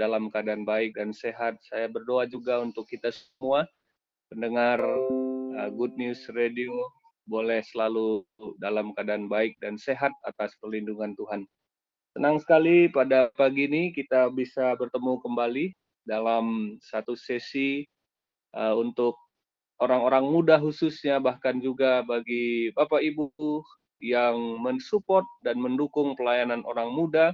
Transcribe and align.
dalam 0.00 0.32
keadaan 0.32 0.64
baik 0.64 0.96
dan 0.96 1.12
sehat. 1.12 1.60
Saya 1.68 1.92
berdoa 1.92 2.24
juga 2.24 2.64
untuk 2.64 2.88
kita 2.88 3.12
semua 3.12 3.68
pendengar 4.32 4.80
uh, 5.60 5.68
Good 5.76 6.00
News 6.00 6.24
Radio 6.32 6.72
boleh 7.28 7.60
selalu 7.60 8.24
dalam 8.58 8.96
keadaan 8.96 9.28
baik 9.28 9.60
dan 9.60 9.76
sehat 9.76 10.10
atas 10.24 10.56
perlindungan 10.58 11.12
Tuhan. 11.20 11.44
Senang 12.16 12.40
sekali 12.40 12.88
pada 12.90 13.28
pagi 13.36 13.68
ini 13.68 13.92
kita 13.92 14.32
bisa 14.32 14.74
bertemu 14.74 15.20
kembali 15.22 15.70
dalam 16.08 16.74
satu 16.82 17.14
sesi 17.14 17.86
uh, 18.56 18.74
untuk 18.74 19.14
orang-orang 19.78 20.26
muda 20.26 20.58
khususnya 20.58 21.22
bahkan 21.22 21.62
juga 21.62 22.02
bagi 22.02 22.74
Bapak 22.74 22.98
Ibu 22.98 23.30
yang 24.02 24.58
mensupport 24.64 25.22
dan 25.44 25.60
mendukung 25.60 26.16
pelayanan 26.16 26.64
orang 26.66 26.90
muda 26.90 27.30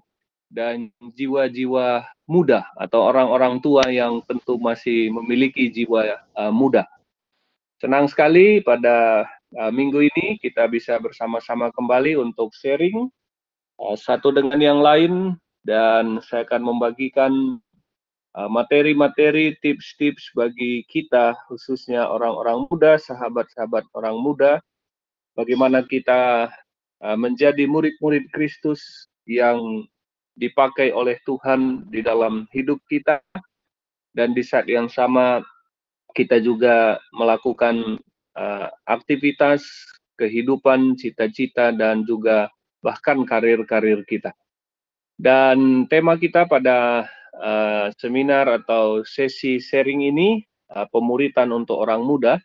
dan 0.50 0.90
jiwa-jiwa 1.02 2.06
muda 2.30 2.66
atau 2.78 3.10
orang-orang 3.10 3.58
tua 3.58 3.86
yang 3.90 4.22
tentu 4.26 4.58
masih 4.58 5.10
memiliki 5.10 5.70
jiwa 5.70 6.22
uh, 6.38 6.52
muda. 6.54 6.86
Senang 7.82 8.08
sekali 8.08 8.62
pada 8.62 9.26
uh, 9.58 9.70
minggu 9.74 10.06
ini 10.06 10.38
kita 10.40 10.70
bisa 10.70 10.96
bersama-sama 11.02 11.68
kembali 11.74 12.16
untuk 12.16 12.54
sharing 12.56 13.10
uh, 13.82 13.96
satu 13.98 14.32
dengan 14.32 14.58
yang 14.62 14.80
lain 14.80 15.34
dan 15.66 16.22
saya 16.22 16.46
akan 16.46 16.62
membagikan 16.62 17.32
materi-materi, 18.36 19.56
tips-tips 19.64 20.28
bagi 20.36 20.84
kita 20.92 21.32
khususnya 21.48 22.04
orang-orang 22.04 22.68
muda, 22.68 23.00
sahabat-sahabat 23.00 23.88
orang 23.96 24.20
muda 24.20 24.60
bagaimana 25.32 25.80
kita 25.80 26.52
menjadi 27.16 27.64
murid-murid 27.64 28.28
Kristus 28.36 29.08
yang 29.24 29.88
dipakai 30.36 30.92
oleh 30.92 31.16
Tuhan 31.24 31.88
di 31.88 32.04
dalam 32.04 32.44
hidup 32.52 32.78
kita 32.86 33.24
dan 34.12 34.36
di 34.36 34.44
saat 34.44 34.68
yang 34.68 34.88
sama 34.88 35.40
kita 36.16 36.40
juga 36.40 36.96
melakukan 37.12 38.00
uh, 38.36 38.68
aktivitas 38.88 39.64
kehidupan, 40.16 40.96
cita-cita 40.96 41.72
dan 41.72 42.04
juga 42.08 42.48
bahkan 42.80 43.24
karir-karir 43.28 44.00
kita. 44.08 44.32
Dan 45.16 45.88
tema 45.88 46.16
kita 46.16 46.48
pada 46.48 47.08
uh, 47.36 47.88
seminar 47.96 48.48
atau 48.48 49.04
sesi 49.04 49.60
sharing 49.60 50.08
ini 50.08 50.44
uh, 50.72 50.88
pemuritan 50.88 51.52
untuk 51.52 51.80
orang 51.80 52.04
muda 52.04 52.40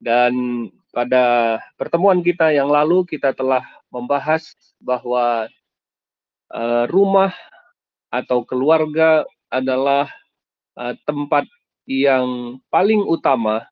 dan 0.00 0.32
pada 0.92 1.56
pertemuan 1.76 2.24
kita 2.24 2.52
yang 2.52 2.72
lalu 2.72 3.04
kita 3.04 3.36
telah 3.36 3.64
membahas 3.92 4.52
bahwa 4.80 5.48
uh, 6.52 6.84
rumah 6.88 7.32
atau 8.08 8.44
keluarga 8.44 9.24
adalah 9.52 10.08
uh, 10.76 10.94
tempat 11.04 11.44
yang 11.88 12.60
paling 12.68 13.00
utama 13.04 13.64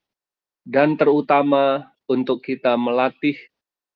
dan 0.65 0.97
terutama 0.97 1.93
untuk 2.09 2.41
kita 2.41 2.75
melatih, 2.75 3.37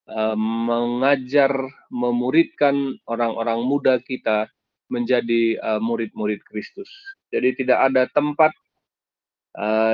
uh, 0.08 0.36
mengajar, 0.36 1.52
memuridkan 1.88 3.00
orang-orang 3.08 3.60
muda 3.64 3.98
kita 4.02 4.46
menjadi 4.90 5.54
murid-murid 5.78 6.42
Kristus. 6.50 6.90
Jadi 7.30 7.62
tidak 7.62 7.78
ada 7.78 8.10
tempat 8.10 8.50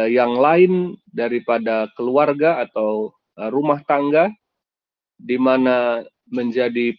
yang 0.08 0.40
lain 0.40 0.96
daripada 1.12 1.84
keluarga 2.00 2.64
atau 2.64 3.12
Eh, 3.36 3.50
rumah 3.52 3.84
tangga 3.84 4.32
di 5.20 5.36
mana 5.36 6.00
menjadi 6.32 6.96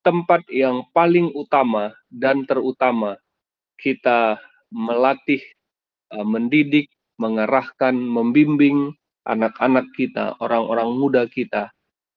tempat 0.00 0.44
yang 0.48 0.86
paling 0.96 1.32
utama 1.36 1.92
dan 2.08 2.44
terutama 2.48 3.16
kita 3.80 4.40
melatih, 4.72 5.40
eh, 6.14 6.26
mendidik, 6.26 6.88
mengarahkan, 7.20 7.92
membimbing 7.96 8.96
anak-anak 9.28 9.84
kita, 9.96 10.36
orang-orang 10.40 10.90
muda 10.96 11.28
kita 11.28 11.68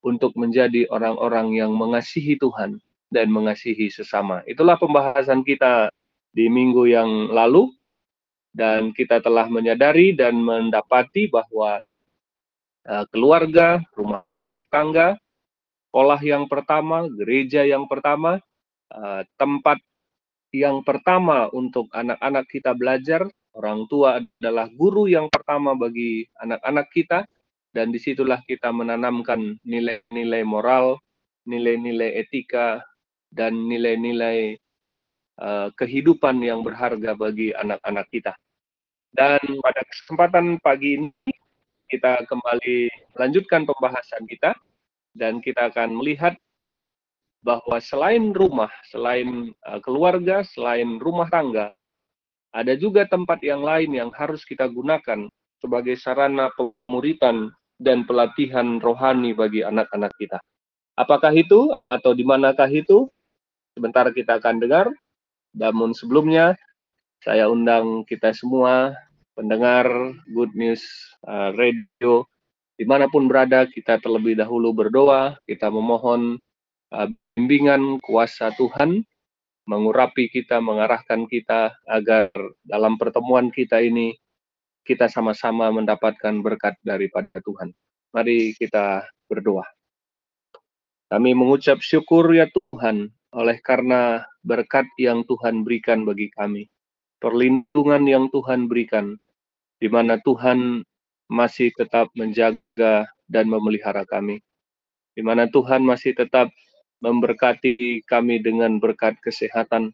untuk 0.04 0.32
menjadi 0.36 0.88
orang-orang 0.88 1.56
yang 1.56 1.72
mengasihi 1.76 2.36
Tuhan 2.40 2.80
dan 3.12 3.28
mengasihi 3.32 3.88
sesama. 3.92 4.40
Itulah 4.48 4.76
pembahasan 4.80 5.44
kita 5.44 5.92
di 6.32 6.48
minggu 6.48 6.88
yang 6.88 7.10
lalu 7.32 7.70
dan 8.56 8.92
kita 8.96 9.20
telah 9.20 9.48
menyadari 9.48 10.16
dan 10.16 10.40
mendapati 10.40 11.28
bahwa 11.28 11.84
Eh, 12.84 13.04
keluarga, 13.08 13.80
rumah 13.96 14.20
tangga, 14.68 15.16
sekolah 15.94 16.18
yang 16.26 16.50
pertama, 16.50 17.06
gereja 17.06 17.62
yang 17.62 17.86
pertama, 17.86 18.42
uh, 18.90 19.22
tempat 19.38 19.78
yang 20.50 20.82
pertama 20.82 21.46
untuk 21.54 21.86
anak-anak 21.94 22.50
kita 22.50 22.74
belajar, 22.74 23.22
orang 23.54 23.86
tua 23.86 24.18
adalah 24.18 24.66
guru 24.74 25.06
yang 25.06 25.30
pertama 25.30 25.78
bagi 25.78 26.26
anak-anak 26.42 26.90
kita, 26.90 27.22
dan 27.70 27.94
di 27.94 28.02
situlah 28.02 28.42
kita 28.42 28.74
menanamkan 28.74 29.54
nilai-nilai 29.62 30.42
moral, 30.42 30.98
nilai-nilai 31.46 32.26
etika, 32.26 32.82
dan 33.30 33.54
nilai-nilai 33.54 34.58
uh, 35.46 35.70
kehidupan 35.78 36.42
yang 36.42 36.66
berharga 36.66 37.14
bagi 37.14 37.54
anak-anak 37.54 38.10
kita. 38.10 38.34
Dan 39.14 39.38
pada 39.62 39.86
kesempatan 39.86 40.58
pagi 40.58 40.98
ini 40.98 41.34
kita 41.86 42.26
kembali 42.26 42.90
lanjutkan 43.14 43.62
pembahasan 43.62 44.26
kita 44.26 44.58
dan 45.14 45.38
kita 45.38 45.70
akan 45.70 45.96
melihat 45.96 46.34
bahwa 47.44 47.78
selain 47.78 48.34
rumah, 48.34 48.72
selain 48.88 49.52
uh, 49.68 49.78
keluarga, 49.80 50.42
selain 50.42 50.98
rumah 50.98 51.30
tangga, 51.30 51.72
ada 52.54 52.72
juga 52.78 53.04
tempat 53.06 53.42
yang 53.42 53.62
lain 53.62 53.94
yang 53.94 54.10
harus 54.14 54.42
kita 54.46 54.66
gunakan 54.70 55.26
sebagai 55.58 55.94
sarana 55.98 56.50
pemuritan 56.56 57.50
dan 57.78 58.06
pelatihan 58.06 58.78
rohani 58.78 59.34
bagi 59.34 59.60
anak-anak 59.66 60.12
kita. 60.16 60.38
Apakah 60.94 61.34
itu 61.34 61.74
atau 61.90 62.14
di 62.14 62.22
manakah 62.22 62.70
itu? 62.70 63.10
Sebentar 63.74 64.06
kita 64.14 64.38
akan 64.38 64.62
dengar. 64.62 64.86
Namun 65.58 65.90
sebelumnya, 65.90 66.54
saya 67.26 67.50
undang 67.50 68.06
kita 68.06 68.30
semua 68.30 68.94
pendengar 69.34 69.90
Good 70.30 70.54
News 70.54 70.82
uh, 71.26 71.50
Radio 71.58 72.22
di 72.74 72.84
mana 72.86 73.06
pun 73.06 73.30
berada 73.30 73.66
kita 73.66 74.02
terlebih 74.02 74.34
dahulu 74.38 74.74
berdoa 74.74 75.38
kita 75.46 75.70
memohon 75.70 76.38
uh, 76.90 77.08
bimbingan 77.34 78.02
kuasa 78.02 78.50
Tuhan 78.54 79.02
mengurapi 79.64 80.28
kita 80.28 80.60
mengarahkan 80.60 81.24
kita 81.30 81.72
agar 81.88 82.28
dalam 82.66 83.00
pertemuan 83.00 83.48
kita 83.48 83.80
ini 83.80 84.12
kita 84.84 85.08
sama-sama 85.08 85.72
mendapatkan 85.72 86.44
berkat 86.44 86.76
daripada 86.84 87.40
Tuhan. 87.40 87.72
Mari 88.12 88.52
kita 88.60 89.08
berdoa. 89.24 89.64
Kami 91.08 91.32
mengucap 91.32 91.80
syukur 91.80 92.28
ya 92.36 92.44
Tuhan 92.52 93.08
oleh 93.32 93.56
karena 93.64 94.20
berkat 94.44 94.84
yang 95.00 95.24
Tuhan 95.24 95.64
berikan 95.64 96.04
bagi 96.04 96.28
kami 96.28 96.68
perlindungan 97.24 98.04
yang 98.04 98.24
Tuhan 98.28 98.68
berikan, 98.68 99.16
di 99.80 99.88
mana 99.88 100.20
Tuhan 100.20 100.84
masih 101.30 101.72
tetap 101.76 102.12
menjaga 102.14 103.08
dan 103.28 103.48
memelihara 103.48 104.04
kami, 104.04 104.40
di 105.16 105.22
mana 105.24 105.48
Tuhan 105.48 105.80
masih 105.84 106.12
tetap 106.12 106.52
memberkati 107.00 108.04
kami 108.08 108.40
dengan 108.40 108.80
berkat 108.80 109.16
kesehatan, 109.20 109.92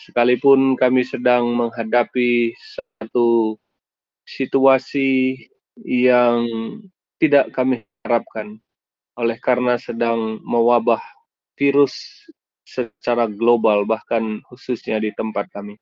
sekalipun 0.00 0.76
kami 0.76 1.04
sedang 1.04 1.52
menghadapi 1.56 2.52
satu 2.56 3.56
situasi 4.28 5.36
yang 5.84 6.44
tidak 7.16 7.52
kami 7.56 7.84
harapkan, 8.04 8.60
oleh 9.16 9.38
karena 9.40 9.78
sedang 9.78 10.40
mewabah 10.44 11.00
virus 11.56 11.94
secara 12.66 13.28
global, 13.28 13.84
bahkan 13.84 14.40
khususnya 14.48 14.96
di 14.98 15.12
tempat 15.12 15.48
kami. 15.52 15.76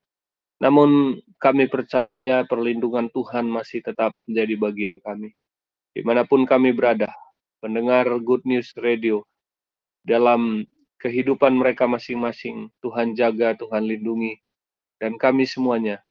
Namun 0.60 1.16
kami 1.40 1.72
percaya 1.72 2.44
perlindungan 2.44 3.08
Tuhan 3.08 3.48
masih 3.48 3.80
tetap 3.80 4.12
menjadi 4.28 4.54
bagi 4.60 4.88
kami. 5.00 5.32
Di 5.96 6.04
mana 6.04 6.28
pun 6.28 6.44
kami 6.44 6.76
berada, 6.76 7.08
pendengar 7.64 8.06
Good 8.20 8.44
News 8.44 8.76
Radio, 8.76 9.24
dalam 10.04 10.68
kehidupan 11.00 11.56
mereka 11.56 11.88
masing-masing, 11.88 12.68
Tuhan 12.84 13.16
jaga, 13.16 13.56
Tuhan 13.56 13.88
lindungi, 13.88 14.36
dan 15.00 15.16
kami 15.16 15.48
semuanya, 15.48 16.04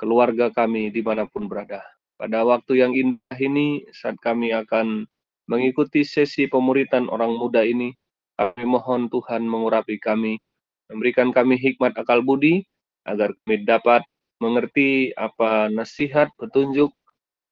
keluarga 0.00 0.48
kami 0.48 0.88
di 0.88 1.04
mana 1.04 1.28
pun 1.28 1.44
berada. 1.44 1.84
Pada 2.16 2.40
waktu 2.44 2.80
yang 2.80 2.92
indah 2.96 3.36
ini, 3.36 3.84
saat 3.92 4.16
kami 4.20 4.52
akan 4.56 5.04
mengikuti 5.44 6.08
sesi 6.08 6.48
pemuritan 6.48 7.08
orang 7.12 7.36
muda 7.36 7.64
ini, 7.64 7.92
kami 8.40 8.64
mohon 8.64 9.12
Tuhan 9.12 9.44
mengurapi 9.44 10.00
kami, 10.00 10.40
memberikan 10.88 11.36
kami 11.36 11.60
hikmat 11.60 11.92
akal 12.00 12.24
budi, 12.24 12.64
agar 13.04 13.32
kami 13.44 13.64
dapat 13.64 14.02
mengerti 14.40 15.12
apa 15.14 15.68
nasihat, 15.68 16.32
petunjuk 16.40 16.90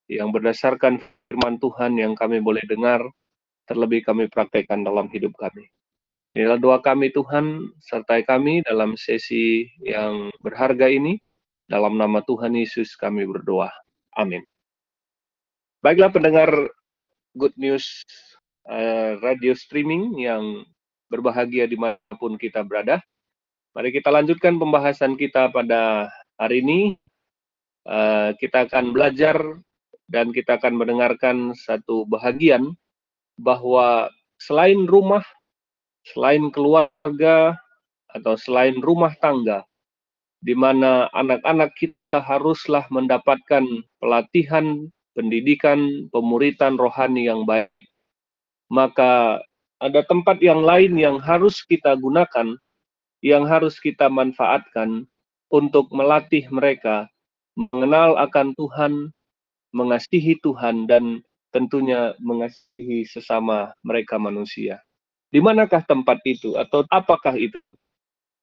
yang 0.09 0.33
berdasarkan 0.33 1.01
firman 1.29 1.61
Tuhan 1.61 2.01
yang 2.01 2.17
kami 2.17 2.41
boleh 2.41 2.65
dengar, 2.65 3.05
terlebih 3.69 4.01
kami 4.01 4.33
praktekkan 4.33 4.81
dalam 4.81 5.13
hidup 5.13 5.37
kami. 5.37 5.69
Inilah 6.33 6.61
doa 6.61 6.79
kami 6.81 7.13
Tuhan, 7.13 7.73
sertai 7.85 8.25
kami 8.25 8.65
dalam 8.65 8.97
sesi 8.97 9.69
yang 9.85 10.33
berharga 10.41 10.89
ini. 10.89 11.21
Dalam 11.69 12.01
nama 12.01 12.25
Tuhan 12.25 12.57
Yesus 12.57 12.97
kami 12.97 13.29
berdoa. 13.29 13.69
Amin. 14.17 14.41
Baiklah 15.85 16.09
pendengar 16.09 16.49
Good 17.37 17.53
News 17.61 17.85
uh, 18.73 19.21
radio 19.21 19.53
streaming 19.53 20.17
yang 20.17 20.65
berbahagia 21.13 21.69
di 21.69 21.77
mana 21.77 22.01
pun 22.17 22.41
kita 22.41 22.65
berada. 22.65 23.05
Mari 23.79 23.95
kita 23.95 24.11
lanjutkan 24.11 24.59
pembahasan 24.59 25.15
kita 25.15 25.55
pada 25.55 26.11
hari 26.35 26.67
ini. 26.67 26.99
Uh, 27.87 28.35
kita 28.43 28.67
akan 28.67 28.91
belajar 28.91 29.39
dan 30.11 30.35
kita 30.35 30.59
akan 30.59 30.83
mendengarkan 30.83 31.55
satu 31.55 32.03
bahagian 32.11 32.75
bahwa 33.39 34.11
selain 34.43 34.83
rumah, 34.83 35.23
selain 36.11 36.51
keluarga, 36.51 37.55
atau 38.11 38.35
selain 38.35 38.83
rumah 38.83 39.15
tangga, 39.23 39.63
di 40.43 40.59
mana 40.59 41.07
anak-anak 41.15 41.71
kita 41.79 42.19
haruslah 42.19 42.83
mendapatkan 42.91 43.63
pelatihan, 44.03 44.91
pendidikan, 45.15 46.11
pemuritan 46.11 46.75
rohani 46.75 47.31
yang 47.31 47.47
baik. 47.47 47.71
Maka 48.75 49.39
ada 49.79 50.03
tempat 50.03 50.43
yang 50.43 50.67
lain 50.67 50.99
yang 50.99 51.23
harus 51.23 51.63
kita 51.63 51.95
gunakan, 51.95 52.59
yang 53.25 53.47
harus 53.47 53.79
kita 53.83 54.07
manfaatkan 54.07 55.07
untuk 55.49 55.91
melatih 55.91 56.47
mereka 56.53 57.09
mengenal 57.59 58.15
akan 58.21 58.55
Tuhan, 58.55 58.93
mengasihi 59.75 60.39
Tuhan, 60.45 60.87
dan 60.87 61.25
tentunya 61.51 62.15
mengasihi 62.23 63.09
sesama 63.09 63.75
mereka 63.83 64.21
manusia. 64.21 64.79
Di 65.29 65.43
manakah 65.43 65.83
tempat 65.85 66.23
itu 66.25 66.55
atau 66.57 66.87
apakah 66.89 67.37
itu? 67.37 67.59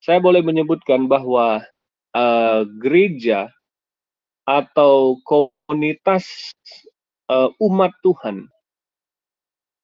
Saya 0.04 0.20
boleh 0.20 0.44
menyebutkan 0.44 1.08
bahwa 1.08 1.64
uh, 2.14 2.62
gereja 2.78 3.50
atau 4.46 5.18
komunitas 5.26 6.54
uh, 7.26 7.50
umat 7.58 7.90
Tuhan 8.06 8.46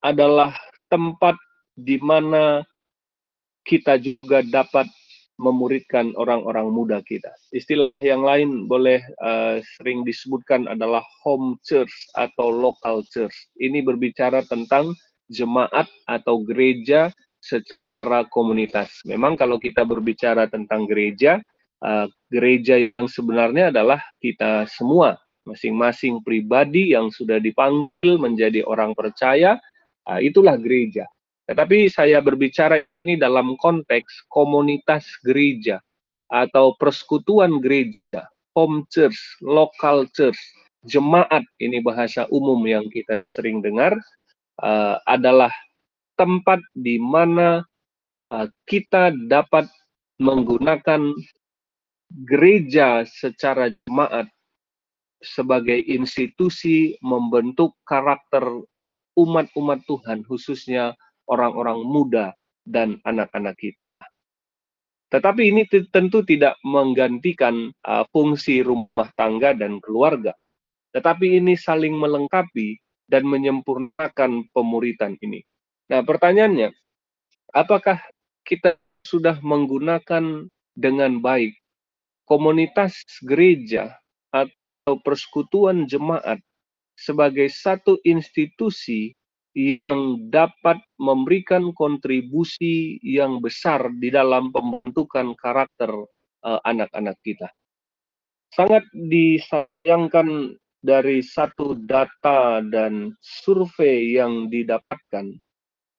adalah 0.03 0.55
tempat 0.87 1.35
di 1.75 1.99
mana 1.99 2.63
kita 3.63 3.99
juga 3.99 4.43
dapat 4.43 4.87
memuridkan 5.41 6.15
orang-orang 6.15 6.71
muda 6.71 6.99
kita. 7.03 7.33
Istilah 7.51 7.91
yang 8.05 8.23
lain 8.23 8.71
boleh 8.71 9.03
uh, 9.19 9.59
sering 9.79 10.07
disebutkan 10.07 10.71
adalah 10.71 11.03
home 11.27 11.59
church 11.67 11.91
atau 12.15 12.53
local 12.53 13.03
church. 13.11 13.35
Ini 13.59 13.83
berbicara 13.83 14.47
tentang 14.47 14.95
jemaat 15.33 15.91
atau 16.07 16.47
gereja 16.47 17.11
secara 17.43 18.23
komunitas. 18.31 19.03
Memang 19.09 19.35
kalau 19.35 19.59
kita 19.59 19.83
berbicara 19.83 20.47
tentang 20.47 20.87
gereja, 20.87 21.43
uh, 21.83 22.07
gereja 22.31 22.79
yang 22.79 23.09
sebenarnya 23.11 23.75
adalah 23.75 23.99
kita 24.23 24.69
semua, 24.71 25.19
masing-masing 25.43 26.23
pribadi 26.23 26.95
yang 26.95 27.11
sudah 27.11 27.43
dipanggil 27.43 28.15
menjadi 28.21 28.63
orang 28.63 28.95
percaya, 28.95 29.59
uh, 30.07 30.21
itulah 30.23 30.55
gereja. 30.55 31.09
Tetapi 31.51 31.91
saya 31.91 32.23
berbicara 32.23 32.79
ini 33.03 33.19
dalam 33.19 33.59
konteks 33.59 34.31
komunitas 34.31 35.03
gereja 35.27 35.83
atau 36.31 36.79
persekutuan 36.79 37.59
gereja, 37.59 38.31
home 38.55 38.87
church, 38.89 39.19
local 39.43 40.07
church, 40.15 40.39
jemaat 40.87 41.43
ini 41.59 41.83
bahasa 41.83 42.31
umum 42.31 42.63
yang 42.63 42.87
kita 42.89 43.27
sering 43.35 43.59
dengar 43.61 43.93
uh, 44.63 44.97
adalah 45.05 45.51
tempat 46.15 46.63
di 46.79 46.97
mana 47.03 47.67
uh, 48.31 48.49
kita 48.71 49.11
dapat 49.27 49.67
menggunakan 50.23 51.11
gereja 52.23 53.03
secara 53.03 53.75
jemaat 53.85 54.31
sebagai 55.23 55.79
institusi 55.91 56.95
membentuk 57.03 57.75
karakter 57.83 58.47
umat-umat 59.19 59.83
Tuhan, 59.91 60.23
khususnya 60.27 60.95
orang-orang 61.27 61.79
muda 61.83 62.35
dan 62.63 62.99
anak-anak 63.03 63.59
kita. 63.59 64.07
Tetapi 65.13 65.43
ini 65.53 65.69
tentu 65.93 66.25
tidak 66.25 66.57
menggantikan 66.65 67.69
uh, 67.85 68.05
fungsi 68.09 68.65
rumah 68.65 69.13
tangga 69.13 69.53
dan 69.53 69.77
keluarga. 69.85 70.33
Tetapi 70.97 71.37
ini 71.37 71.53
saling 71.53 71.93
melengkapi 71.93 72.81
dan 73.05 73.29
menyempurnakan 73.29 74.49
pemuritan 74.57 75.21
ini. 75.21 75.45
Nah, 75.93 76.01
pertanyaannya, 76.01 76.73
apakah 77.53 78.01
kita 78.41 78.81
sudah 79.05 79.37
menggunakan 79.45 80.49
dengan 80.73 81.21
baik 81.21 81.53
komunitas 82.25 83.05
gereja 83.21 83.93
atau 84.33 84.97
persekutuan 85.05 85.85
jemaat 85.85 86.41
sebagai 86.97 87.53
satu 87.53 88.01
institusi 88.07 89.13
yang 89.53 90.33
dapat 90.33 90.81
memberikan 90.97 91.77
kontribusi 91.77 92.97
yang 93.05 93.41
besar 93.45 93.93
di 94.01 94.09
dalam 94.09 94.49
pembentukan 94.49 95.37
karakter 95.37 95.93
eh, 96.45 96.61
anak-anak 96.65 97.17
uh, 97.17 97.23
kita. 97.25 97.49
Sangat 98.53 98.85
disayangkan 98.93 100.57
dari 100.83 101.23
satu 101.23 101.79
data 101.79 102.61
dan 102.65 103.15
survei 103.23 104.19
yang 104.19 104.51
didapatkan 104.51 105.37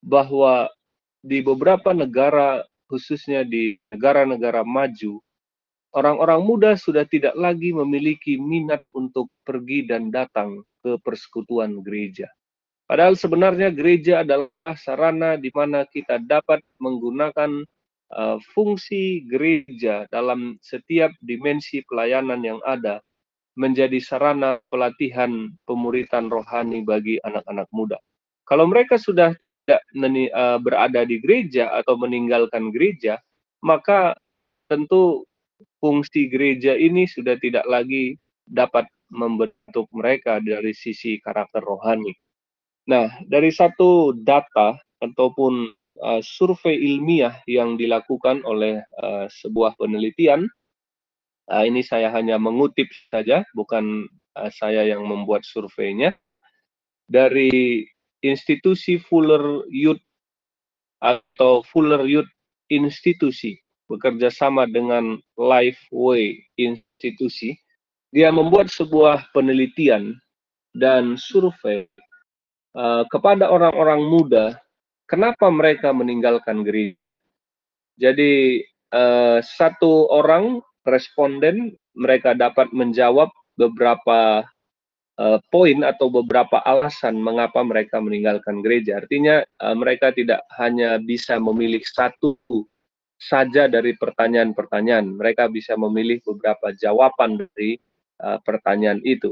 bahwa 0.03 0.67
di 1.23 1.39
beberapa 1.39 1.95
negara 1.95 2.61
khususnya 2.91 3.47
di 3.47 3.79
negara-negara 3.95 4.67
maju 4.67 5.23
orang-orang 5.94 6.41
muda 6.44 6.71
sudah 6.75 7.06
tidak 7.07 7.38
lagi 7.38 7.71
memiliki 7.71 8.35
minat 8.35 8.83
untuk 8.91 9.29
pergi 9.45 9.85
dan 9.88 10.09
datang 10.09 10.65
ke 10.83 10.97
persekutuan 10.99 11.79
gereja. 11.85 12.27
Padahal 12.83 13.15
sebenarnya 13.15 13.71
gereja 13.71 14.21
adalah 14.21 14.50
sarana 14.75 15.39
di 15.39 15.47
mana 15.56 15.88
kita 15.88 16.19
dapat 16.19 16.59
menggunakan 16.83 17.63
uh, 18.12 18.38
fungsi 18.51 19.24
gereja 19.25 20.03
dalam 20.12 20.59
setiap 20.59 21.09
dimensi 21.24 21.80
pelayanan 21.88 22.44
yang 22.44 22.59
ada 22.68 23.00
menjadi 23.53 24.01
sarana 24.01 24.57
pelatihan 24.68 25.53
pemuritan 25.69 26.27
rohani 26.27 26.81
bagi 26.81 27.21
anak-anak 27.21 27.69
muda. 27.69 27.97
Kalau 28.44 28.65
mereka 28.68 29.00
sudah 29.00 29.31
tidak 29.63 29.81
uh, 30.35 30.59
berada 30.59 31.07
di 31.07 31.24
gereja 31.24 31.71
atau 31.71 31.95
meninggalkan 31.95 32.74
gereja, 32.74 33.15
maka 33.63 34.18
tentu 34.68 35.24
fungsi 35.80 36.27
gereja 36.27 36.75
ini 36.75 37.07
sudah 37.07 37.39
tidak 37.39 37.63
lagi 37.69 38.19
dapat 38.44 38.83
membentuk 39.13 39.87
mereka 39.94 40.42
dari 40.44 40.75
sisi 40.75 41.21
karakter 41.21 41.63
rohani. 41.63 42.11
Nah, 42.83 43.07
dari 43.23 43.47
satu 43.47 44.11
data 44.11 44.75
ataupun 44.99 45.71
uh, 46.04 46.21
survei 46.23 46.75
ilmiah 46.75 47.40
yang 47.47 47.80
dilakukan 47.80 48.44
oleh 48.44 48.83
uh, 48.99 49.25
sebuah 49.31 49.80
penelitian, 49.80 50.52
uh, 51.47 51.63
ini 51.63 51.80
saya 51.80 52.11
hanya 52.11 52.35
mengutip 52.35 52.92
saja, 53.07 53.47
bukan 53.56 54.07
uh, 54.35 54.52
saya 54.52 54.83
yang 54.83 55.07
membuat 55.07 55.47
surveinya, 55.47 56.11
dari 57.07 57.87
institusi 58.23 58.99
Fuller 58.99 59.68
Youth 59.71 60.02
atau 61.04 61.63
Fuller 61.68 62.04
Youth 62.07 62.31
Institusi 62.71 63.59
bekerja 63.92 64.31
sama 64.31 64.66
dengan 64.66 65.19
Lifeway 65.37 66.40
Institusi, 66.57 67.54
dia 68.09 68.31
membuat 68.33 68.71
sebuah 68.71 69.30
penelitian 69.35 70.18
dan 70.73 71.19
survei 71.19 71.85
uh, 72.77 73.03
kepada 73.09 73.49
orang-orang 73.49 74.01
muda, 74.06 74.57
kenapa 75.09 75.49
mereka 75.49 75.94
meninggalkan 75.94 76.65
gereja. 76.65 76.99
Jadi 77.97 78.65
uh, 78.94 79.39
satu 79.42 80.09
orang 80.09 80.61
responden 80.83 81.77
mereka 81.94 82.33
dapat 82.33 82.73
menjawab 82.73 83.30
beberapa 83.53 84.42
uh, 85.21 85.39
poin 85.53 85.85
atau 85.85 86.09
beberapa 86.09 86.61
alasan 86.65 87.21
mengapa 87.21 87.61
mereka 87.61 88.01
meninggalkan 88.01 88.65
gereja. 88.65 89.01
Artinya 89.01 89.45
uh, 89.61 89.75
mereka 89.77 90.09
tidak 90.09 90.42
hanya 90.57 90.97
bisa 90.97 91.37
memilih 91.37 91.81
satu 91.85 92.37
saja 93.21 93.69
dari 93.69 93.95
pertanyaan-pertanyaan. 93.95 95.15
Mereka 95.15 95.47
bisa 95.53 95.77
memilih 95.77 96.19
beberapa 96.25 96.73
jawaban 96.75 97.45
dari 97.45 97.77
uh, 98.19 98.42
pertanyaan 98.44 98.99
itu. 99.06 99.31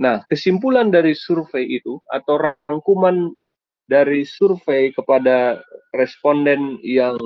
Nah, 0.00 0.24
kesimpulan 0.32 0.88
dari 0.88 1.12
survei 1.12 1.76
itu 1.76 2.00
atau 2.08 2.40
rangkuman 2.40 3.36
dari 3.84 4.24
survei 4.24 4.94
kepada 4.96 5.60
responden 5.92 6.80
yang 6.80 7.18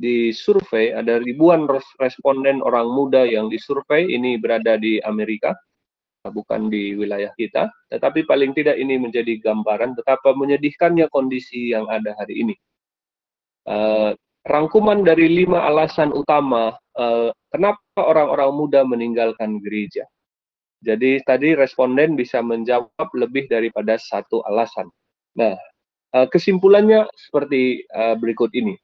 disurvei, 0.00 0.90
ada 0.90 1.22
ribuan 1.22 1.68
responden 2.02 2.64
orang 2.64 2.88
muda 2.88 3.22
yang 3.28 3.46
disurvei, 3.52 4.10
ini 4.10 4.40
berada 4.40 4.74
di 4.80 4.98
Amerika, 5.04 5.54
bukan 6.26 6.66
di 6.72 6.98
wilayah 6.98 7.30
kita, 7.38 7.70
tetapi 7.92 8.26
paling 8.26 8.56
tidak 8.56 8.74
ini 8.80 8.98
menjadi 8.98 9.38
gambaran 9.38 9.94
betapa 9.94 10.34
menyedihkannya 10.34 11.06
kondisi 11.12 11.70
yang 11.70 11.86
ada 11.86 12.16
hari 12.18 12.42
ini. 12.42 12.56
Uh, 13.66 14.14
rangkuman 14.46 15.02
dari 15.02 15.26
lima 15.26 15.66
alasan 15.66 16.14
utama 16.14 16.74
uh, 16.98 17.30
kenapa 17.50 18.00
orang-orang 18.00 18.50
muda 18.54 18.80
meninggalkan 18.82 19.58
gereja? 19.62 20.06
Jadi 20.86 21.18
tadi 21.26 21.58
responden 21.58 22.14
bisa 22.14 22.38
menjawab 22.38 23.10
lebih 23.18 23.50
daripada 23.50 23.98
satu 23.98 24.46
alasan. 24.46 24.86
Nah, 25.34 25.58
eh, 26.14 26.26
kesimpulannya 26.30 27.10
seperti 27.18 27.82
eh, 27.82 28.14
berikut 28.14 28.54
ini. 28.54 28.78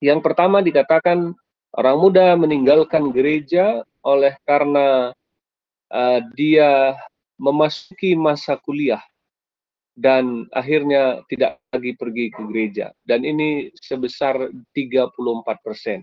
Yang 0.00 0.20
pertama 0.24 0.60
dikatakan 0.64 1.32
orang 1.76 1.96
muda 2.00 2.32
meninggalkan 2.36 3.12
gereja 3.12 3.84
oleh 4.00 4.32
karena 4.48 5.12
uh, 5.92 6.20
dia 6.32 6.96
memasuki 7.36 8.16
masa 8.16 8.56
kuliah 8.56 9.04
dan 9.92 10.48
akhirnya 10.56 11.20
tidak 11.28 11.60
lagi 11.68 11.92
pergi 12.00 12.32
ke 12.32 12.42
gereja. 12.48 12.96
Dan 13.04 13.28
ini 13.28 13.68
sebesar 13.76 14.48
34 14.72 15.12
persen. 15.60 16.00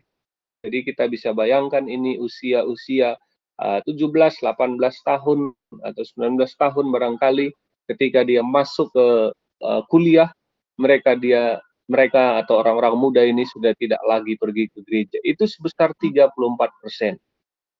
Jadi 0.61 0.85
kita 0.85 1.09
bisa 1.09 1.33
bayangkan 1.33 1.85
ini 1.89 2.21
usia-usia 2.21 3.17
17, 3.57 4.45
18 4.45 4.77
tahun 5.01 5.39
atau 5.81 6.03
19 6.05 6.37
tahun 6.45 6.85
barangkali 6.93 7.47
ketika 7.89 8.21
dia 8.21 8.45
masuk 8.45 8.93
ke 8.93 9.07
uh, 9.65 9.81
kuliah, 9.89 10.29
mereka 10.77 11.17
dia 11.17 11.57
mereka 11.87 12.43
atau 12.43 12.59
orang-orang 12.59 12.99
muda 12.99 13.23
ini 13.23 13.47
sudah 13.47 13.71
tidak 13.79 13.99
lagi 14.03 14.35
pergi 14.35 14.67
ke 14.69 14.83
gereja. 14.83 15.17
Itu 15.23 15.47
sebesar 15.47 15.95
34 15.95 16.35
persen. 16.83 17.15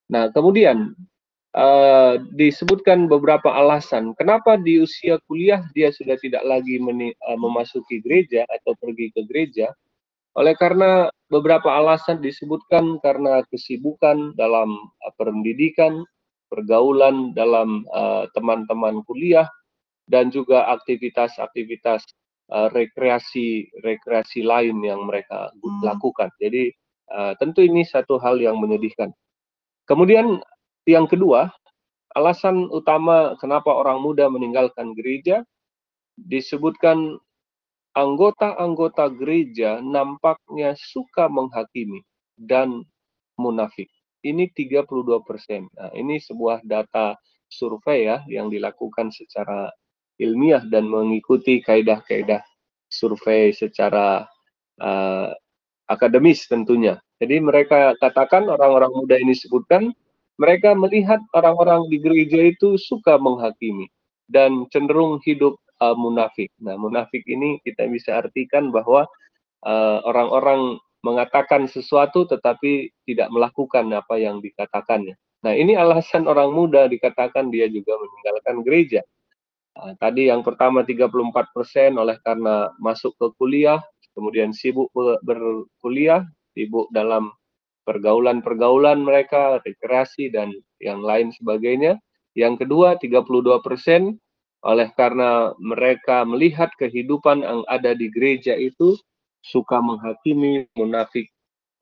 Nah, 0.08 0.32
kemudian 0.32 0.96
uh, 1.52 2.16
disebutkan 2.32 3.12
beberapa 3.12 3.52
alasan 3.52 4.16
kenapa 4.16 4.56
di 4.56 4.80
usia 4.80 5.20
kuliah 5.28 5.60
dia 5.76 5.92
sudah 5.92 6.16
tidak 6.24 6.42
lagi 6.48 6.80
meni, 6.80 7.12
uh, 7.28 7.36
memasuki 7.36 8.00
gereja 8.00 8.48
atau 8.48 8.74
pergi 8.80 9.12
ke 9.12 9.22
gereja. 9.28 9.68
Oleh 10.38 10.54
karena 10.54 11.10
beberapa 11.34 11.74
alasan 11.74 12.22
disebutkan 12.22 13.02
karena 13.02 13.42
kesibukan 13.50 14.38
dalam 14.38 14.70
uh, 15.02 15.14
pendidikan, 15.18 16.06
pergaulan 16.48 17.36
dalam 17.36 17.84
teman-teman 18.32 19.02
uh, 19.02 19.04
kuliah, 19.04 19.50
dan 20.08 20.32
juga 20.32 20.70
aktivitas-aktivitas 20.72 22.06
uh, 22.54 22.72
rekreasi 22.72 23.68
rekreasi 23.84 24.46
lain 24.46 24.80
yang 24.86 25.04
mereka 25.04 25.52
hmm. 25.60 25.84
lakukan. 25.84 26.32
Jadi 26.40 26.72
uh, 27.12 27.36
tentu 27.42 27.66
ini 27.66 27.84
satu 27.84 28.16
hal 28.22 28.40
yang 28.40 28.62
menyedihkan. 28.64 29.12
Kemudian 29.88 30.40
yang 30.88 31.08
kedua, 31.08 31.52
alasan 32.16 32.72
utama 32.72 33.36
kenapa 33.44 33.72
orang 33.72 34.00
muda 34.00 34.32
meninggalkan 34.32 34.96
gereja 34.96 35.44
disebutkan 36.18 37.20
anggota-anggota 37.98 39.10
gereja 39.10 39.82
nampaknya 39.82 40.78
suka 40.78 41.26
menghakimi 41.26 42.06
dan 42.38 42.86
munafik. 43.42 43.90
Ini 44.22 44.54
32 44.54 45.26
persen. 45.26 45.66
Nah, 45.74 45.90
ini 45.98 46.22
sebuah 46.22 46.62
data 46.62 47.18
survei 47.50 48.06
ya 48.06 48.22
yang 48.30 48.54
dilakukan 48.54 49.10
secara 49.10 49.74
ilmiah 50.22 50.62
dan 50.70 50.86
mengikuti 50.86 51.58
kaidah-kaidah 51.66 52.42
survei 52.90 53.50
secara 53.54 54.30
uh, 54.78 55.30
akademis 55.90 56.46
tentunya. 56.46 57.02
Jadi 57.18 57.42
mereka 57.42 57.98
katakan 57.98 58.46
orang-orang 58.46 58.94
muda 58.94 59.18
ini 59.18 59.34
sebutkan 59.34 59.90
mereka 60.38 60.78
melihat 60.78 61.18
orang-orang 61.34 61.90
di 61.90 61.98
gereja 61.98 62.38
itu 62.54 62.78
suka 62.78 63.18
menghakimi 63.18 63.90
dan 64.30 64.70
cenderung 64.70 65.18
hidup 65.26 65.58
uh, 65.82 65.96
munafik. 65.98 66.54
Nah, 66.62 66.76
munafik 66.78 67.24
ini 67.26 67.62
kita 67.62 67.86
bisa 67.90 68.22
artikan 68.22 68.70
bahwa 68.70 69.06
uh, 69.66 70.00
orang-orang 70.06 70.78
mengatakan 71.06 71.70
sesuatu 71.70 72.26
tetapi 72.26 72.92
tidak 73.06 73.30
melakukan 73.30 73.88
apa 73.94 74.18
yang 74.18 74.42
dikatakannya. 74.42 75.16
Nah, 75.46 75.54
ini 75.54 75.78
alasan 75.78 76.26
orang 76.26 76.52
muda 76.52 76.90
dikatakan 76.90 77.54
dia 77.54 77.70
juga 77.70 77.96
meninggalkan 77.96 78.66
gereja. 78.66 79.02
Uh, 79.78 79.94
tadi 80.02 80.34
yang 80.34 80.42
pertama 80.42 80.82
34% 80.82 81.38
oleh 81.96 82.18
karena 82.26 82.74
masuk 82.82 83.14
ke 83.22 83.28
kuliah, 83.38 83.78
kemudian 84.18 84.50
sibuk 84.50 84.90
berkuliah, 85.22 86.26
sibuk 86.58 86.90
dalam 86.90 87.30
pergaulan-pergaulan 87.86 89.00
mereka, 89.00 89.64
rekreasi 89.64 90.34
dan 90.34 90.52
yang 90.82 91.00
lain 91.00 91.32
sebagainya. 91.32 92.02
Yang 92.36 92.66
kedua 92.66 93.00
32% 93.00 94.18
oleh 94.66 94.90
karena 94.98 95.54
mereka 95.62 96.26
melihat 96.26 96.74
kehidupan 96.82 97.46
yang 97.46 97.62
ada 97.70 97.94
di 97.94 98.10
gereja 98.10 98.58
itu 98.58 98.98
suka 99.46 99.80
menghakimi 99.80 100.66
munafik 100.74 101.30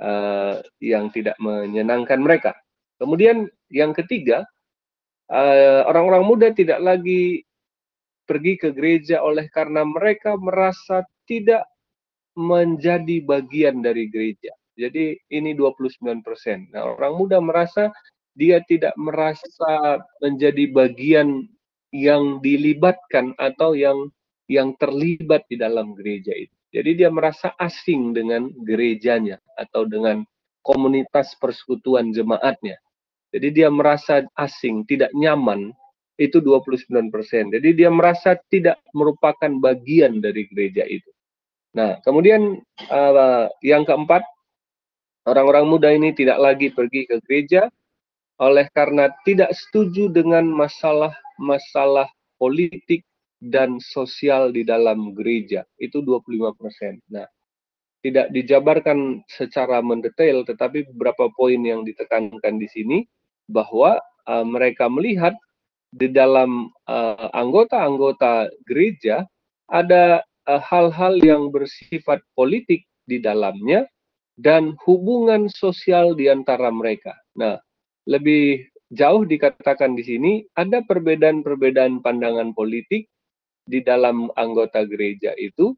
uh, 0.03 0.59
yang 0.83 1.07
tidak 1.15 1.39
menyenangkan 1.39 2.19
mereka. 2.19 2.51
Kemudian 2.95 3.51
yang 3.67 3.91
ketiga, 3.91 4.47
eh, 5.27 5.83
orang-orang 5.83 6.23
uh, 6.23 6.27
muda 6.31 6.47
tidak 6.55 6.79
lagi 6.79 7.43
pergi 8.23 8.55
ke 8.55 8.71
gereja 8.71 9.19
oleh 9.19 9.51
karena 9.51 9.83
mereka 9.83 10.39
merasa 10.39 11.03
tidak 11.27 11.67
menjadi 12.39 13.19
bagian 13.23 13.83
dari 13.83 14.07
gereja. 14.07 14.55
Jadi 14.75 15.15
ini 15.31 15.55
29 15.55 16.23
persen. 16.23 16.67
Nah 16.71 16.95
orang 16.95 17.15
muda 17.15 17.39
merasa 17.39 17.91
dia 18.35 18.59
tidak 18.67 18.91
merasa 18.99 20.03
menjadi 20.19 20.67
bagian 20.75 21.47
yang 21.93 22.39
dilibatkan 22.39 23.35
atau 23.37 23.73
yang 23.77 24.09
yang 24.45 24.77
terlibat 24.77 25.45
di 25.49 25.57
dalam 25.57 25.97
gereja 25.97 26.33
itu. 26.33 26.53
Jadi 26.75 27.05
dia 27.05 27.09
merasa 27.09 27.55
asing 27.57 28.11
dengan 28.11 28.51
gerejanya 28.67 29.39
atau 29.55 29.87
dengan 29.87 30.21
komunitas 30.61 31.33
persekutuan 31.39 32.11
jemaatnya. 32.11 32.75
Jadi 33.31 33.63
dia 33.63 33.69
merasa 33.71 34.25
asing, 34.35 34.83
tidak 34.87 35.11
nyaman 35.15 35.71
itu 36.15 36.39
29 36.39 37.11
persen. 37.11 37.51
Jadi 37.51 37.75
dia 37.75 37.91
merasa 37.91 38.35
tidak 38.51 38.79
merupakan 38.95 39.51
bagian 39.59 40.19
dari 40.23 40.47
gereja 40.51 40.83
itu. 40.87 41.11
Nah, 41.75 41.99
kemudian 42.03 42.63
uh, 42.87 43.51
yang 43.59 43.83
keempat, 43.83 44.23
orang-orang 45.27 45.65
muda 45.67 45.91
ini 45.91 46.15
tidak 46.15 46.39
lagi 46.39 46.71
pergi 46.71 47.03
ke 47.03 47.19
gereja 47.27 47.67
oleh 48.39 48.67
karena 48.71 49.11
tidak 49.27 49.51
setuju 49.51 50.11
dengan 50.11 50.47
masalah-masalah 51.39 52.09
politik 52.39 53.03
dan 53.39 53.77
sosial 53.79 54.51
di 54.51 54.65
dalam 54.65 55.13
gereja. 55.13 55.63
Itu 55.77 56.01
25 56.01 56.55
persen. 56.55 56.99
Nah, 57.11 57.27
tidak 58.05 58.29
dijabarkan 58.31 59.25
secara 59.25 59.81
mendetail, 59.81 60.45
tetapi 60.45 60.85
beberapa 60.93 61.29
poin 61.33 61.57
yang 61.61 61.81
ditekankan 61.81 62.61
di 62.61 62.69
sini 62.69 62.97
bahwa 63.49 63.97
uh, 64.29 64.45
mereka 64.45 64.85
melihat 64.89 65.33
di 65.95 66.11
dalam 66.11 66.67
eh, 66.91 67.27
anggota-anggota 67.31 68.51
uh, 68.51 68.51
gereja 68.67 69.23
ada 69.71 70.19
eh, 70.43 70.59
hal-hal 70.59 71.15
uh, 71.15 71.23
yang 71.23 71.43
bersifat 71.55 72.19
politik 72.35 72.83
di 73.07 73.23
dalamnya 73.23 73.87
dan 74.35 74.75
hubungan 74.83 75.47
sosial 75.47 76.11
di 76.11 76.27
antara 76.27 76.67
mereka. 76.67 77.15
Nah, 77.39 77.55
lebih 78.03 78.67
jauh 78.93 79.25
dikatakan 79.25 79.97
di 79.97 80.03
sini 80.05 80.31
ada 80.53 80.85
perbedaan-perbedaan 80.85 82.05
pandangan 82.05 82.53
politik 82.53 83.09
di 83.65 83.81
dalam 83.81 84.29
anggota 84.37 84.85
gereja 84.85 85.33
itu 85.41 85.73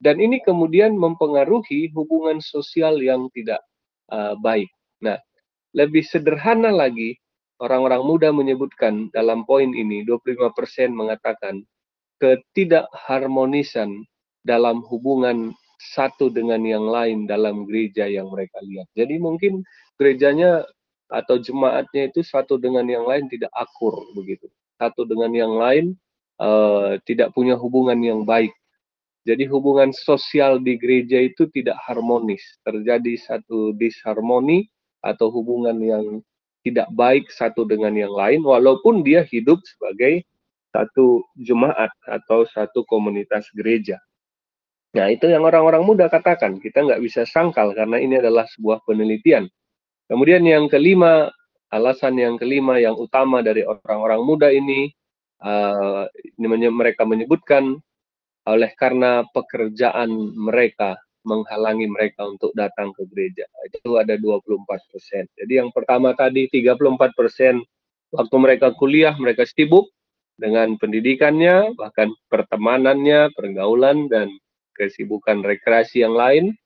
dan 0.00 0.16
ini 0.20 0.40
kemudian 0.40 0.96
mempengaruhi 0.96 1.92
hubungan 1.92 2.40
sosial 2.40 3.00
yang 3.00 3.28
tidak 3.36 3.60
uh, 4.08 4.32
baik. 4.40 4.68
Nah, 5.04 5.20
lebih 5.76 6.00
sederhana 6.04 6.72
lagi 6.72 7.20
orang-orang 7.60 8.02
muda 8.04 8.28
menyebutkan 8.32 9.12
dalam 9.12 9.44
poin 9.44 9.68
ini 9.76 10.00
25% 10.08 10.56
mengatakan 10.96 11.60
ketidakharmonisan 12.20 14.04
dalam 14.40 14.80
hubungan 14.88 15.52
satu 15.80 16.28
dengan 16.28 16.60
yang 16.64 16.84
lain 16.88 17.24
dalam 17.24 17.64
gereja 17.64 18.08
yang 18.08 18.28
mereka 18.32 18.60
lihat. 18.64 18.88
Jadi 18.96 19.16
mungkin 19.16 19.64
gerejanya 19.96 20.64
atau 21.10 21.36
jemaatnya 21.36 22.08
itu 22.08 22.22
satu 22.22 22.56
dengan 22.56 22.86
yang 22.86 23.04
lain 23.04 23.26
tidak 23.26 23.50
akur 23.52 23.98
begitu. 24.14 24.46
Satu 24.78 25.04
dengan 25.04 25.34
yang 25.34 25.52
lain 25.58 25.98
uh, 26.40 26.96
tidak 27.04 27.34
punya 27.36 27.58
hubungan 27.58 27.98
yang 28.00 28.22
baik. 28.22 28.54
Jadi 29.28 29.44
hubungan 29.52 29.92
sosial 29.92 30.56
di 30.62 30.80
gereja 30.80 31.20
itu 31.20 31.44
tidak 31.52 31.76
harmonis. 31.84 32.40
Terjadi 32.64 33.20
satu 33.20 33.76
disharmoni 33.76 34.70
atau 35.04 35.28
hubungan 35.28 35.76
yang 35.76 36.04
tidak 36.64 36.88
baik 36.96 37.28
satu 37.28 37.68
dengan 37.68 37.92
yang 37.92 38.12
lain 38.12 38.40
walaupun 38.40 39.04
dia 39.04 39.24
hidup 39.28 39.60
sebagai 39.64 40.24
satu 40.70 41.26
jemaat 41.36 41.90
atau 42.06 42.46
satu 42.48 42.86
komunitas 42.86 43.48
gereja. 43.52 43.98
Nah 44.94 45.06
itu 45.10 45.30
yang 45.30 45.46
orang-orang 45.46 45.86
muda 45.86 46.10
katakan, 46.10 46.58
kita 46.58 46.82
nggak 46.82 47.02
bisa 47.02 47.22
sangkal 47.22 47.70
karena 47.74 47.98
ini 48.02 48.18
adalah 48.18 48.46
sebuah 48.50 48.82
penelitian. 48.86 49.46
Kemudian 50.10 50.42
yang 50.42 50.66
kelima, 50.66 51.30
alasan 51.70 52.18
yang 52.18 52.34
kelima 52.34 52.82
yang 52.82 52.98
utama 52.98 53.46
dari 53.46 53.62
orang-orang 53.62 54.20
muda 54.26 54.50
ini, 54.50 54.90
uh, 55.46 56.10
mereka 56.74 57.06
menyebutkan 57.06 57.78
oleh 58.50 58.74
karena 58.74 59.22
pekerjaan 59.30 60.10
mereka 60.34 60.98
menghalangi 61.22 61.86
mereka 61.86 62.26
untuk 62.26 62.50
datang 62.56 62.90
ke 62.96 63.04
gereja. 63.12 63.44
Itu 63.68 64.00
ada 64.00 64.16
24 64.16 64.66
persen. 64.88 65.28
Jadi 65.36 65.52
yang 65.60 65.70
pertama 65.70 66.16
tadi 66.16 66.48
34 66.48 67.12
persen 67.12 67.60
waktu 68.10 68.36
mereka 68.40 68.72
kuliah 68.74 69.14
mereka 69.20 69.44
sibuk 69.44 69.92
dengan 70.40 70.80
pendidikannya, 70.80 71.76
bahkan 71.76 72.08
pertemanannya, 72.32 73.36
pergaulan 73.36 74.08
dan 74.08 74.32
kesibukan 74.72 75.44
rekreasi 75.44 76.00
yang 76.00 76.16
lain. 76.16 76.56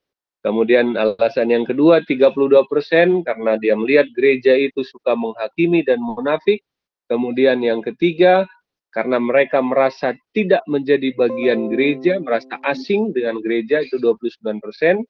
Kemudian 0.45 0.93
alasan 1.01 1.49
yang 1.49 1.65
kedua 1.65 2.05
32 2.05 2.69
persen 2.69 3.25
karena 3.25 3.57
dia 3.57 3.73
melihat 3.73 4.05
gereja 4.13 4.53
itu 4.53 4.85
suka 4.85 5.17
menghakimi 5.17 5.81
dan 5.89 6.05
munafik. 6.05 6.61
Kemudian 7.09 7.65
yang 7.65 7.81
ketiga 7.81 8.45
karena 8.93 9.17
mereka 9.17 9.65
merasa 9.65 10.13
tidak 10.37 10.61
menjadi 10.69 11.17
bagian 11.17 11.73
gereja, 11.73 12.21
merasa 12.21 12.61
asing 12.61 13.17
dengan 13.17 13.41
gereja 13.41 13.81
itu 13.81 13.97
29 13.97 14.61
persen. 14.61 15.01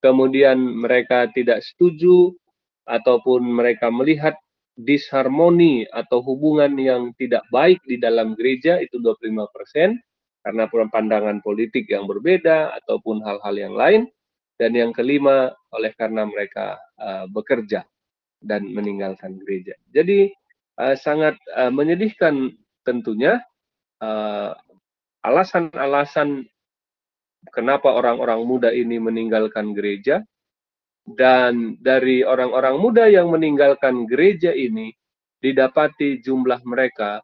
Kemudian 0.00 0.56
mereka 0.56 1.28
tidak 1.36 1.60
setuju 1.68 2.32
ataupun 2.88 3.44
mereka 3.44 3.92
melihat 3.92 4.40
disharmoni 4.80 5.84
atau 5.92 6.24
hubungan 6.24 6.72
yang 6.80 7.12
tidak 7.20 7.44
baik 7.52 7.82
di 7.84 8.00
dalam 8.00 8.32
gereja 8.40 8.80
itu 8.80 8.96
25 9.04 9.52
persen 9.52 10.00
karena 10.46 10.64
pandangan 10.70 11.44
politik 11.44 11.90
yang 11.90 12.08
berbeda 12.08 12.72
ataupun 12.78 13.20
hal-hal 13.26 13.54
yang 13.58 13.74
lain 13.74 14.08
dan 14.58 14.74
yang 14.74 14.90
kelima 14.90 15.54
oleh 15.70 15.94
karena 15.94 16.26
mereka 16.26 16.76
uh, 16.98 17.30
bekerja 17.30 17.86
dan 18.42 18.66
meninggalkan 18.66 19.38
gereja. 19.38 19.78
Jadi 19.94 20.34
uh, 20.82 20.98
sangat 20.98 21.38
uh, 21.54 21.70
menyedihkan 21.70 22.52
tentunya 22.82 23.42
alasan-alasan 25.26 26.46
kenapa 27.50 27.90
orang-orang 27.90 28.46
muda 28.46 28.70
ini 28.70 29.02
meninggalkan 29.02 29.74
gereja 29.74 30.22
dan 31.02 31.74
dari 31.82 32.22
orang-orang 32.22 32.78
muda 32.78 33.10
yang 33.10 33.26
meninggalkan 33.26 34.06
gereja 34.06 34.54
ini 34.54 34.94
didapati 35.42 36.22
jumlah 36.22 36.62
mereka 36.62 37.18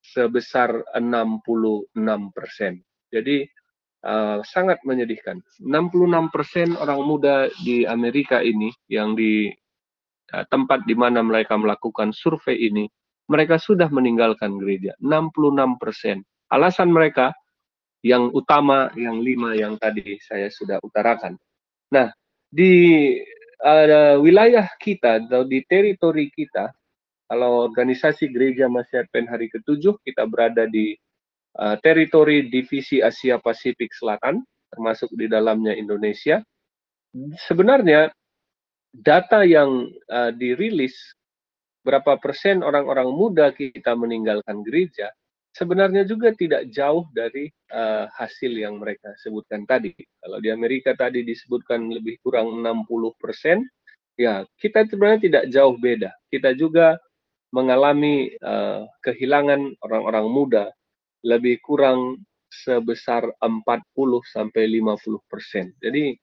sebesar 0.00 0.82
66 0.98 1.94
persen. 2.32 2.82
Jadi 3.12 3.44
uh, 4.04 4.38
sangat 4.44 4.80
menyedihkan. 4.84 5.40
66% 5.62 6.76
orang 6.80 7.00
muda 7.04 7.48
di 7.64 7.84
Amerika 7.84 8.40
ini 8.40 8.72
yang 8.88 9.16
di 9.16 9.50
uh, 10.32 10.44
tempat 10.48 10.84
di 10.88 10.94
mana 10.96 11.20
mereka 11.24 11.56
melakukan 11.56 12.12
survei 12.14 12.56
ini, 12.56 12.88
mereka 13.30 13.60
sudah 13.60 13.88
meninggalkan 13.92 14.58
gereja. 14.58 14.96
66%. 15.02 16.24
Alasan 16.50 16.90
mereka 16.90 17.30
yang 18.00 18.32
utama, 18.32 18.90
yang 18.96 19.20
lima 19.20 19.54
yang 19.54 19.76
tadi 19.76 20.16
saya 20.24 20.48
sudah 20.48 20.80
utarakan. 20.80 21.36
Nah, 21.92 22.10
di 22.48 23.14
uh, 23.62 24.16
wilayah 24.18 24.66
kita 24.80 25.22
atau 25.28 25.44
di 25.44 25.62
teritori 25.68 26.32
kita, 26.32 26.72
kalau 27.30 27.62
organisasi 27.70 28.26
gereja 28.34 28.66
Advent 28.66 29.30
hari 29.30 29.46
ketujuh, 29.52 30.02
kita 30.02 30.26
berada 30.26 30.66
di 30.66 30.98
uh, 31.58 31.76
teritori 31.80 32.46
divisi 32.46 33.02
Asia 33.02 33.40
Pasifik 33.40 33.90
Selatan, 33.90 34.44
termasuk 34.70 35.10
di 35.16 35.26
dalamnya 35.26 35.74
Indonesia. 35.74 36.38
Sebenarnya 37.50 38.12
data 38.94 39.42
yang 39.42 39.90
uh, 40.10 40.30
dirilis 40.30 40.94
berapa 41.82 42.20
persen 42.20 42.60
orang-orang 42.60 43.08
muda 43.10 43.50
kita 43.56 43.96
meninggalkan 43.96 44.62
gereja 44.62 45.10
sebenarnya 45.54 46.06
juga 46.06 46.30
tidak 46.34 46.70
jauh 46.70 47.06
dari 47.10 47.50
uh, 47.74 48.06
hasil 48.14 48.52
yang 48.54 48.78
mereka 48.78 49.14
sebutkan 49.18 49.66
tadi. 49.66 49.94
Kalau 50.22 50.38
di 50.38 50.50
Amerika 50.50 50.94
tadi 50.94 51.26
disebutkan 51.26 51.90
lebih 51.90 52.22
kurang 52.22 52.62
60 52.62 52.86
persen, 53.18 53.66
ya 54.14 54.46
kita 54.58 54.86
sebenarnya 54.86 55.20
tidak 55.26 55.44
jauh 55.50 55.74
beda. 55.78 56.10
Kita 56.30 56.54
juga 56.54 56.98
mengalami 57.50 58.30
uh, 58.46 58.86
kehilangan 59.02 59.74
orang-orang 59.82 60.26
muda 60.30 60.64
lebih 61.24 61.60
kurang 61.60 62.22
sebesar 62.50 63.30
40 63.38 63.54
sampai 64.26 64.62
50 64.66 65.30
persen. 65.30 65.70
Jadi 65.78 66.16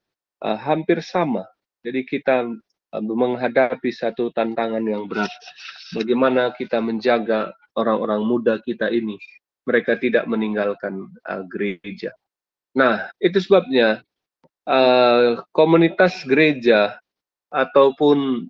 uh, 0.44 0.60
hampir 0.60 1.00
sama. 1.00 1.48
Jadi 1.82 2.04
kita 2.04 2.52
uh, 2.94 3.04
menghadapi 3.04 3.90
satu 3.94 4.30
tantangan 4.36 4.84
yang 4.84 5.08
berat. 5.08 5.32
Bagaimana 5.96 6.52
kita 6.52 6.84
menjaga 6.84 7.56
orang-orang 7.80 8.22
muda 8.28 8.60
kita 8.60 8.92
ini 8.92 9.16
mereka 9.64 9.96
tidak 10.00 10.28
meninggalkan 10.28 11.08
uh, 11.28 11.44
gereja. 11.48 12.12
Nah, 12.76 13.10
itu 13.20 13.40
sebabnya 13.42 14.04
uh, 14.68 15.44
komunitas 15.56 16.24
gereja 16.28 17.00
ataupun 17.52 18.48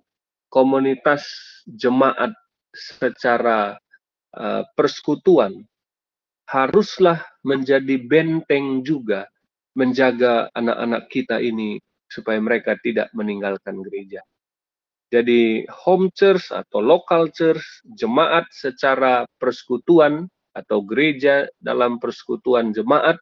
komunitas 0.50 1.26
jemaat 1.68 2.34
secara 2.74 3.76
uh, 4.34 4.62
persekutuan 4.74 5.62
haruslah 6.48 7.20
menjadi 7.44 8.00
benteng 8.00 8.80
juga 8.80 9.28
menjaga 9.76 10.48
anak-anak 10.56 11.06
kita 11.12 11.38
ini 11.38 11.76
supaya 12.08 12.40
mereka 12.40 12.74
tidak 12.80 13.12
meninggalkan 13.12 13.84
gereja. 13.84 14.24
Jadi 15.08 15.64
home 15.68 16.12
church 16.12 16.52
atau 16.52 16.80
local 16.84 17.32
church, 17.32 17.64
jemaat 17.96 18.48
secara 18.52 19.24
persekutuan 19.40 20.28
atau 20.52 20.84
gereja 20.84 21.48
dalam 21.60 22.00
persekutuan 22.00 22.72
jemaat 22.72 23.16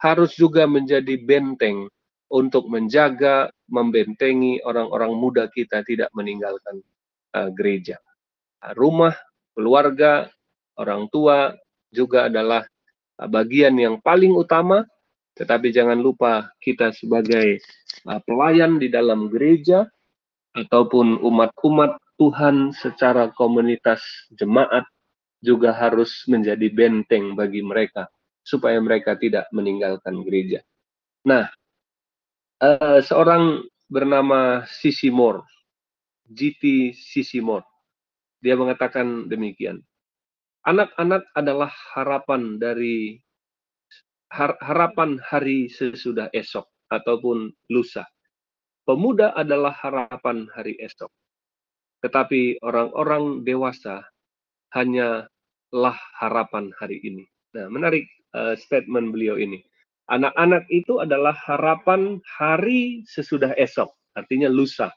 harus 0.00 0.32
juga 0.36 0.64
menjadi 0.64 1.20
benteng 1.20 1.88
untuk 2.32 2.70
menjaga, 2.72 3.52
membentengi 3.68 4.62
orang-orang 4.64 5.12
muda 5.12 5.50
kita 5.52 5.84
tidak 5.84 6.08
meninggalkan 6.16 6.80
uh, 7.36 7.50
gereja. 7.52 8.00
Rumah, 8.76 9.12
keluarga, 9.52 10.30
orang 10.80 11.10
tua, 11.12 11.52
juga 11.90 12.30
adalah 12.30 12.64
uh, 13.20 13.28
bagian 13.28 13.74
yang 13.76 13.98
paling 14.00 14.32
utama, 14.34 14.86
tetapi 15.34 15.74
jangan 15.74 15.98
lupa 15.98 16.50
kita 16.62 16.94
sebagai 16.94 17.58
uh, 18.06 18.20
pelayan 18.24 18.78
di 18.78 18.88
dalam 18.90 19.30
gereja 19.30 19.86
ataupun 20.54 21.22
umat-umat 21.22 21.98
Tuhan 22.18 22.74
secara 22.74 23.30
komunitas 23.32 24.02
jemaat 24.34 24.84
juga 25.40 25.72
harus 25.72 26.26
menjadi 26.28 26.68
benteng 26.68 27.32
bagi 27.32 27.64
mereka 27.64 28.10
supaya 28.44 28.76
mereka 28.76 29.16
tidak 29.16 29.48
meninggalkan 29.56 30.20
gereja. 30.20 30.60
Nah, 31.24 31.48
uh, 32.60 33.00
seorang 33.00 33.64
bernama 33.88 34.68
Sisi 34.68 35.08
Moore, 35.08 35.44
GT 36.28 36.92
Sisi 36.94 37.40
dia 38.40 38.54
mengatakan 38.56 39.28
demikian 39.28 39.84
anak-anak 40.66 41.24
adalah 41.36 41.72
harapan 41.94 42.60
dari 42.60 43.16
har, 44.32 44.56
harapan 44.60 45.16
hari 45.24 45.70
sesudah 45.70 46.28
esok 46.36 46.66
ataupun 46.92 47.50
lusa. 47.72 48.04
Pemuda 48.84 49.32
adalah 49.36 49.70
harapan 49.76 50.50
hari 50.56 50.74
esok. 50.82 51.10
Tetapi 52.00 52.64
orang-orang 52.64 53.44
dewasa 53.44 54.02
hanyalah 54.72 55.96
harapan 56.16 56.72
hari 56.80 56.98
ini. 57.04 57.24
Nah, 57.54 57.68
menarik 57.68 58.08
uh, 58.32 58.56
statement 58.56 59.12
beliau 59.12 59.36
ini. 59.36 59.60
Anak-anak 60.10 60.66
itu 60.74 60.98
adalah 60.98 61.36
harapan 61.46 62.18
hari 62.26 63.06
sesudah 63.06 63.54
esok, 63.54 63.94
artinya 64.18 64.50
lusa. 64.50 64.90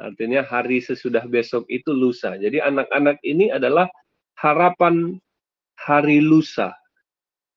Artinya 0.00 0.42
hari 0.42 0.80
sesudah 0.80 1.22
besok 1.28 1.68
itu 1.70 1.92
lusa. 1.92 2.34
Jadi 2.40 2.58
anak-anak 2.58 3.20
ini 3.22 3.52
adalah 3.52 3.86
harapan 4.38 5.18
hari 5.78 6.22
lusa. 6.22 6.74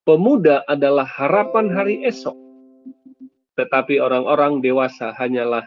Pemuda 0.08 0.64
adalah 0.72 1.04
harapan 1.04 1.68
hari 1.72 2.08
esok. 2.08 2.36
Tetapi 3.60 4.00
orang-orang 4.00 4.64
dewasa 4.64 5.12
hanyalah 5.18 5.66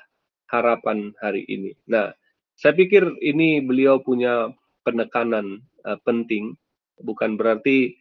harapan 0.49 1.13
hari 1.21 1.45
ini. 1.51 1.77
Nah, 1.91 2.15
saya 2.57 2.73
pikir 2.73 3.05
ini 3.21 3.61
beliau 3.61 4.01
punya 4.01 4.49
penekanan 4.87 5.61
uh, 5.85 5.99
penting. 6.07 6.57
Bukan 7.01 7.37
berarti 7.37 7.93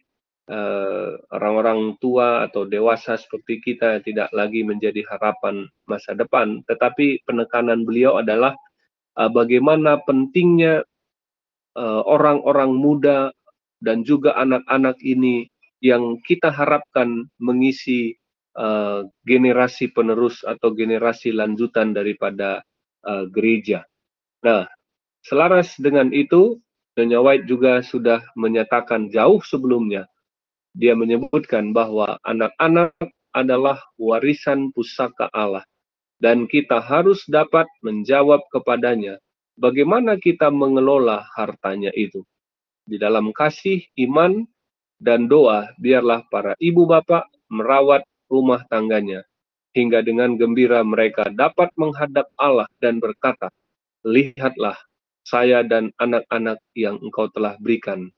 uh, 0.48 1.20
orang-orang 1.34 1.98
tua 2.00 2.48
atau 2.48 2.64
dewasa 2.64 3.20
seperti 3.20 3.60
kita 3.60 4.00
tidak 4.00 4.32
lagi 4.32 4.64
menjadi 4.64 5.04
harapan 5.12 5.68
masa 5.84 6.16
depan. 6.16 6.64
Tetapi 6.64 7.26
penekanan 7.28 7.84
beliau 7.84 8.22
adalah 8.22 8.56
uh, 9.20 9.28
bagaimana 9.28 10.00
pentingnya 10.08 10.80
Eh, 10.80 10.89
orang-orang 12.04 12.70
uh, 12.72 12.78
muda 12.78 13.18
dan 13.80 14.04
juga 14.04 14.36
anak-anak 14.36 15.00
ini 15.00 15.48
yang 15.80 16.20
kita 16.28 16.52
harapkan 16.52 17.24
mengisi 17.40 18.12
uh, 18.56 19.08
generasi 19.24 19.88
penerus 19.88 20.44
atau 20.44 20.76
generasi 20.76 21.32
lanjutan 21.32 21.96
daripada 21.96 22.60
uh, 23.08 23.24
gereja. 23.32 23.88
Nah, 24.44 24.68
selaras 25.24 25.72
dengan 25.80 26.12
itu, 26.12 26.60
Nyonya 27.00 27.20
White 27.24 27.46
juga 27.48 27.72
sudah 27.80 28.20
menyatakan 28.36 29.08
jauh 29.08 29.40
sebelumnya, 29.40 30.04
dia 30.76 30.92
menyebutkan 30.92 31.72
bahwa 31.72 32.20
anak-anak 32.28 32.92
adalah 33.32 33.80
warisan 33.96 34.74
pusaka 34.74 35.30
Allah 35.32 35.64
dan 36.20 36.44
kita 36.44 36.82
harus 36.82 37.24
dapat 37.30 37.64
menjawab 37.80 38.44
kepadanya 38.52 39.16
bagaimana 39.60 40.16
kita 40.16 40.48
mengelola 40.48 41.28
hartanya 41.36 41.92
itu. 41.92 42.24
Di 42.88 42.96
dalam 42.96 43.30
kasih, 43.36 43.84
iman, 44.08 44.48
dan 44.96 45.28
doa, 45.28 45.68
biarlah 45.76 46.24
para 46.32 46.56
ibu 46.58 46.88
bapak 46.88 47.28
merawat 47.52 48.02
rumah 48.32 48.64
tangganya, 48.72 49.22
hingga 49.76 50.00
dengan 50.00 50.34
gembira 50.40 50.80
mereka 50.80 51.28
dapat 51.30 51.68
menghadap 51.76 52.26
Allah 52.40 52.66
dan 52.80 52.98
berkata, 52.98 53.52
Lihatlah, 54.00 54.80
saya 55.28 55.60
dan 55.60 55.92
anak-anak 56.00 56.58
yang 56.72 56.96
engkau 57.04 57.28
telah 57.36 57.54
berikan 57.60 58.08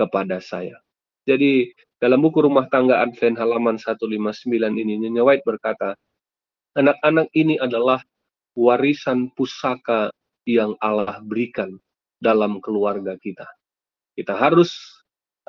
kepada 0.00 0.40
saya. 0.40 0.80
Jadi 1.28 1.72
dalam 2.00 2.24
buku 2.24 2.44
rumah 2.44 2.68
tangga 2.72 3.04
Advent 3.04 3.36
halaman 3.36 3.76
159 3.76 4.48
ini 4.76 5.00
Nyonya 5.00 5.22
White 5.24 5.44
berkata, 5.44 5.96
anak-anak 6.76 7.28
ini 7.36 7.60
adalah 7.60 8.00
warisan 8.56 9.32
pusaka 9.32 10.12
yang 10.46 10.78
Allah 10.78 11.18
berikan 11.26 11.76
dalam 12.22 12.62
keluarga 12.62 13.18
kita. 13.18 13.44
Kita 14.16 14.32
harus 14.32 14.72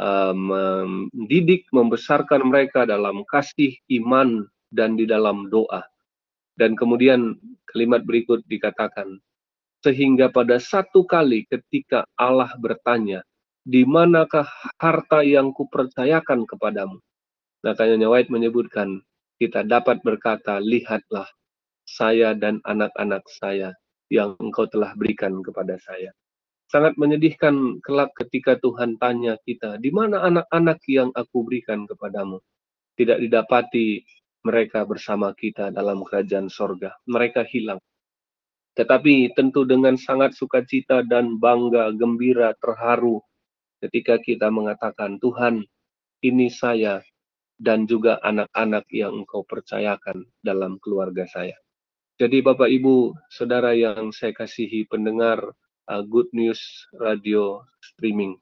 uh, 0.01 0.35
mendidik, 0.35 1.69
membesarkan 1.71 2.49
mereka 2.49 2.83
dalam 2.83 3.23
kasih, 3.29 3.77
iman, 4.01 4.43
dan 4.73 4.99
di 4.99 5.07
dalam 5.07 5.47
doa. 5.47 5.85
Dan 6.57 6.75
kemudian 6.75 7.37
kalimat 7.69 8.03
berikut 8.03 8.43
dikatakan, 8.49 9.21
sehingga 9.85 10.27
pada 10.33 10.57
satu 10.57 11.05
kali 11.05 11.45
ketika 11.47 12.03
Allah 12.17 12.51
bertanya, 12.59 13.23
di 13.67 13.85
manakah 13.85 14.47
harta 14.81 15.21
yang 15.21 15.53
kupercayakan 15.53 16.49
kepadamu? 16.49 16.97
Makanya 17.61 18.09
White 18.09 18.33
menyebutkan, 18.33 19.05
kita 19.37 19.61
dapat 19.61 20.01
berkata, 20.01 20.57
lihatlah 20.57 21.29
saya 21.85 22.33
dan 22.33 22.59
anak-anak 22.65 23.23
saya 23.39 23.71
yang 24.07 24.35
engkau 24.39 24.67
telah 24.67 24.95
berikan 24.95 25.39
kepada 25.43 25.75
saya. 25.79 26.11
Sangat 26.67 26.99
menyedihkan 26.99 27.79
kelak 27.79 28.11
ketika 28.19 28.59
Tuhan 28.59 28.99
tanya 28.99 29.39
kita, 29.47 29.79
di 29.79 29.87
mana 29.87 30.19
anak-anak 30.27 30.83
yang 30.91 31.09
aku 31.15 31.47
berikan 31.47 31.87
kepadamu? 31.87 32.43
Tidak 32.99 33.23
didapati 33.23 34.03
mereka 34.43 34.83
bersama 34.83 35.31
kita 35.31 35.71
dalam 35.71 36.03
kerajaan 36.03 36.51
sorga. 36.51 36.91
Mereka 37.07 37.47
hilang. 37.47 37.79
Tetapi 38.75 39.33
tentu 39.33 39.63
dengan 39.63 39.95
sangat 39.95 40.35
sukacita 40.35 41.01
dan 41.07 41.39
bangga, 41.39 41.89
gembira, 41.95 42.53
terharu, 42.59 43.23
ketika 43.81 44.21
kita 44.21 44.51
mengatakan, 44.53 45.17
Tuhan, 45.17 45.65
ini 46.21 46.47
saya 46.51 47.01
dan 47.57 47.89
juga 47.89 48.21
anak-anak 48.21 48.85
yang 48.93 49.25
engkau 49.25 49.41
percayakan 49.47 50.29
dalam 50.45 50.77
keluarga 50.77 51.25
saya. 51.25 51.57
Jadi 52.17 52.41
Bapak 52.41 52.65
Ibu, 52.65 53.13
Saudara 53.29 53.77
yang 53.77 54.09
saya 54.09 54.33
kasihi 54.33 54.89
pendengar 54.89 55.37
uh, 55.85 56.01
Good 56.01 56.33
News 56.33 56.89
Radio 56.97 57.61
Streaming. 57.77 58.41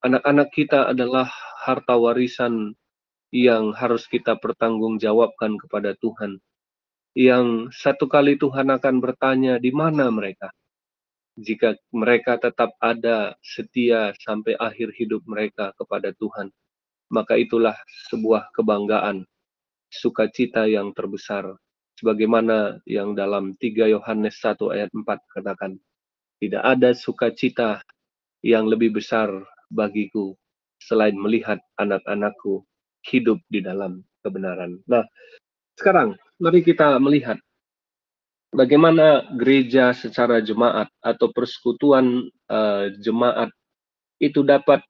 Anak-anak 0.00 0.48
kita 0.56 0.88
adalah 0.88 1.28
harta 1.60 2.00
warisan 2.00 2.72
yang 3.36 3.76
harus 3.76 4.08
kita 4.08 4.40
pertanggungjawabkan 4.40 5.60
kepada 5.60 5.92
Tuhan. 6.00 6.40
Yang 7.12 7.76
satu 7.76 8.08
kali 8.08 8.40
Tuhan 8.40 8.72
akan 8.72 8.96
bertanya 9.04 9.60
di 9.60 9.76
mana 9.76 10.08
mereka 10.08 10.48
jika 11.40 11.76
mereka 11.92 12.36
tetap 12.36 12.76
ada 12.80 13.34
setia 13.40 14.12
sampai 14.20 14.56
akhir 14.60 14.92
hidup 14.92 15.24
mereka 15.24 15.72
kepada 15.78 16.12
Tuhan, 16.16 16.52
maka 17.08 17.40
itulah 17.40 17.76
sebuah 18.12 18.52
kebanggaan, 18.52 19.24
sukacita 19.88 20.68
yang 20.68 20.92
terbesar. 20.92 21.56
Sebagaimana 22.00 22.80
yang 22.88 23.12
dalam 23.12 23.52
3 23.60 23.92
Yohanes 23.92 24.40
1 24.40 24.56
ayat 24.72 24.88
4 24.88 25.04
katakan, 25.36 25.76
tidak 26.40 26.64
ada 26.64 26.96
sukacita 26.96 27.84
yang 28.40 28.64
lebih 28.64 28.96
besar 28.96 29.28
bagiku 29.68 30.32
selain 30.80 31.12
melihat 31.12 31.60
anak-anakku 31.76 32.64
hidup 33.04 33.36
di 33.52 33.60
dalam 33.60 34.00
kebenaran. 34.24 34.80
Nah, 34.88 35.04
sekarang 35.76 36.16
mari 36.40 36.64
kita 36.64 36.96
melihat 36.96 37.36
bagaimana 38.56 39.28
gereja 39.36 39.92
secara 39.92 40.40
jemaat 40.40 40.88
atau 41.04 41.28
persekutuan 41.36 42.32
uh, 42.48 42.88
jemaat 43.04 43.52
itu 44.24 44.40
dapat 44.40 44.80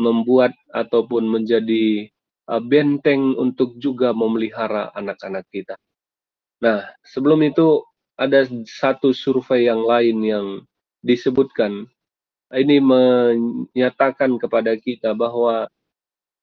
membuat 0.00 0.56
ataupun 0.72 1.24
menjadi 1.28 2.08
uh, 2.48 2.60
benteng 2.64 3.36
untuk 3.36 3.76
juga 3.76 4.16
memelihara 4.16 4.88
anak-anak 4.96 5.44
kita. 5.52 5.76
Nah, 6.64 6.88
sebelum 7.04 7.44
itu 7.44 7.84
ada 8.16 8.48
satu 8.64 9.12
survei 9.12 9.68
yang 9.68 9.84
lain 9.84 10.24
yang 10.24 10.46
disebutkan. 11.04 11.84
Ini 12.48 12.78
menyatakan 12.80 14.40
kepada 14.40 14.78
kita 14.78 15.12
bahwa 15.12 15.68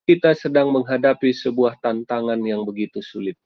kita 0.03 0.35
sedang 0.35 0.69
menghadapi 0.69 1.31
sebuah 1.31 1.79
tantangan 1.79 2.37
yang 2.43 2.67
begitu 2.67 2.99
sulit. 2.99 3.39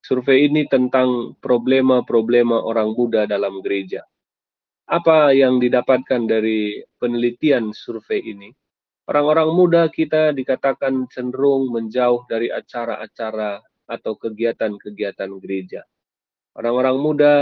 Survei 0.00 0.48
ini 0.48 0.64
tentang 0.66 1.36
problema-problema 1.38 2.64
orang 2.64 2.96
muda 2.96 3.28
dalam 3.28 3.60
gereja. 3.60 4.00
Apa 4.88 5.36
yang 5.36 5.60
didapatkan 5.60 6.24
dari 6.24 6.80
penelitian 6.96 7.76
survei 7.76 8.24
ini? 8.24 8.48
Orang-orang 9.04 9.52
muda 9.52 9.82
kita 9.92 10.32
dikatakan 10.32 11.04
cenderung 11.12 11.68
menjauh 11.68 12.24
dari 12.24 12.48
acara-acara 12.48 13.60
atau 13.84 14.16
kegiatan-kegiatan 14.16 15.28
gereja. 15.44 15.84
Orang-orang 16.56 16.96
muda 17.00 17.34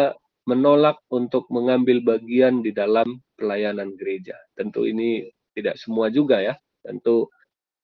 menolak 0.46 1.02
untuk 1.10 1.46
mengambil 1.50 2.00
bagian 2.02 2.62
di 2.62 2.70
dalam 2.70 3.18
pelayanan 3.34 3.98
gereja. 3.98 4.38
Tentu 4.54 4.86
ini 4.86 5.26
tidak 5.58 5.76
semua 5.76 6.08
juga 6.08 6.38
ya. 6.38 6.54
Tentu 6.86 7.26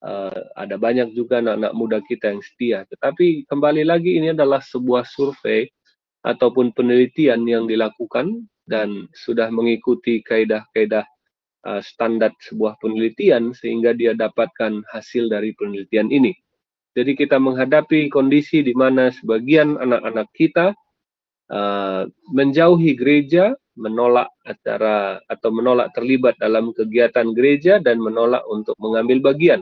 uh, 0.06 0.40
ada 0.54 0.78
banyak 0.78 1.14
juga 1.14 1.42
anak-anak 1.42 1.72
muda 1.74 1.98
kita 2.06 2.30
yang 2.30 2.42
setia. 2.42 2.78
Tetapi 2.86 3.50
kembali 3.50 3.82
lagi 3.82 4.18
ini 4.18 4.30
adalah 4.30 4.62
sebuah 4.62 5.02
survei 5.06 5.66
ataupun 6.22 6.70
penelitian 6.70 7.42
yang 7.50 7.66
dilakukan 7.66 8.46
dan 8.70 9.10
sudah 9.10 9.50
mengikuti 9.50 10.22
kaidah-kaidah 10.22 11.02
uh, 11.66 11.82
standar 11.82 12.30
sebuah 12.46 12.78
penelitian 12.78 13.50
sehingga 13.58 13.90
dia 13.90 14.14
dapatkan 14.14 14.86
hasil 14.94 15.26
dari 15.26 15.50
penelitian 15.58 16.14
ini. 16.14 16.30
Jadi 16.92 17.16
kita 17.16 17.40
menghadapi 17.40 18.12
kondisi 18.12 18.60
di 18.60 18.76
mana 18.76 19.08
sebagian 19.10 19.80
anak-anak 19.80 20.28
kita 20.36 20.76
uh, 21.52 22.08
menjauhi 22.32 22.96
gereja, 22.96 23.52
menolak 23.76 24.28
acara 24.44 25.20
atau 25.28 25.52
menolak 25.52 25.92
terlibat 25.92 26.36
dalam 26.40 26.72
kegiatan 26.72 27.32
gereja 27.32 27.80
dan 27.80 28.00
menolak 28.00 28.44
untuk 28.48 28.76
mengambil 28.80 29.32
bagian. 29.32 29.60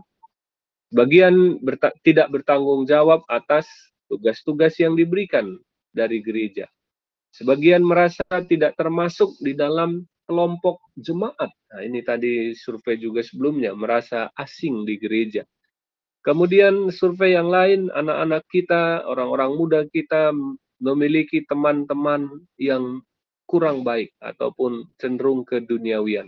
Bagian 0.90 1.62
berta 1.62 1.94
tidak 2.02 2.34
bertanggung 2.34 2.82
jawab 2.86 3.22
atas 3.30 3.70
tugas-tugas 4.10 4.74
yang 4.82 4.98
diberikan 4.98 5.54
dari 5.94 6.18
gereja. 6.18 6.66
Sebagian 7.30 7.86
merasa 7.86 8.26
tidak 8.50 8.74
termasuk 8.74 9.38
di 9.38 9.54
dalam 9.54 10.02
kelompok 10.26 10.82
jemaat. 10.98 11.50
Nah, 11.70 11.82
ini 11.86 12.02
tadi 12.02 12.54
survei 12.58 12.98
juga 12.98 13.22
sebelumnya, 13.22 13.70
merasa 13.74 14.30
asing 14.34 14.82
di 14.82 14.98
gereja. 14.98 15.46
Kemudian 16.26 16.90
survei 16.90 17.38
yang 17.38 17.50
lain, 17.50 17.86
anak-anak 17.94 18.42
kita, 18.50 19.06
orang-orang 19.06 19.50
muda 19.54 19.80
kita 19.86 20.34
memiliki 20.80 21.44
teman-teman 21.46 22.26
yang 22.56 23.04
kurang 23.44 23.84
baik 23.84 24.10
ataupun 24.24 24.88
cenderung 24.96 25.44
ke 25.44 25.60
duniawian. 25.62 26.26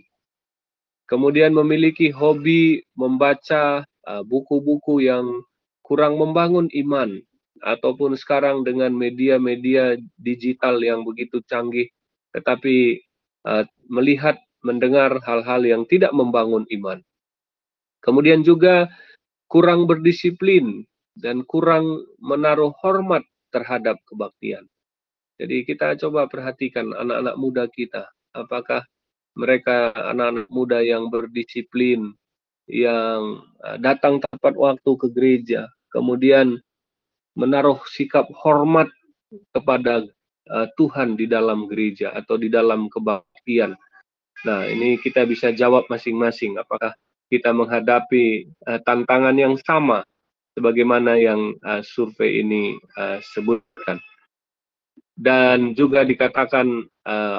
Kemudian 1.09 1.57
memiliki 1.57 2.13
hobi 2.13 2.85
membaca 2.95 3.85
Uh, 4.03 4.27
buku-buku 4.27 5.07
yang 5.07 5.47
kurang 5.87 6.19
membangun 6.19 6.67
iman 6.75 7.23
ataupun 7.63 8.19
sekarang 8.19 8.67
dengan 8.67 8.91
media-media 8.91 9.95
digital 10.19 10.83
yang 10.83 11.07
begitu 11.07 11.39
canggih 11.47 11.87
tetapi 12.35 12.99
uh, 13.47 13.63
melihat 13.87 14.43
mendengar 14.67 15.23
hal-hal 15.23 15.63
yang 15.63 15.87
tidak 15.87 16.11
membangun 16.11 16.67
iman. 16.75 16.99
Kemudian 18.03 18.43
juga 18.43 18.91
kurang 19.47 19.87
berdisiplin 19.87 20.83
dan 21.15 21.47
kurang 21.47 22.03
menaruh 22.19 22.75
hormat 22.83 23.23
terhadap 23.53 24.01
kebaktian. 24.09 24.65
Jadi 25.37 25.69
kita 25.69 25.95
coba 26.01 26.27
perhatikan 26.27 26.91
anak-anak 26.97 27.37
muda 27.37 27.65
kita, 27.69 28.09
apakah 28.33 28.85
mereka 29.37 29.93
anak-anak 29.97 30.49
muda 30.53 30.79
yang 30.85 31.09
berdisiplin, 31.09 32.13
yang 32.69 33.43
uh, 33.65 33.77
datang 33.81 34.21
tepat 34.21 34.55
waktu 34.57 34.91
ke 34.97 35.09
gereja, 35.13 35.69
kemudian 35.91 36.61
menaruh 37.37 37.81
sikap 37.89 38.29
hormat 38.37 38.89
kepada 39.57 40.05
uh, 40.53 40.67
Tuhan 40.77 41.17
di 41.17 41.25
dalam 41.25 41.65
gereja 41.67 42.13
atau 42.13 42.37
di 42.37 42.53
dalam 42.53 42.93
kebaktian. 42.93 43.73
Nah, 44.45 44.69
ini 44.69 45.01
kita 45.01 45.25
bisa 45.25 45.55
jawab 45.55 45.89
masing-masing 45.89 46.61
apakah 46.61 46.93
kita 47.33 47.51
menghadapi 47.51 48.53
uh, 48.69 48.81
tantangan 48.85 49.35
yang 49.35 49.57
sama 49.65 50.05
sebagaimana 50.57 51.17
yang 51.17 51.57
uh, 51.65 51.81
survei 51.85 52.41
ini 52.45 52.77
uh, 52.99 53.19
sebutkan. 53.33 54.01
Dan 55.13 55.77
juga 55.77 56.09
dikatakan 56.09 56.89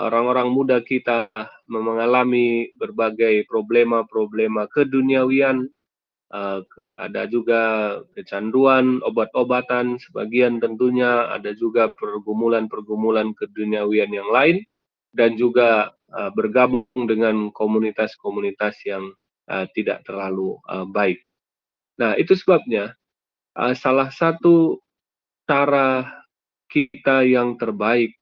orang-orang 0.06 0.47
uh, 0.49 0.54
muda 0.54 0.78
kita 0.86 1.28
mengalami 1.65 2.69
berbagai 2.78 3.49
problema-problema 3.49 4.69
keduniawian, 4.69 5.67
uh, 6.32 6.62
ada 6.93 7.26
juga 7.26 7.62
kecanduan, 8.13 9.02
obat-obatan, 9.02 9.97
sebagian 9.97 10.62
tentunya 10.62 11.34
ada 11.34 11.58
juga 11.58 11.89
pergumulan-pergumulan 11.89 13.34
keduniawian 13.34 14.13
yang 14.13 14.30
lain, 14.30 14.62
dan 15.13 15.34
juga 15.34 15.93
uh, 16.13 16.30
bergabung 16.34 16.86
dengan 17.10 17.49
komunitas-komunitas 17.54 18.78
yang 18.86 19.10
uh, 19.49 19.65
tidak 19.73 20.06
terlalu 20.06 20.58
uh, 20.69 20.86
baik. 20.86 21.21
Nah, 21.97 22.17
itu 22.17 22.34
sebabnya 22.38 22.93
uh, 23.57 23.73
salah 23.73 24.09
satu 24.09 24.81
cara 25.45 26.07
kita 26.69 27.25
yang 27.25 27.57
terbaik 27.59 28.15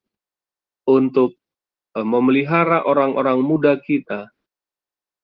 untuk 0.88 1.38
uh, 1.96 2.06
memelihara 2.06 2.84
orang-orang 2.84 3.39
muda 3.39 3.80
kita 3.80 4.32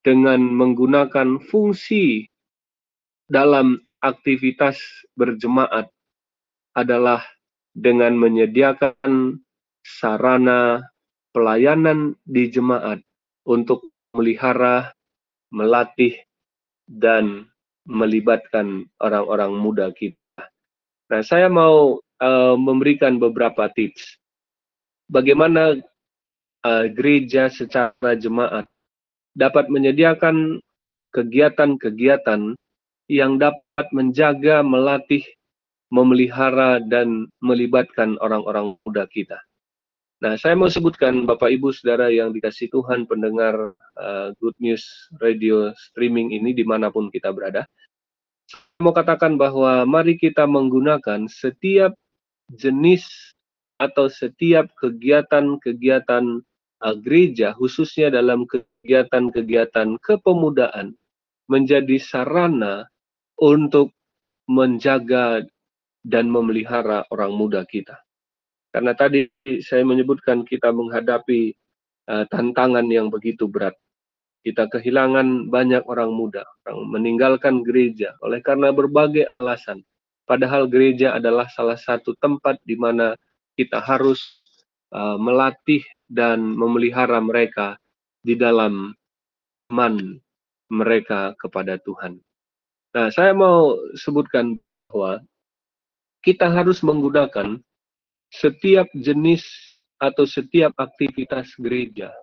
dengan 0.05 0.39
menggunakan 0.39 1.41
fungsi 1.51 2.27
dalam 3.27 3.75
aktivitas 3.99 4.79
berjemaat 5.19 5.91
adalah 6.77 7.25
dengan 7.75 8.15
menyediakan 8.15 9.41
sarana 9.83 10.85
pelayanan 11.35 12.15
di 12.23 12.47
jemaat 12.47 13.03
untuk 13.43 13.85
melihara, 14.15 14.95
melatih, 15.53 16.15
dan 16.87 17.45
melibatkan 17.87 18.85
orang-orang 18.99 19.55
muda 19.55 19.89
kita. 19.95 20.19
Nah, 21.07 21.23
saya 21.23 21.47
mau 21.47 22.03
uh, 22.19 22.55
memberikan 22.59 23.15
beberapa 23.15 23.71
tips. 23.71 24.19
Bagaimana 25.07 25.79
uh, 26.67 26.85
gereja 26.91 27.47
secara 27.47 28.11
jemaat 28.19 28.67
dapat 29.39 29.71
menyediakan 29.71 30.59
kegiatan-kegiatan 31.15 32.59
yang 33.07 33.31
dapat 33.39 33.87
menjaga, 33.95 34.59
melatih, 34.67 35.23
memelihara, 35.87 36.83
dan 36.83 37.31
melibatkan 37.39 38.19
orang-orang 38.19 38.75
muda 38.83 39.07
kita. 39.07 39.39
Nah, 40.17 40.33
saya 40.33 40.57
mau 40.57 40.65
sebutkan 40.65 41.29
Bapak 41.29 41.53
Ibu 41.53 41.69
Saudara 41.77 42.09
yang 42.09 42.33
dikasih 42.33 42.73
Tuhan 42.73 43.05
pendengar 43.05 43.77
uh, 43.97 44.33
Good 44.41 44.57
News 44.57 44.81
Radio 45.21 45.69
streaming 45.77 46.33
ini 46.33 46.57
di 46.57 46.65
mana 46.65 46.89
pun 46.89 47.13
kita 47.13 47.29
berada 47.29 47.69
mau 48.77 48.93
katakan 48.93 49.41
bahwa 49.41 49.83
mari 49.89 50.15
kita 50.21 50.45
menggunakan 50.45 51.25
setiap 51.25 51.97
jenis 52.53 53.09
atau 53.81 54.05
setiap 54.09 54.69
kegiatan-kegiatan 54.77 56.25
uh, 56.81 56.95
gereja, 57.01 57.57
khususnya 57.57 58.13
dalam 58.13 58.45
kegiatan-kegiatan 58.45 59.97
kepemudaan, 60.01 60.93
menjadi 61.49 61.97
sarana 61.97 62.85
untuk 63.37 63.93
menjaga 64.45 65.45
dan 66.05 66.29
memelihara 66.29 67.03
orang 67.09 67.33
muda 67.33 67.65
kita. 67.65 68.06
Karena 68.71 68.93
tadi 68.93 69.25
saya 69.63 69.81
menyebutkan 69.87 70.43
kita 70.43 70.69
menghadapi 70.69 71.55
uh, 72.11 72.25
tantangan 72.29 72.85
yang 72.91 73.07
begitu 73.07 73.47
berat 73.47 73.73
kita 74.47 74.71
kehilangan 74.71 75.51
banyak 75.51 75.83
orang 75.91 76.15
muda, 76.15 76.47
orang 76.63 76.87
meninggalkan 76.87 77.67
gereja 77.67 78.15
oleh 78.23 78.39
karena 78.39 78.71
berbagai 78.71 79.27
alasan. 79.43 79.83
Padahal 80.23 80.71
gereja 80.71 81.19
adalah 81.19 81.51
salah 81.51 81.75
satu 81.75 82.15
tempat 82.23 82.55
di 82.63 82.79
mana 82.79 83.11
kita 83.59 83.83
harus 83.83 84.23
uh, 84.95 85.19
melatih 85.19 85.83
dan 86.07 86.39
memelihara 86.39 87.19
mereka 87.19 87.75
di 88.23 88.39
dalam 88.39 88.95
iman 89.67 90.15
mereka 90.71 91.35
kepada 91.35 91.75
Tuhan. 91.83 92.15
Nah, 92.95 93.11
saya 93.11 93.35
mau 93.35 93.75
sebutkan 93.99 94.55
bahwa 94.87 95.19
kita 96.23 96.47
harus 96.47 96.79
menggunakan 96.87 97.59
setiap 98.31 98.87
jenis 98.93 99.43
atau 99.97 100.27
setiap 100.27 100.75
aktivitas 100.77 101.51
gereja 101.57 102.13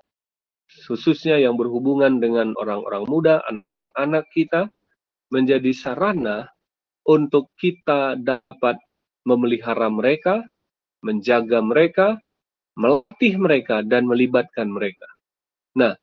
khususnya 0.83 1.39
yang 1.39 1.55
berhubungan 1.55 2.19
dengan 2.19 2.53
orang-orang 2.59 3.05
muda, 3.07 3.39
anak-anak 3.47 4.27
kita, 4.35 4.67
menjadi 5.31 5.71
sarana 5.75 6.51
untuk 7.07 7.51
kita 7.59 8.19
dapat 8.19 8.77
memelihara 9.25 9.89
mereka, 9.89 10.45
menjaga 11.05 11.59
mereka, 11.63 12.07
melatih 12.75 13.39
mereka, 13.39 13.81
dan 13.87 14.05
melibatkan 14.09 14.69
mereka. 14.69 15.07
Nah, 15.79 15.95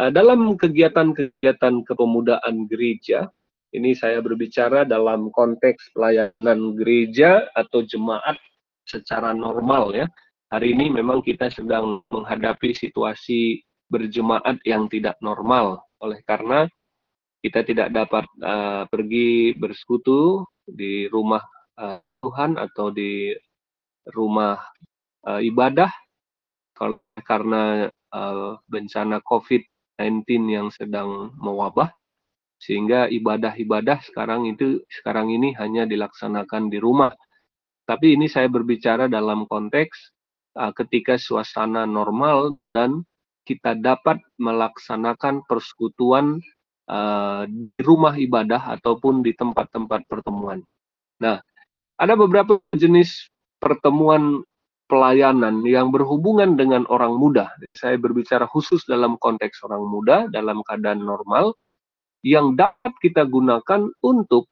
eh, 0.00 0.10
dalam 0.12 0.54
kegiatan-kegiatan 0.54 1.74
kepemudaan 1.86 2.68
gereja, 2.68 3.28
ini 3.74 3.90
saya 3.98 4.22
berbicara 4.22 4.86
dalam 4.86 5.34
konteks 5.34 5.90
pelayanan 5.98 6.78
gereja 6.78 7.50
atau 7.58 7.82
jemaat 7.82 8.38
secara 8.86 9.32
normal 9.32 9.92
ya. 9.92 10.06
Hari 10.52 10.76
ini 10.76 10.92
memang 10.92 11.24
kita 11.24 11.50
sedang 11.50 12.04
menghadapi 12.12 12.76
situasi 12.76 13.64
berjemaat 13.90 14.60
yang 14.62 14.86
tidak 14.86 15.18
normal 15.18 15.82
oleh 15.98 16.20
karena 16.24 16.68
kita 17.44 17.60
tidak 17.60 17.92
dapat 17.92 18.24
uh, 18.40 18.88
pergi 18.88 19.52
bersekutu 19.56 20.46
di 20.64 21.04
rumah 21.12 21.44
uh, 21.76 22.00
Tuhan 22.24 22.56
atau 22.56 22.88
di 22.88 23.36
rumah 24.08 24.56
uh, 25.28 25.40
ibadah 25.44 25.92
karena 27.24 27.88
uh, 28.16 28.56
bencana 28.64 29.20
COVID-19 29.28 30.24
yang 30.48 30.68
sedang 30.72 31.36
mewabah 31.36 31.92
sehingga 32.64 33.12
ibadah-ibadah 33.12 34.00
sekarang 34.08 34.48
itu 34.48 34.80
sekarang 34.88 35.28
ini 35.28 35.52
hanya 35.60 35.84
dilaksanakan 35.84 36.72
di 36.72 36.80
rumah. 36.80 37.12
Tapi 37.84 38.16
ini 38.16 38.26
saya 38.26 38.48
berbicara 38.48 39.06
dalam 39.06 39.44
konteks 39.44 39.96
uh, 40.56 40.72
ketika 40.72 41.20
suasana 41.20 41.84
normal 41.84 42.56
dan 42.72 43.04
kita 43.44 43.76
dapat 43.76 44.24
melaksanakan 44.40 45.44
persekutuan 45.44 46.40
uh, 46.88 47.44
di 47.44 47.80
rumah 47.84 48.16
ibadah 48.16 48.72
ataupun 48.80 49.20
di 49.20 49.36
tempat-tempat 49.36 50.08
pertemuan. 50.08 50.64
Nah, 51.20 51.44
ada 52.00 52.14
beberapa 52.16 52.56
jenis 52.72 53.28
pertemuan 53.60 54.40
pelayanan 54.88 55.64
yang 55.64 55.88
berhubungan 55.92 56.56
dengan 56.56 56.84
orang 56.92 57.16
muda. 57.16 57.52
Saya 57.76 57.96
berbicara 57.96 58.44
khusus 58.48 58.84
dalam 58.84 59.16
konteks 59.20 59.64
orang 59.64 59.84
muda 59.84 60.16
dalam 60.32 60.60
keadaan 60.64 61.04
normal 61.04 61.56
yang 62.24 62.56
dapat 62.56 62.92
kita 63.04 63.28
gunakan 63.28 63.92
untuk 64.00 64.48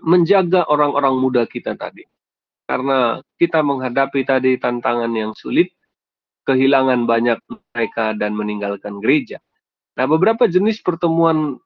menjaga 0.00 0.64
orang-orang 0.72 1.14
muda 1.20 1.44
kita 1.44 1.76
tadi. 1.76 2.04
Karena 2.66 3.18
kita 3.36 3.60
menghadapi 3.60 4.22
tadi 4.22 4.56
tantangan 4.56 5.10
yang 5.12 5.34
sulit, 5.34 5.74
kehilangan 6.46 7.06
banyak 7.06 7.38
mereka 7.48 8.14
dan 8.16 8.34
meninggalkan 8.34 8.98
gereja. 8.98 9.38
Nah, 9.98 10.08
beberapa 10.08 10.48
jenis 10.48 10.80
pertemuan 10.80 11.60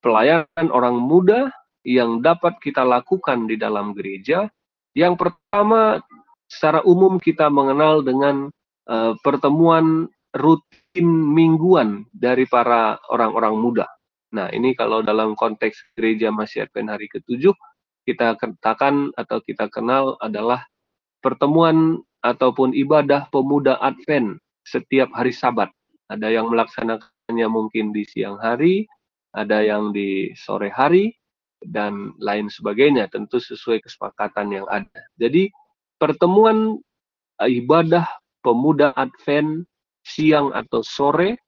pelayanan 0.00 0.68
orang 0.72 0.96
muda 0.96 1.52
yang 1.86 2.24
dapat 2.24 2.58
kita 2.58 2.82
lakukan 2.82 3.46
di 3.46 3.54
dalam 3.60 3.92
gereja. 3.92 4.48
Yang 4.96 5.28
pertama, 5.28 6.00
secara 6.48 6.80
umum 6.82 7.20
kita 7.20 7.52
mengenal 7.52 8.00
dengan 8.00 8.48
uh, 8.88 9.12
pertemuan 9.20 10.08
rutin 10.34 11.08
mingguan 11.08 12.08
dari 12.10 12.48
para 12.48 12.98
orang-orang 13.12 13.54
muda. 13.60 13.86
Nah, 14.34 14.50
ini 14.50 14.74
kalau 14.74 15.00
dalam 15.00 15.38
konteks 15.38 15.94
gereja 15.94 16.34
masih 16.34 16.66
Advent 16.66 16.92
hari 16.92 17.06
ketujuh, 17.06 17.54
kita 18.06 18.38
katakan 18.38 19.10
atau 19.18 19.42
kita 19.42 19.66
kenal 19.68 20.14
adalah 20.22 20.62
pertemuan 21.20 22.00
ataupun 22.22 22.70
ibadah 22.72 23.26
pemuda 23.34 23.76
Advent 23.82 24.38
setiap 24.62 25.10
hari 25.10 25.34
Sabat. 25.34 25.68
Ada 26.06 26.30
yang 26.30 26.46
melaksanakannya 26.54 27.48
mungkin 27.50 27.90
di 27.90 28.06
siang 28.06 28.38
hari, 28.38 28.86
ada 29.34 29.58
yang 29.58 29.90
di 29.90 30.30
sore 30.38 30.70
hari, 30.70 31.10
dan 31.66 32.14
lain 32.22 32.46
sebagainya, 32.46 33.10
tentu 33.10 33.42
sesuai 33.42 33.82
kesepakatan 33.82 34.54
yang 34.54 34.66
ada. 34.70 35.02
Jadi 35.18 35.50
pertemuan 35.98 36.78
eh, 37.42 37.50
ibadah 37.58 38.06
pemuda 38.46 38.94
Advent 38.94 39.66
siang 40.06 40.54
atau 40.54 40.86
sore 40.86 41.42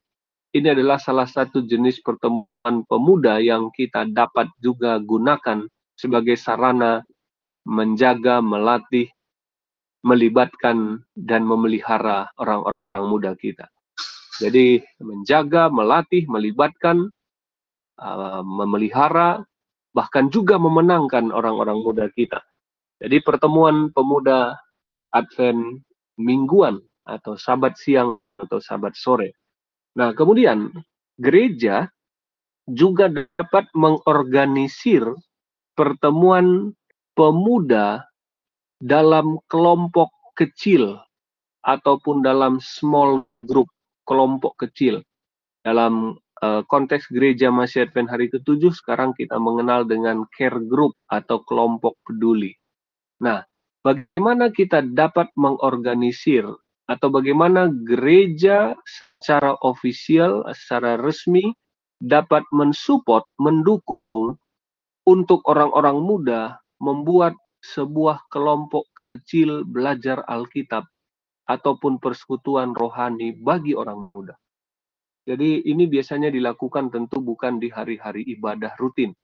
ini 0.56 0.74
adalah 0.74 0.98
salah 0.98 1.28
satu 1.28 1.62
jenis 1.62 2.00
pertemuan 2.02 2.82
pemuda 2.88 3.38
yang 3.38 3.70
kita 3.70 4.08
dapat 4.10 4.48
juga 4.58 4.98
gunakan 4.98 5.68
sebagai 5.98 6.38
sarana 6.38 7.02
menjaga, 7.66 8.38
melatih, 8.38 9.10
melibatkan 10.06 11.02
dan 11.18 11.42
memelihara 11.42 12.30
orang-orang 12.38 13.04
muda 13.04 13.34
kita. 13.34 13.66
Jadi 14.38 14.78
menjaga, 15.02 15.66
melatih, 15.66 16.24
melibatkan, 16.30 17.10
uh, 17.98 18.40
memelihara, 18.46 19.42
bahkan 19.90 20.30
juga 20.30 20.54
memenangkan 20.56 21.34
orang-orang 21.34 21.82
muda 21.82 22.06
kita. 22.14 22.38
Jadi 23.02 23.18
pertemuan 23.18 23.90
pemuda 23.90 24.54
Advent 25.10 25.82
mingguan 26.18 26.78
atau 27.02 27.34
sabat 27.34 27.74
siang 27.74 28.18
atau 28.38 28.62
sabat 28.62 28.94
sore. 28.94 29.34
Nah, 29.98 30.14
kemudian 30.14 30.70
gereja 31.18 31.90
juga 32.70 33.10
dapat 33.10 33.66
mengorganisir 33.74 35.02
pertemuan 35.78 36.74
pemuda 37.14 38.02
dalam 38.82 39.38
kelompok 39.46 40.10
kecil 40.34 40.98
ataupun 41.62 42.26
dalam 42.26 42.58
small 42.58 43.22
group, 43.46 43.70
kelompok 44.02 44.58
kecil. 44.66 45.06
Dalam 45.62 46.18
uh, 46.42 46.62
konteks 46.66 47.06
gereja 47.14 47.54
masih 47.54 47.86
Advent 47.86 48.10
hari 48.10 48.26
ke-7 48.26 48.74
sekarang 48.74 49.14
kita 49.14 49.38
mengenal 49.38 49.86
dengan 49.86 50.26
care 50.34 50.58
group 50.66 50.98
atau 51.06 51.46
kelompok 51.46 51.94
peduli. 52.02 52.58
Nah, 53.22 53.46
bagaimana 53.86 54.50
kita 54.50 54.82
dapat 54.82 55.30
mengorganisir 55.38 56.46
atau 56.90 57.08
bagaimana 57.12 57.70
gereja 57.86 58.74
secara 59.22 59.54
ofisial, 59.62 60.42
secara 60.54 60.98
resmi 60.98 61.54
dapat 61.98 62.46
mensupport, 62.54 63.26
mendukung 63.42 64.38
untuk 65.08 65.40
orang-orang 65.48 65.96
muda 66.04 66.60
membuat 66.84 67.32
sebuah 67.64 68.28
kelompok 68.28 68.84
kecil 69.16 69.64
belajar 69.64 70.20
Alkitab 70.28 70.84
ataupun 71.48 71.96
persekutuan 71.96 72.76
rohani 72.76 73.32
bagi 73.32 73.72
orang 73.72 74.12
muda. 74.12 74.36
Jadi 75.24 75.64
ini 75.64 75.88
biasanya 75.88 76.28
dilakukan 76.28 76.92
tentu 76.92 77.24
bukan 77.24 77.56
di 77.56 77.72
hari-hari 77.72 78.24
ibadah 78.36 78.76
rutin. 78.76 79.16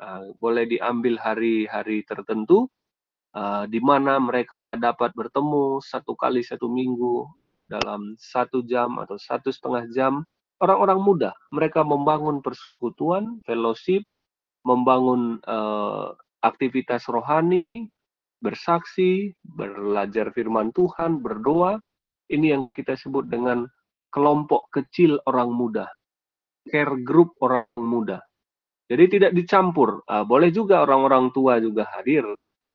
Nah, 0.00 0.24
boleh 0.40 0.64
diambil 0.64 1.20
hari-hari 1.20 2.00
tertentu 2.08 2.68
uh, 3.36 3.68
di 3.68 3.80
mana 3.80 4.16
mereka 4.16 4.56
dapat 4.72 5.12
bertemu 5.12 5.84
satu 5.84 6.16
kali 6.16 6.40
satu 6.40 6.68
minggu 6.68 7.28
dalam 7.68 8.16
satu 8.16 8.64
jam 8.64 8.96
atau 8.96 9.20
satu 9.20 9.52
setengah 9.52 9.84
jam. 9.92 10.14
Orang-orang 10.60 11.00
muda, 11.00 11.30
mereka 11.48 11.80
membangun 11.80 12.44
persekutuan, 12.44 13.40
fellowship, 13.48 14.04
membangun 14.66 15.40
uh, 15.44 16.12
aktivitas 16.44 17.08
rohani, 17.08 17.64
bersaksi, 18.40 19.32
belajar 19.44 20.32
firman 20.32 20.72
Tuhan, 20.72 21.20
berdoa. 21.20 21.80
Ini 22.30 22.54
yang 22.54 22.64
kita 22.70 22.94
sebut 22.94 23.26
dengan 23.26 23.66
kelompok 24.14 24.70
kecil 24.70 25.18
orang 25.26 25.50
muda, 25.50 25.90
care 26.70 26.94
group 27.02 27.34
orang 27.42 27.66
muda. 27.78 28.22
Jadi 28.90 29.18
tidak 29.18 29.32
dicampur. 29.34 30.02
Uh, 30.06 30.22
boleh 30.26 30.50
juga 30.50 30.82
orang-orang 30.82 31.30
tua 31.34 31.58
juga 31.58 31.86
hadir, 31.94 32.26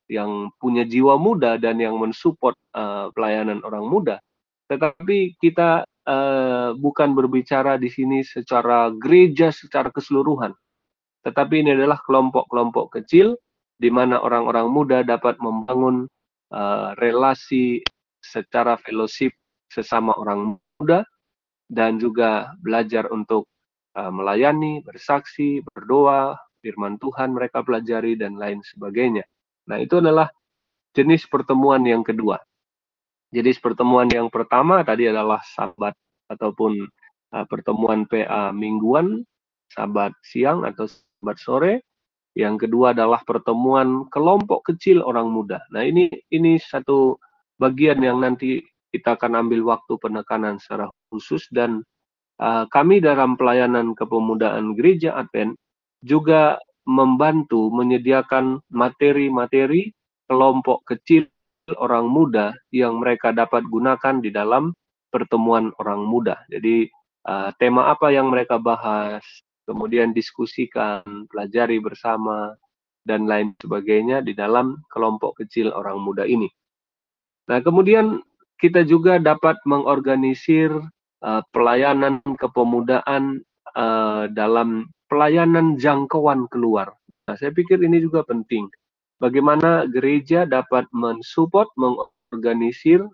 yang 0.05 0.53
punya 0.61 0.85
jiwa 0.85 1.17
muda 1.17 1.57
dan 1.57 1.81
yang 1.81 1.97
mensupport 1.97 2.55
uh, 2.77 3.09
pelayanan 3.11 3.61
orang 3.65 3.85
muda. 3.89 4.15
Tetapi 4.69 5.37
kita 5.37 5.85
uh, 5.85 6.69
bukan 6.77 7.13
berbicara 7.13 7.77
di 7.77 7.89
sini 7.89 8.21
secara 8.25 8.89
gereja 8.93 9.53
secara 9.53 9.89
keseluruhan. 9.89 10.53
Tetapi 11.25 11.65
ini 11.65 11.73
adalah 11.73 11.97
kelompok-kelompok 12.05 13.01
kecil 13.01 13.33
di 13.75 13.89
mana 13.89 14.21
orang-orang 14.21 14.69
muda 14.69 15.01
dapat 15.01 15.41
membangun 15.41 16.05
uh, 16.53 16.93
relasi 17.01 17.81
secara 18.21 18.77
fellowship 18.79 19.33
sesama 19.67 20.13
orang 20.15 20.55
muda 20.79 21.03
dan 21.65 21.97
juga 21.97 22.53
belajar 22.61 23.09
untuk 23.09 23.49
uh, 23.97 24.13
melayani, 24.13 24.85
bersaksi, 24.85 25.65
berdoa, 25.73 26.37
firman 26.61 27.01
Tuhan 27.01 27.33
mereka 27.33 27.65
pelajari 27.65 28.17
dan 28.17 28.37
lain 28.37 28.61
sebagainya. 28.61 29.25
Nah, 29.65 29.81
itu 29.81 29.97
adalah 29.97 30.29
jenis 30.93 31.25
pertemuan 31.25 31.81
yang 31.83 32.05
kedua. 32.05 32.37
Jenis 33.33 33.57
pertemuan 33.57 34.07
yang 34.07 34.29
pertama 34.29 34.85
tadi 34.85 35.09
adalah 35.09 35.41
sabat 35.43 35.97
ataupun 36.29 36.85
uh, 37.33 37.45
pertemuan 37.49 38.05
PA 38.05 38.53
mingguan, 38.53 39.25
sabat 39.73 40.13
siang 40.21 40.63
atau 40.63 40.85
sabat 41.25 41.41
sore. 41.41 41.73
Yang 42.37 42.67
kedua 42.67 42.93
adalah 42.93 43.25
pertemuan 43.25 44.05
kelompok 44.13 44.69
kecil 44.69 45.01
orang 45.01 45.33
muda. 45.33 45.65
Nah, 45.73 45.81
ini 45.81 46.11
ini 46.29 46.61
satu 46.61 47.17
bagian 47.57 47.97
yang 48.03 48.21
nanti 48.21 48.61
kita 48.93 49.17
akan 49.17 49.47
ambil 49.47 49.65
waktu 49.73 49.97
penekanan 49.97 50.59
secara 50.59 50.91
khusus 51.09 51.47
dan 51.49 51.81
uh, 52.43 52.67
kami 52.69 52.99
dalam 52.99 53.39
pelayanan 53.39 53.95
kepemudaan 53.95 54.75
gereja 54.75 55.15
Advent 55.15 55.55
juga 56.03 56.59
membantu 56.85 57.71
menyediakan 57.71 58.59
materi-materi 58.67 59.95
kelompok 60.27 60.83
kecil 60.91 61.25
orang 61.79 62.11
muda 62.11 62.51
yang 62.69 62.99
mereka 62.99 63.31
dapat 63.31 63.63
gunakan 63.63 64.19
di 64.19 64.29
dalam 64.29 64.75
pertemuan 65.07 65.71
orang 65.79 66.03
muda. 66.03 66.43
Jadi 66.51 66.91
uh, 67.31 67.49
tema 67.55 67.95
apa 67.95 68.11
yang 68.11 68.27
mereka 68.27 68.59
bahas, 68.59 69.23
kemudian 69.65 70.13
diskusikan, 70.13 71.03
pelajari 71.29 71.81
bersama 71.81 72.53
dan 73.05 73.29
lain 73.29 73.53
sebagainya 73.61 74.25
di 74.25 74.33
dalam 74.33 74.81
kelompok 74.89 75.41
kecil 75.45 75.69
orang 75.73 76.01
muda 76.01 76.25
ini. 76.25 76.49
Nah, 77.45 77.61
kemudian 77.61 78.21
kita 78.57 78.81
juga 78.81 79.21
dapat 79.21 79.61
mengorganisir 79.69 80.73
uh, 81.21 81.41
pelayanan 81.53 82.21
kepemudaan 82.41 83.45
uh, 83.77 84.25
dalam 84.33 84.89
pelayanan 85.05 85.77
jangkauan 85.77 86.49
keluar. 86.49 86.89
Nah, 87.29 87.37
saya 87.37 87.53
pikir 87.53 87.77
ini 87.81 88.01
juga 88.01 88.25
penting. 88.25 88.65
Bagaimana 89.21 89.85
gereja 89.87 90.43
dapat 90.49 90.89
mensupport, 90.91 91.69
mengorganisir, 91.77 93.05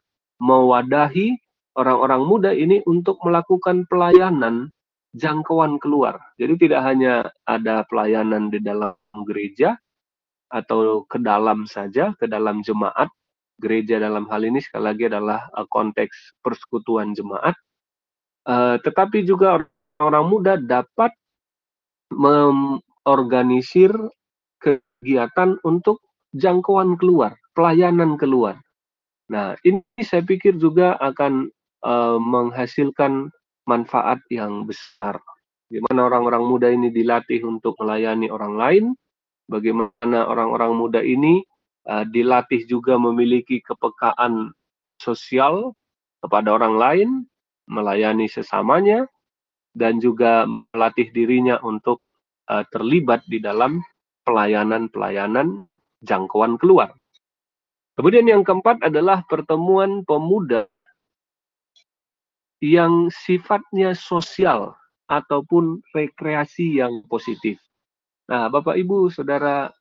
mewadahi 0.42 1.38
orang-orang 1.78 2.22
muda 2.26 2.52
ini 2.52 2.82
untuk 2.90 3.20
melakukan 3.22 3.86
pelayanan 3.88 4.72
jangkauan 5.16 5.80
keluar. 5.80 6.20
Jadi 6.40 6.68
tidak 6.68 6.82
hanya 6.88 7.28
ada 7.44 7.84
pelayanan 7.88 8.48
di 8.48 8.60
dalam 8.64 8.96
gereja 9.28 9.76
atau 10.52 11.04
ke 11.08 11.20
dalam 11.20 11.68
saja, 11.68 12.16
ke 12.20 12.28
dalam 12.28 12.64
jemaat. 12.64 13.08
Gereja 13.62 14.02
dalam 14.02 14.26
hal 14.26 14.42
ini 14.42 14.58
sekali 14.58 14.90
lagi 14.90 15.04
adalah 15.06 15.46
uh, 15.54 15.68
konteks 15.70 16.42
persekutuan 16.42 17.14
jemaat. 17.14 17.54
Uh, 18.42 18.82
tetapi 18.82 19.22
juga 19.22 19.62
orang-orang 20.02 20.26
muda 20.26 20.54
dapat 20.58 21.14
mengorganisir 22.10 23.94
kegiatan 24.58 25.62
untuk 25.62 26.02
jangkauan 26.34 26.98
keluar, 26.98 27.38
pelayanan 27.54 28.18
keluar. 28.18 28.58
Nah, 29.30 29.54
ini 29.64 29.86
saya 30.02 30.26
pikir 30.26 30.58
juga 30.58 30.98
akan 30.98 31.54
uh, 31.86 32.18
menghasilkan 32.18 33.30
manfaat 33.66 34.22
yang 34.32 34.66
besar. 34.66 35.20
Bagaimana 35.72 36.12
orang-orang 36.12 36.44
muda 36.44 36.68
ini 36.68 36.92
dilatih 36.92 37.48
untuk 37.48 37.80
melayani 37.80 38.28
orang 38.28 38.54
lain, 38.60 38.86
bagaimana 39.48 40.28
orang-orang 40.28 40.72
muda 40.76 41.00
ini 41.00 41.44
uh, 41.88 42.04
dilatih 42.04 42.68
juga 42.68 43.00
memiliki 43.00 43.64
kepekaan 43.64 44.52
sosial 45.00 45.72
kepada 46.20 46.54
orang 46.54 46.76
lain, 46.76 47.10
melayani 47.72 48.28
sesamanya, 48.28 49.08
dan 49.72 50.04
juga 50.04 50.44
melatih 50.76 51.08
dirinya 51.16 51.58
untuk 51.64 52.04
uh, 52.52 52.68
terlibat 52.76 53.24
di 53.32 53.40
dalam 53.40 53.80
pelayanan-pelayanan 54.28 55.66
jangkauan 56.04 56.60
keluar. 56.60 56.94
Kemudian 57.96 58.28
yang 58.28 58.44
keempat 58.48 58.82
adalah 58.88 59.24
pertemuan 59.28 60.04
pemuda 60.08 60.71
yang 62.62 63.10
sifatnya 63.10 63.98
sosial 63.98 64.78
ataupun 65.10 65.82
rekreasi 65.92 66.80
yang 66.80 67.02
positif. 67.10 67.58
Nah, 68.30 68.48
Bapak 68.48 68.78
Ibu, 68.80 69.12
Saudara 69.12 69.74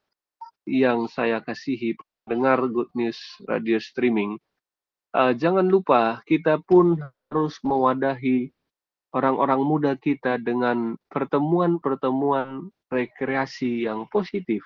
yang 0.67 1.07
saya 1.07 1.45
kasihi, 1.45 1.95
dengar 2.27 2.59
Good 2.67 2.91
News 2.97 3.21
Radio 3.47 3.79
Streaming, 3.79 4.41
uh, 5.15 5.37
jangan 5.37 5.69
lupa 5.69 6.25
kita 6.27 6.59
pun 6.65 6.99
harus 7.31 7.55
mewadahi 7.63 8.51
orang-orang 9.15 9.63
muda 9.63 9.93
kita 9.95 10.41
dengan 10.41 10.99
pertemuan-pertemuan 11.13 12.73
rekreasi 12.91 13.87
yang 13.87 14.09
positif, 14.11 14.65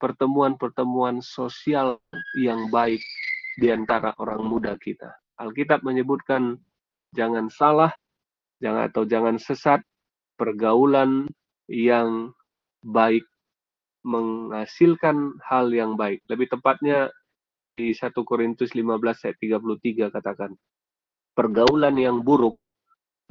pertemuan-pertemuan 0.00 1.20
sosial 1.20 2.00
yang 2.40 2.72
baik 2.72 3.00
di 3.60 3.68
antara 3.68 4.16
orang 4.16 4.44
muda 4.44 4.76
kita. 4.80 5.12
Alkitab 5.40 5.82
menyebutkan 5.84 6.56
jangan 7.14 7.46
salah, 7.48 7.94
jangan 8.58 8.90
atau 8.90 9.06
jangan 9.06 9.38
sesat, 9.38 9.80
pergaulan 10.34 11.30
yang 11.70 12.34
baik 12.82 13.24
menghasilkan 14.04 15.40
hal 15.40 15.72
yang 15.72 15.96
baik. 15.96 16.20
Lebih 16.28 16.52
tepatnya 16.52 17.08
di 17.74 17.96
1 17.96 18.12
Korintus 18.26 18.76
15 18.76 19.00
ayat 19.00 19.38
33 19.40 20.12
katakan, 20.12 20.52
pergaulan 21.32 21.96
yang 21.96 22.20
buruk 22.20 22.60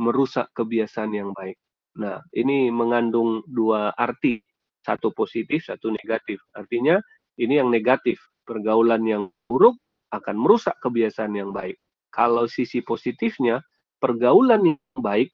merusak 0.02 0.50
kebiasaan 0.58 1.14
yang 1.14 1.30
baik. 1.38 1.56
Nah, 2.02 2.18
ini 2.34 2.74
mengandung 2.74 3.46
dua 3.46 3.94
arti. 3.94 4.42
satu 4.84 5.16
positif, 5.16 5.64
satu 5.64 5.96
negatif. 5.96 6.44
Artinya 6.52 7.00
ini 7.40 7.56
yang 7.56 7.72
negatif, 7.72 8.20
pergaulan 8.44 9.00
yang 9.08 9.32
buruk 9.48 9.80
akan 10.12 10.36
merusak 10.36 10.76
kebiasaan 10.84 11.32
yang 11.40 11.56
baik. 11.56 11.80
Kalau 12.12 12.52
sisi 12.52 12.84
positifnya, 12.84 13.64
pergaulan 14.04 14.76
yang 14.76 15.00
baik 15.00 15.32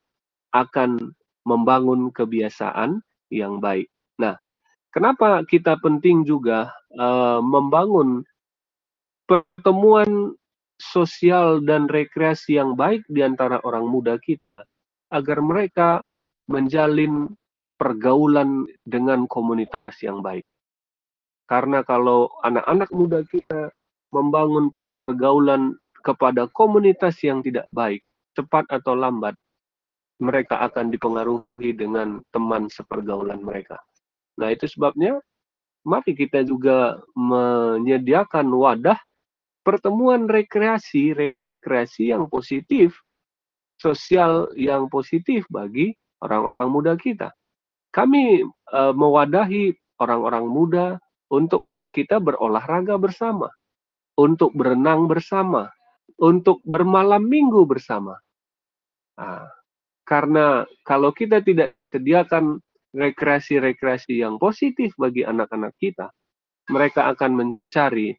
akan 0.54 1.18
membangun 1.42 2.14
kebiasaan 2.14 3.02
yang 3.34 3.58
baik. 3.58 3.90
Nah, 4.22 4.38
kenapa 4.94 5.42
kita 5.50 5.82
penting 5.82 6.22
juga 6.22 6.70
uh, 6.94 7.42
membangun 7.42 8.22
pertemuan 9.26 10.38
sosial 10.78 11.66
dan 11.66 11.90
rekreasi 11.90 12.62
yang 12.62 12.78
baik 12.78 13.02
di 13.10 13.26
antara 13.26 13.58
orang 13.66 13.90
muda 13.90 14.22
kita 14.22 14.64
agar 15.10 15.42
mereka 15.42 15.90
menjalin 16.46 17.34
pergaulan 17.82 18.70
dengan 18.86 19.26
komunitas 19.26 19.96
yang 20.06 20.22
baik. 20.22 20.46
Karena 21.50 21.82
kalau 21.82 22.30
anak-anak 22.46 22.90
muda 22.94 23.26
kita 23.26 23.74
membangun 24.14 24.70
pergaulan 25.10 25.74
kepada 26.06 26.46
komunitas 26.54 27.18
yang 27.26 27.42
tidak 27.42 27.66
baik, 27.74 28.06
cepat 28.40 28.64
atau 28.72 28.96
lambat, 28.96 29.36
mereka 30.24 30.64
akan 30.64 30.88
dipengaruhi 30.92 31.76
dengan 31.76 32.24
teman 32.32 32.72
sepergaulan 32.72 33.44
mereka. 33.44 33.76
Nah, 34.40 34.56
itu 34.56 34.72
sebabnya 34.72 35.20
mari 35.84 36.16
kita 36.16 36.48
juga 36.48 37.00
menyediakan 37.16 38.48
wadah 38.52 39.00
pertemuan 39.64 40.28
rekreasi, 40.32 41.12
rekreasi 41.16 42.16
yang 42.16 42.32
positif, 42.32 42.96
sosial 43.80 44.48
yang 44.56 44.88
positif 44.88 45.48
bagi 45.52 45.96
orang-orang 46.24 46.70
muda 46.72 46.94
kita. 47.00 47.32
Kami 47.96 48.44
uh, 48.76 48.94
mewadahi 48.94 49.76
orang-orang 50.00 50.46
muda 50.48 50.86
untuk 51.32 51.68
kita 51.96 52.22
berolahraga 52.22 52.96
bersama, 53.00 53.50
untuk 54.20 54.54
berenang 54.54 55.10
bersama, 55.10 55.72
untuk 56.20 56.62
bermalam 56.68 57.24
minggu 57.24 57.66
bersama. 57.66 58.20
Nah, 59.20 59.52
karena 60.08 60.64
kalau 60.88 61.12
kita 61.12 61.44
tidak 61.44 61.76
sediakan 61.92 62.64
rekreasi-rekreasi 62.96 64.24
yang 64.24 64.40
positif 64.40 64.96
bagi 64.96 65.28
anak-anak 65.28 65.76
kita, 65.78 66.10
mereka 66.72 67.12
akan 67.12 67.32
mencari 67.36 68.16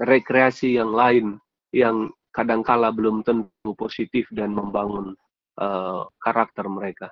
rekreasi 0.00 0.76
yang 0.80 0.90
lain 0.90 1.38
yang 1.70 2.10
kadangkala 2.34 2.90
belum 2.90 3.22
tentu 3.22 3.70
positif 3.78 4.26
dan 4.34 4.50
membangun 4.50 5.14
uh, 5.60 6.08
karakter 6.18 6.66
mereka. 6.66 7.08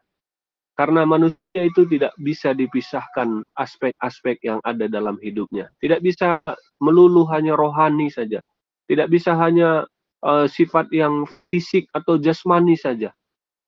Karena 0.78 1.02
manusia 1.02 1.62
itu 1.66 1.90
tidak 1.90 2.14
bisa 2.22 2.54
dipisahkan 2.54 3.42
aspek-aspek 3.58 4.38
yang 4.46 4.62
ada 4.62 4.86
dalam 4.86 5.18
hidupnya. 5.18 5.66
Tidak 5.82 5.98
bisa 5.98 6.38
melulu 6.78 7.26
hanya 7.34 7.58
rohani 7.58 8.06
saja. 8.14 8.38
Tidak 8.86 9.10
bisa 9.10 9.34
hanya 9.34 9.90
uh, 10.24 10.46
sifat 10.48 10.90
yang 10.94 11.26
fisik 11.52 11.86
atau 11.94 12.18
jasmani 12.18 12.74
saja. 12.74 13.12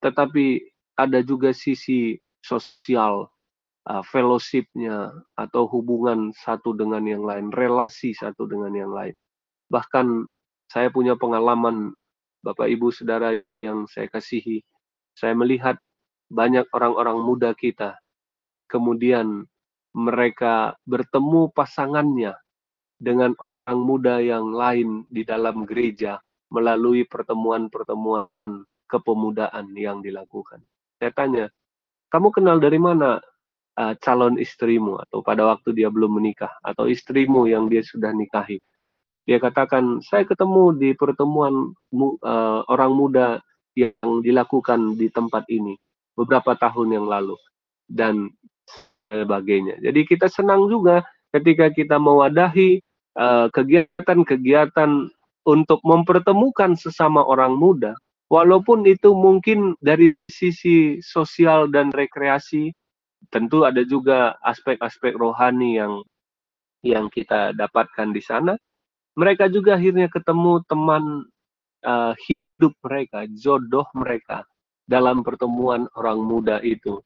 Tetapi 0.01 0.65
ada 0.97 1.21
juga 1.21 1.53
sisi 1.53 2.17
sosial, 2.41 3.29
uh, 3.89 4.03
fellowship-nya 4.09 5.13
atau 5.37 5.69
hubungan 5.69 6.33
satu 6.35 6.73
dengan 6.73 7.05
yang 7.05 7.25
lain, 7.27 7.53
relasi 7.53 8.17
satu 8.17 8.49
dengan 8.49 8.73
yang 8.73 8.93
lain. 8.93 9.15
Bahkan 9.69 10.27
saya 10.71 10.89
punya 10.89 11.19
pengalaman 11.19 11.93
Bapak 12.41 12.73
Ibu 12.73 12.89
Saudara 12.95 13.37
yang 13.61 13.85
saya 13.91 14.09
kasihi, 14.09 14.65
saya 15.13 15.37
melihat 15.37 15.77
banyak 16.33 16.65
orang-orang 16.73 17.19
muda 17.21 17.53
kita 17.53 18.01
kemudian 18.71 19.45
mereka 19.91 20.79
bertemu 20.87 21.51
pasangannya 21.51 22.39
dengan 23.03 23.35
orang 23.67 23.81
muda 23.83 24.23
yang 24.23 24.55
lain 24.55 25.03
di 25.11 25.27
dalam 25.27 25.67
gereja 25.67 26.23
melalui 26.51 27.07
pertemuan-pertemuan 27.07 28.27
kepemudaan 28.91 29.71
yang 29.79 30.03
dilakukan. 30.03 30.61
Saya 30.99 31.15
tanya, 31.15 31.47
kamu 32.11 32.35
kenal 32.35 32.59
dari 32.59 32.77
mana 32.77 33.23
uh, 33.79 33.95
calon 34.03 34.37
istrimu 34.37 34.99
atau 34.99 35.23
pada 35.23 35.47
waktu 35.47 35.73
dia 35.73 35.89
belum 35.89 36.19
menikah 36.19 36.51
atau 36.61 36.91
istrimu 36.91 37.47
yang 37.47 37.71
dia 37.71 37.87
sudah 37.87 38.11
nikahi? 38.11 38.59
Dia 39.31 39.39
katakan, 39.39 40.03
saya 40.03 40.27
ketemu 40.27 40.75
di 40.75 40.91
pertemuan 40.99 41.71
uh, 41.95 42.61
orang 42.67 42.93
muda 42.93 43.39
yang 43.79 44.21
dilakukan 44.27 44.99
di 44.99 45.07
tempat 45.09 45.47
ini 45.47 45.79
beberapa 46.19 46.59
tahun 46.59 46.99
yang 46.99 47.07
lalu 47.07 47.39
dan 47.87 48.29
sebagainya. 49.11 49.79
Jadi 49.79 50.01
kita 50.07 50.27
senang 50.27 50.67
juga 50.67 51.07
ketika 51.31 51.71
kita 51.71 51.97
mewadahi 51.99 52.83
uh, 53.19 53.47
kegiatan-kegiatan 53.55 54.91
untuk 55.51 55.83
mempertemukan 55.83 56.79
sesama 56.79 57.27
orang 57.27 57.59
muda 57.59 57.99
walaupun 58.31 58.87
itu 58.87 59.11
mungkin 59.11 59.75
dari 59.83 60.15
sisi 60.31 61.03
sosial 61.03 61.67
dan 61.67 61.91
rekreasi 61.91 62.71
tentu 63.29 63.67
ada 63.67 63.83
juga 63.85 64.39
aspek-aspek 64.47 65.19
rohani 65.19 65.77
yang 65.77 66.01
yang 66.81 67.13
kita 67.13 67.53
dapatkan 67.53 68.09
di 68.15 68.23
sana. 68.25 68.57
Mereka 69.19 69.53
juga 69.53 69.77
akhirnya 69.77 70.09
ketemu 70.09 70.65
teman 70.65 71.29
uh, 71.85 72.15
hidup 72.17 72.73
mereka 72.81 73.29
jodoh 73.37 73.85
mereka 73.93 74.47
dalam 74.89 75.21
pertemuan 75.21 75.85
orang 75.99 76.25
muda 76.25 76.63
itu 76.65 77.03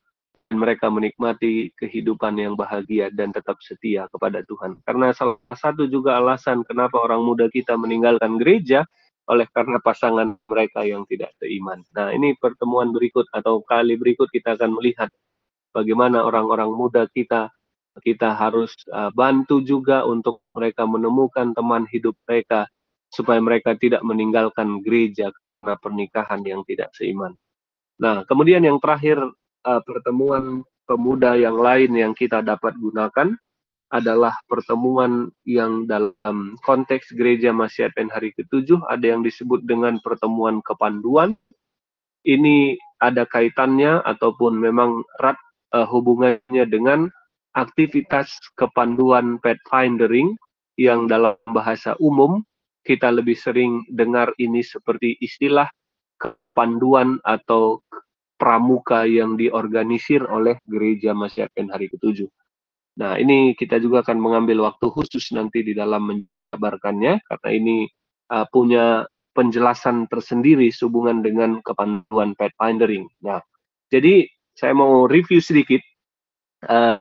dan 0.54 0.62
mereka 0.62 0.86
menikmati 0.86 1.74
kehidupan 1.74 2.38
yang 2.38 2.54
bahagia 2.54 3.10
dan 3.10 3.34
tetap 3.34 3.58
setia 3.58 4.06
kepada 4.14 4.46
Tuhan 4.46 4.78
karena 4.86 5.10
salah 5.10 5.40
satu 5.50 5.90
juga 5.90 6.14
alasan 6.14 6.62
kenapa 6.62 7.02
orang 7.02 7.26
muda 7.26 7.50
kita 7.50 7.74
meninggalkan 7.74 8.38
gereja 8.38 8.86
oleh 9.24 9.48
karena 9.50 9.80
pasangan 9.80 10.36
mereka 10.44 10.84
yang 10.84 11.08
tidak 11.08 11.32
seiman. 11.40 11.80
Nah, 11.96 12.12
ini 12.12 12.36
pertemuan 12.36 12.92
berikut 12.92 13.24
atau 13.32 13.64
kali 13.64 13.96
berikut 13.96 14.28
kita 14.28 14.52
akan 14.52 14.76
melihat 14.76 15.08
bagaimana 15.72 16.20
orang-orang 16.20 16.68
muda 16.68 17.08
kita 17.08 17.48
kita 18.02 18.34
harus 18.34 18.74
uh, 18.90 19.08
bantu 19.14 19.62
juga 19.62 20.02
untuk 20.04 20.42
mereka 20.52 20.82
menemukan 20.84 21.54
teman 21.54 21.86
hidup 21.88 22.18
mereka 22.26 22.66
supaya 23.08 23.38
mereka 23.38 23.78
tidak 23.78 24.02
meninggalkan 24.02 24.82
gereja 24.82 25.30
karena 25.62 25.78
pernikahan 25.78 26.42
yang 26.42 26.66
tidak 26.66 26.90
seiman. 26.92 27.38
Nah, 28.02 28.26
kemudian 28.26 28.66
yang 28.66 28.82
terakhir 28.82 29.22
uh, 29.64 29.80
pertemuan 29.82 30.62
pemuda 30.84 31.34
yang 31.34 31.56
lain 31.56 31.96
yang 31.96 32.12
kita 32.12 32.44
dapat 32.44 32.76
gunakan 32.76 33.34
adalah 33.92 34.34
pertemuan 34.50 35.30
yang 35.46 35.86
dalam 35.86 36.58
konteks 36.66 37.14
gereja 37.14 37.54
Advent 37.54 38.10
hari 38.10 38.34
ketujuh 38.34 38.82
ada 38.90 39.06
yang 39.14 39.22
disebut 39.22 39.62
dengan 39.64 40.00
pertemuan 40.02 40.58
kepanduan. 40.64 41.38
Ini 42.24 42.80
ada 43.04 43.28
kaitannya 43.28 44.00
ataupun 44.00 44.56
memang 44.56 45.04
erat 45.20 45.36
uh, 45.76 45.84
hubungannya 45.84 46.64
dengan 46.66 47.12
aktivitas 47.54 48.32
kepanduan 48.56 49.38
pathfindering 49.38 50.34
yang 50.74 51.06
dalam 51.06 51.38
bahasa 51.52 51.94
umum 52.02 52.42
kita 52.82 53.08
lebih 53.14 53.38
sering 53.38 53.84
dengar 53.88 54.34
ini 54.36 54.60
seperti 54.60 55.16
istilah 55.22 55.70
kepanduan 56.20 57.20
atau 57.22 57.80
pramuka 58.44 59.08
yang 59.08 59.40
diorganisir 59.40 60.20
oleh 60.28 60.60
gereja 60.68 61.16
Advent 61.16 61.72
hari 61.72 61.88
ketujuh. 61.88 62.28
Nah, 63.00 63.16
ini 63.16 63.56
kita 63.56 63.80
juga 63.80 64.04
akan 64.04 64.20
mengambil 64.20 64.68
waktu 64.68 64.84
khusus 64.92 65.32
nanti 65.32 65.64
di 65.64 65.72
dalam 65.72 66.04
menjabarkannya 66.12 67.24
karena 67.24 67.48
ini 67.48 67.88
uh, 68.28 68.44
punya 68.52 69.08
penjelasan 69.32 70.12
tersendiri 70.12 70.68
sehubungan 70.68 71.24
dengan 71.24 71.64
kepanduan 71.64 72.36
pathfindering. 72.36 73.08
Nah, 73.24 73.40
jadi 73.88 74.28
saya 74.52 74.76
mau 74.76 75.08
review 75.08 75.40
sedikit 75.40 75.80
uh, 76.68 77.00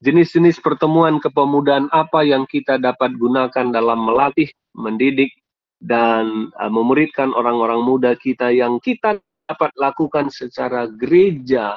jenis-jenis 0.00 0.64
pertemuan 0.64 1.20
kepemudaan 1.20 1.92
apa 1.92 2.24
yang 2.24 2.48
kita 2.48 2.80
dapat 2.80 3.12
gunakan 3.20 3.68
dalam 3.68 4.00
melatih, 4.00 4.48
mendidik, 4.72 5.30
dan 5.78 6.48
uh, 6.56 6.72
memuridkan 6.72 7.36
orang-orang 7.36 7.84
muda 7.84 8.16
kita 8.16 8.48
yang 8.48 8.80
kita 8.80 9.20
dapat 9.50 9.74
lakukan 9.74 10.30
secara 10.30 10.86
gereja, 10.86 11.74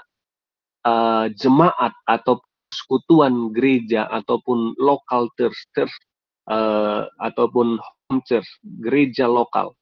uh, 0.86 1.26
jemaat, 1.34 1.97
atau 2.05 2.38
persekutuan 2.69 3.49
gereja 3.49 4.05
ataupun 4.13 4.78
lokal 4.78 5.30
church, 5.38 5.57
church 5.74 5.93
uh, 6.49 7.09
ataupun 7.17 7.82
home 7.82 8.21
church, 8.30 8.45
gereja 8.82 9.26
lokal. 9.26 9.74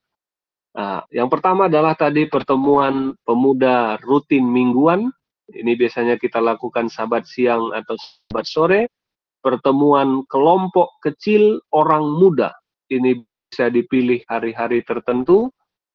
Nah, 0.72 1.04
yang 1.12 1.28
pertama 1.28 1.68
adalah 1.68 2.00
tadi 2.00 2.32
pertemuan 2.32 3.12
pemuda 3.28 4.00
rutin 4.08 4.48
mingguan. 4.48 5.12
Ini 5.52 5.76
biasanya 5.76 6.16
kita 6.16 6.40
lakukan 6.40 6.88
sabat 6.88 7.28
siang 7.28 7.76
atau 7.76 8.00
sabat 8.00 8.48
sore. 8.48 8.82
Pertemuan 9.44 10.24
kelompok 10.32 10.96
kecil 11.04 11.60
orang 11.76 12.08
muda. 12.08 12.56
Ini 12.88 13.20
bisa 13.52 13.68
dipilih 13.68 14.24
hari-hari 14.32 14.80
tertentu 14.88 15.52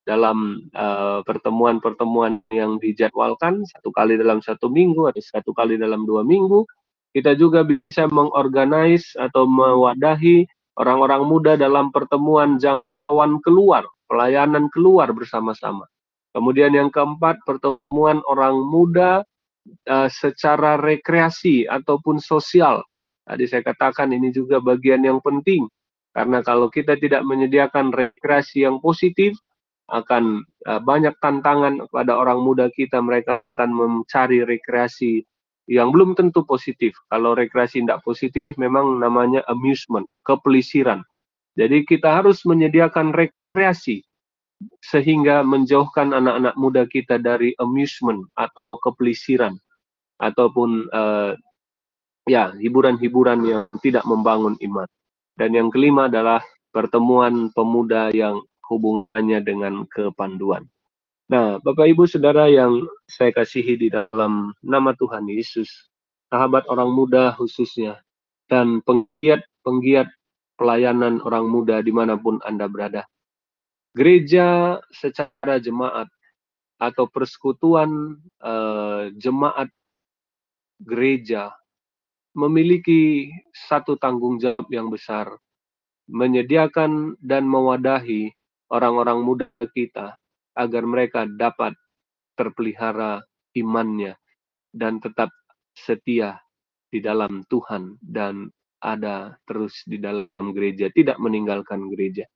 dalam 0.07 0.63
eh, 0.71 1.21
pertemuan-pertemuan 1.27 2.39
uh, 2.39 2.55
yang 2.55 2.79
dijadwalkan 2.79 3.67
satu 3.67 3.91
kali 3.91 4.15
dalam 4.15 4.39
satu 4.39 4.71
minggu 4.71 5.11
atau 5.11 5.19
satu 5.19 5.51
kali 5.51 5.75
dalam 5.75 6.07
dua 6.07 6.23
minggu 6.23 6.63
kita 7.11 7.33
juga 7.33 7.65
bisa 7.65 8.07
mengorganize 8.13 9.17
atau 9.17 9.49
mewadahi 9.49 10.45
orang-orang 10.77 11.25
muda 11.25 11.53
dalam 11.57 11.89
pertemuan 11.89 12.61
jawan 12.61 13.41
keluar, 13.41 13.89
pelayanan 14.05 14.69
keluar 14.69 15.09
bersama-sama. 15.17 15.89
Kemudian 16.37 16.77
yang 16.77 16.93
keempat, 16.93 17.41
pertemuan 17.49 18.21
orang 18.29 18.61
muda 18.69 19.25
uh, 19.89 20.09
secara 20.13 20.77
rekreasi 20.77 21.65
ataupun 21.65 22.21
sosial. 22.21 22.85
Tadi 23.25 23.49
saya 23.49 23.65
katakan 23.65 24.13
ini 24.13 24.29
juga 24.29 24.61
bagian 24.61 25.01
yang 25.01 25.25
penting. 25.25 25.65
Karena 26.13 26.45
kalau 26.45 26.69
kita 26.69 27.01
tidak 27.01 27.25
menyediakan 27.25 27.97
rekreasi 27.97 28.69
yang 28.69 28.77
positif, 28.85 29.33
akan 29.87 30.43
uh, 30.67 30.81
banyak 30.83 31.15
tantangan 31.23 31.87
kepada 31.87 32.19
orang 32.19 32.43
muda 32.43 32.67
kita. 32.75 32.99
Mereka 32.99 33.43
akan 33.55 33.71
mencari 33.71 34.43
rekreasi 34.43 35.23
yang 35.67 35.91
belum 35.91 36.15
tentu 36.15 36.47
positif. 36.47 36.95
Kalau 37.11 37.35
rekreasi 37.35 37.83
tidak 37.83 38.03
positif 38.07 38.43
memang 38.55 39.03
namanya 39.03 39.43
amusement, 39.51 40.07
kepelisiran. 40.23 41.03
Jadi 41.57 41.83
kita 41.89 42.23
harus 42.23 42.45
menyediakan 42.47 43.15
rekreasi 43.17 44.05
sehingga 44.81 45.45
menjauhkan 45.45 46.17
anak-anak 46.17 46.55
muda 46.57 46.83
kita 46.89 47.21
dari 47.21 47.53
amusement 47.61 48.25
atau 48.41 48.77
kepelisiran 48.81 49.53
ataupun 50.17 50.89
uh, 50.97 51.37
ya 52.25 52.53
hiburan-hiburan 52.57 53.45
yang 53.45 53.65
tidak 53.85 54.05
membangun 54.09 54.57
iman. 54.65 54.89
Dan 55.37 55.53
yang 55.53 55.69
kelima 55.69 56.09
adalah 56.09 56.41
pertemuan 56.73 57.53
pemuda 57.53 58.09
yang 58.13 58.41
hubungannya 58.69 59.41
dengan 59.43 59.87
kepanduan. 59.89 60.67
Nah, 61.27 61.59
Bapak 61.59 61.91
Ibu 61.91 62.07
Saudara 62.07 62.47
yang 62.47 62.87
saya 63.11 63.35
kasihi 63.35 63.75
di 63.75 63.89
dalam 63.91 64.55
nama 64.63 64.95
Tuhan 64.95 65.27
Yesus, 65.27 65.67
sahabat 66.31 66.71
orang 66.71 66.95
muda 66.95 67.35
khususnya, 67.35 67.99
dan 68.47 68.79
penggiat-penggiat 68.87 70.07
pelayanan 70.55 71.19
orang 71.27 71.51
muda 71.51 71.83
di 71.83 71.91
mana 71.91 72.15
pun 72.15 72.39
Anda 72.47 72.71
berada. 72.71 73.03
Gereja 73.97 74.79
secara 74.95 75.59
jemaat 75.59 76.07
atau 76.77 77.09
persekutuan 77.09 78.21
uh, 78.45 79.09
jemaat 79.17 79.73
gereja 80.85 81.51
memiliki 82.37 83.33
satu 83.57 83.97
tanggung 83.97 84.37
jawab 84.37 84.69
yang 84.69 84.93
besar, 84.93 85.33
menyediakan 86.05 87.17
dan 87.25 87.49
mewadahi 87.49 88.36
orang-orang 88.73 89.19
muda 89.23 89.49
kita 89.75 90.17
agar 90.57 90.83
mereka 90.89 91.29
dapat 91.29 91.77
terpelihara 92.37 93.25
imannya 93.57 94.17
dan 94.73 95.01
tetap 95.01 95.33
setia 95.77 96.41
di 96.93 97.01
dalam 97.01 97.45
Tuhan 97.49 98.01
dan 98.01 98.49
ada 98.81 99.35
terus 99.49 99.83
di 99.89 99.97
dalam 99.99 100.29
gereja, 100.53 100.93
tidak 100.93 101.17
meninggalkan 101.19 101.89
gereja. 101.93 102.29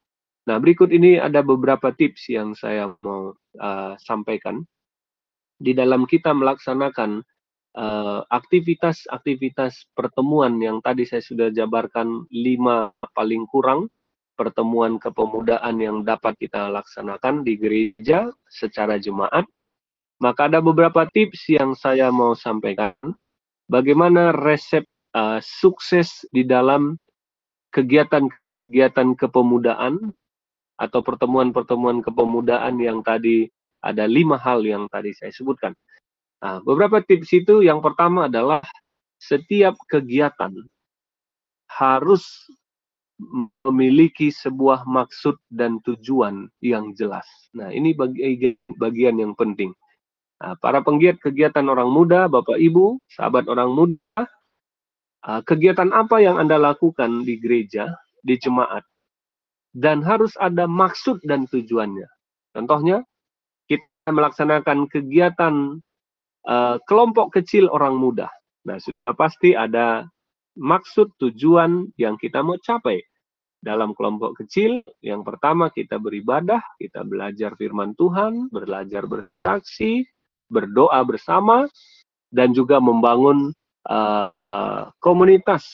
Nah, 0.48 0.56
berikut 0.56 0.88
ini 0.90 1.20
ada 1.20 1.44
beberapa 1.44 1.92
tips 1.92 2.32
yang 2.32 2.56
saya 2.56 2.90
mau 3.04 3.36
uh, 3.60 3.94
sampaikan. 4.00 4.64
Di 5.60 5.76
dalam 5.76 6.08
kita 6.08 6.32
melaksanakan 6.32 7.20
uh, 7.76 8.24
aktivitas-aktivitas 8.32 9.92
pertemuan 9.92 10.56
yang 10.58 10.80
tadi 10.80 11.04
saya 11.04 11.20
sudah 11.20 11.52
jabarkan 11.52 12.24
lima 12.32 12.88
paling 13.12 13.44
kurang, 13.52 13.92
pertemuan 14.40 14.96
kepemudaan 14.96 15.76
yang 15.76 16.00
dapat 16.00 16.32
kita 16.40 16.72
laksanakan 16.72 17.44
di 17.44 17.60
gereja 17.60 18.32
secara 18.48 18.96
jemaat, 18.96 19.44
maka 20.16 20.48
ada 20.48 20.64
beberapa 20.64 21.04
tips 21.12 21.52
yang 21.52 21.76
saya 21.76 22.08
mau 22.08 22.32
sampaikan. 22.32 22.96
Bagaimana 23.68 24.32
resep 24.32 24.88
uh, 25.12 25.44
sukses 25.44 26.24
di 26.32 26.48
dalam 26.48 26.96
kegiatan-kegiatan 27.76 29.12
kepemudaan 29.20 30.08
atau 30.80 31.00
pertemuan-pertemuan 31.04 32.00
kepemudaan 32.00 32.80
yang 32.80 33.04
tadi 33.04 33.44
ada 33.84 34.08
lima 34.08 34.40
hal 34.40 34.64
yang 34.64 34.88
tadi 34.88 35.12
saya 35.12 35.28
sebutkan. 35.36 35.76
Nah, 36.40 36.64
beberapa 36.64 37.04
tips 37.04 37.36
itu 37.36 37.60
yang 37.60 37.84
pertama 37.84 38.32
adalah 38.32 38.64
setiap 39.20 39.76
kegiatan 39.84 40.56
harus 41.68 42.24
memiliki 43.66 44.32
sebuah 44.32 44.88
maksud 44.88 45.36
dan 45.52 45.78
tujuan 45.84 46.48
yang 46.64 46.96
jelas. 46.96 47.26
Nah, 47.52 47.68
ini 47.68 47.92
bagi, 47.92 48.56
bagian 48.80 49.20
yang 49.20 49.36
penting. 49.36 49.76
Nah, 50.40 50.56
para 50.56 50.80
penggiat 50.80 51.20
kegiatan 51.20 51.68
orang 51.68 51.92
muda, 51.92 52.26
Bapak 52.26 52.56
Ibu, 52.56 52.96
sahabat 53.12 53.44
orang 53.46 53.70
muda, 53.76 54.24
ah, 55.24 55.40
kegiatan 55.44 55.92
apa 55.92 56.16
yang 56.24 56.40
Anda 56.40 56.56
lakukan 56.56 57.28
di 57.28 57.36
gereja, 57.36 57.92
di 58.24 58.40
jemaat, 58.40 58.82
dan 59.76 60.00
harus 60.00 60.32
ada 60.40 60.64
maksud 60.64 61.20
dan 61.28 61.44
tujuannya. 61.44 62.08
Contohnya, 62.56 63.04
kita 63.70 64.10
melaksanakan 64.10 64.90
kegiatan 64.90 65.78
uh, 66.48 66.76
kelompok 66.90 67.38
kecil 67.38 67.70
orang 67.70 67.94
muda. 67.94 68.26
Nah, 68.66 68.82
sudah 68.82 69.14
pasti 69.14 69.54
ada 69.54 70.10
maksud 70.58 71.14
tujuan 71.22 71.86
yang 71.94 72.18
kita 72.18 72.42
mau 72.42 72.58
capai 72.58 72.98
dalam 73.60 73.92
kelompok 73.92 74.40
kecil, 74.40 74.80
yang 75.04 75.20
pertama 75.20 75.68
kita 75.68 76.00
beribadah, 76.00 76.64
kita 76.80 77.04
belajar 77.04 77.52
firman 77.60 77.92
Tuhan, 77.92 78.48
belajar 78.48 79.04
bersaksi, 79.04 80.08
berdoa 80.48 81.04
bersama, 81.04 81.68
dan 82.32 82.56
juga 82.56 82.80
membangun 82.80 83.52
uh, 83.86 84.32
uh, 84.32 84.84
komunitas, 85.04 85.68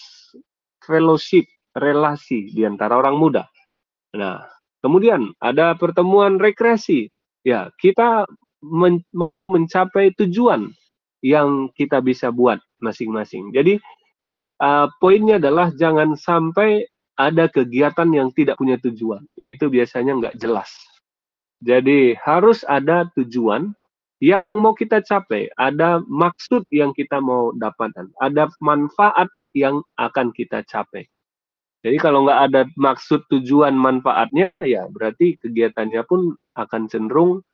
fellowship, 0.82 1.46
relasi 1.78 2.50
di 2.50 2.66
antara 2.66 2.98
orang 2.98 3.16
muda. 3.16 3.44
Nah, 4.16 4.42
kemudian 4.82 5.30
ada 5.38 5.78
pertemuan 5.78 6.42
rekreasi. 6.42 7.06
Ya, 7.46 7.70
kita 7.78 8.26
men 8.66 8.98
mencapai 9.46 10.10
tujuan 10.18 10.74
yang 11.22 11.70
kita 11.78 12.02
bisa 12.02 12.34
buat 12.34 12.58
masing-masing. 12.82 13.54
Jadi, 13.54 13.78
uh, 14.58 14.90
poinnya 14.98 15.38
adalah 15.38 15.70
jangan 15.76 16.18
sampai 16.18 16.82
ada 17.16 17.48
kegiatan 17.48 18.08
yang 18.12 18.28
tidak 18.32 18.60
punya 18.60 18.76
tujuan. 18.80 19.24
Itu 19.52 19.72
biasanya 19.72 20.12
nggak 20.20 20.36
jelas. 20.40 20.70
Jadi 21.64 22.12
harus 22.20 22.60
ada 22.68 23.08
tujuan 23.16 23.72
yang 24.20 24.44
mau 24.56 24.72
kita 24.72 25.00
capai, 25.04 25.48
ada 25.56 26.00
maksud 26.04 26.64
yang 26.72 26.92
kita 26.92 27.20
mau 27.20 27.52
dapatkan, 27.56 28.12
ada 28.20 28.48
manfaat 28.60 29.28
yang 29.56 29.80
akan 29.96 30.32
kita 30.32 30.64
capai. 30.68 31.08
Jadi 31.84 31.96
kalau 32.00 32.24
nggak 32.24 32.40
ada 32.52 32.60
maksud 32.76 33.24
tujuan 33.32 33.76
manfaatnya, 33.76 34.52
ya 34.64 34.88
berarti 34.88 35.36
kegiatannya 35.40 36.02
pun 36.08 36.36
akan 36.56 36.82
cenderung 36.88 37.44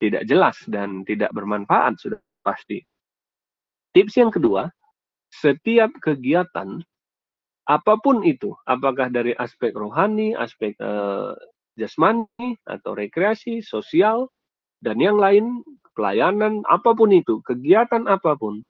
tidak 0.00 0.28
jelas 0.28 0.56
dan 0.68 1.04
tidak 1.08 1.32
bermanfaat 1.32 1.96
sudah 2.00 2.20
pasti. 2.44 2.84
Tips 3.96 4.16
yang 4.20 4.28
kedua, 4.28 4.68
setiap 5.32 5.92
kegiatan 6.04 6.84
apa 7.66 7.98
pun 7.98 8.22
itu, 8.22 8.54
apakah 8.70 9.10
dari 9.10 9.34
aspek 9.34 9.74
rohani, 9.74 10.38
aspek 10.38 10.78
uh, 10.78 11.34
jasmani 11.74 12.54
atau 12.62 12.94
rekreasi, 12.94 13.58
sosial 13.58 14.30
dan 14.80 15.02
yang 15.02 15.18
lain, 15.18 15.66
pelayanan 15.98 16.62
apa 16.70 16.94
pun 16.94 17.10
itu, 17.10 17.42
kegiatan 17.42 18.06
apa 18.06 18.38
pun 18.38 18.62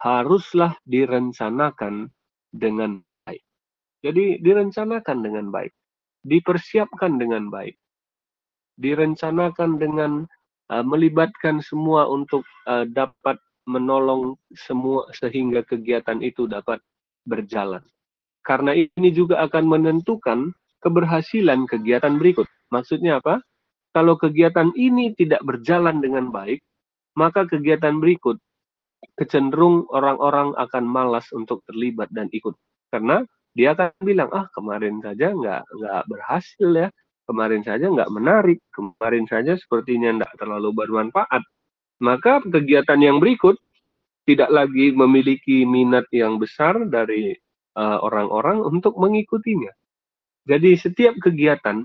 haruslah 0.00 0.72
direncanakan 0.88 2.08
dengan 2.54 3.04
baik. 3.28 3.44
Jadi 4.00 4.40
direncanakan 4.40 5.18
dengan 5.20 5.52
baik, 5.52 5.74
dipersiapkan 6.24 7.20
dengan 7.20 7.52
baik, 7.52 7.76
direncanakan 8.80 9.76
dengan 9.76 10.12
uh, 10.72 10.84
melibatkan 10.86 11.60
semua 11.60 12.08
untuk 12.08 12.48
uh, 12.64 12.88
dapat 12.88 13.36
menolong 13.68 14.40
semua 14.56 15.04
sehingga 15.12 15.60
kegiatan 15.68 16.24
itu 16.24 16.48
dapat 16.48 16.80
berjalan. 17.28 17.84
Karena 18.48 18.72
ini 18.72 19.12
juga 19.12 19.44
akan 19.44 19.68
menentukan 19.68 20.56
keberhasilan 20.80 21.68
kegiatan 21.68 22.16
berikut. 22.16 22.48
Maksudnya 22.72 23.20
apa? 23.20 23.44
Kalau 23.92 24.16
kegiatan 24.16 24.72
ini 24.72 25.12
tidak 25.12 25.44
berjalan 25.44 26.00
dengan 26.00 26.32
baik, 26.32 26.64
maka 27.12 27.44
kegiatan 27.44 28.00
berikut 28.00 28.40
kecenderung 29.20 29.84
orang-orang 29.92 30.54
akan 30.56 30.84
malas 30.88 31.28
untuk 31.36 31.60
terlibat 31.68 32.08
dan 32.14 32.32
ikut. 32.32 32.56
Karena 32.88 33.20
dia 33.52 33.76
akan 33.76 33.90
bilang, 34.00 34.30
ah 34.32 34.48
kemarin 34.56 35.02
saja 35.04 35.34
nggak 35.34 35.62
nggak 35.68 36.02
berhasil 36.08 36.68
ya, 36.72 36.88
kemarin 37.28 37.62
saja 37.66 37.84
nggak 37.90 38.10
menarik, 38.14 38.58
kemarin 38.72 39.28
saja 39.28 39.58
sepertinya 39.60 40.24
nggak 40.24 40.32
terlalu 40.40 40.72
bermanfaat. 40.72 41.42
Maka 42.00 42.40
kegiatan 42.46 43.02
yang 43.02 43.18
berikut 43.18 43.58
tidak 44.24 44.48
lagi 44.52 44.94
memiliki 44.94 45.66
minat 45.66 46.06
yang 46.14 46.38
besar 46.38 46.86
dari 46.86 47.34
orang-orang 47.78 48.58
uh, 48.62 48.66
untuk 48.66 48.98
mengikutinya. 48.98 49.70
Jadi 50.48 50.74
setiap 50.74 51.14
kegiatan 51.22 51.84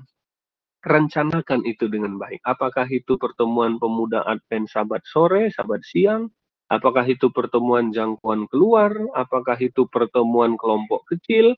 rencanakan 0.83 1.63
itu 1.63 1.87
dengan 1.87 2.19
baik. 2.19 2.43
Apakah 2.43 2.87
itu 2.91 3.15
pertemuan 3.15 3.79
pemuda 3.79 4.27
Advent 4.27 4.67
sabat 4.67 5.03
sore, 5.07 5.47
sabat 5.51 5.79
siang, 5.87 6.27
apakah 6.67 7.07
itu 7.07 7.31
pertemuan 7.31 7.95
jangkauan 7.95 8.49
keluar, 8.51 8.91
apakah 9.15 9.55
itu 9.63 9.87
pertemuan 9.87 10.59
kelompok 10.59 11.07
kecil, 11.07 11.55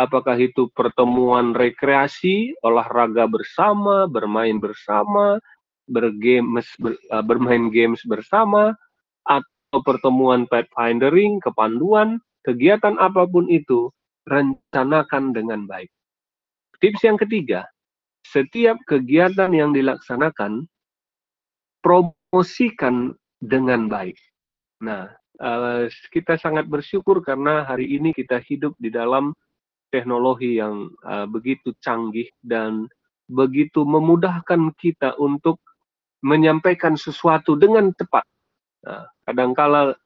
apakah 0.00 0.40
itu 0.40 0.72
pertemuan 0.72 1.52
rekreasi, 1.52 2.56
olahraga 2.64 3.28
bersama, 3.28 4.08
bermain 4.08 4.56
bersama, 4.56 5.36
bergames, 5.84 6.68
ber, 6.80 6.96
uh, 7.12 7.24
bermain 7.24 7.68
games 7.68 8.00
bersama, 8.08 8.72
atau 9.28 9.78
pertemuan 9.84 10.48
pathfindering, 10.48 11.36
kepanduan, 11.44 12.16
kegiatan 12.44 12.96
apa 13.00 13.24
pun 13.26 13.48
itu, 13.50 13.90
rencanakan 14.28 15.32
dengan 15.36 15.68
baik. 15.68 15.90
Tips 16.80 17.00
yang 17.04 17.16
ketiga, 17.16 17.64
setiap 18.24 18.76
kegiatan 18.88 19.52
yang 19.52 19.72
dilaksanakan, 19.72 20.68
promosikan 21.84 23.12
dengan 23.44 23.88
baik. 23.88 24.16
Nah, 24.80 25.12
uh, 25.40 25.88
kita 26.12 26.40
sangat 26.40 26.68
bersyukur 26.68 27.20
karena 27.20 27.64
hari 27.64 27.88
ini 27.92 28.16
kita 28.16 28.40
hidup 28.40 28.72
di 28.80 28.88
dalam 28.88 29.36
teknologi 29.92 30.58
yang 30.58 30.90
uh, 31.06 31.28
begitu 31.28 31.70
canggih 31.84 32.26
dan 32.42 32.88
begitu 33.30 33.86
memudahkan 33.86 34.72
kita 34.76 35.16
untuk 35.16 35.60
menyampaikan 36.24 36.96
sesuatu 36.96 37.56
dengan 37.56 37.92
tepat. 37.96 38.24
Nah, 38.84 39.04
kadangkala 39.28 39.96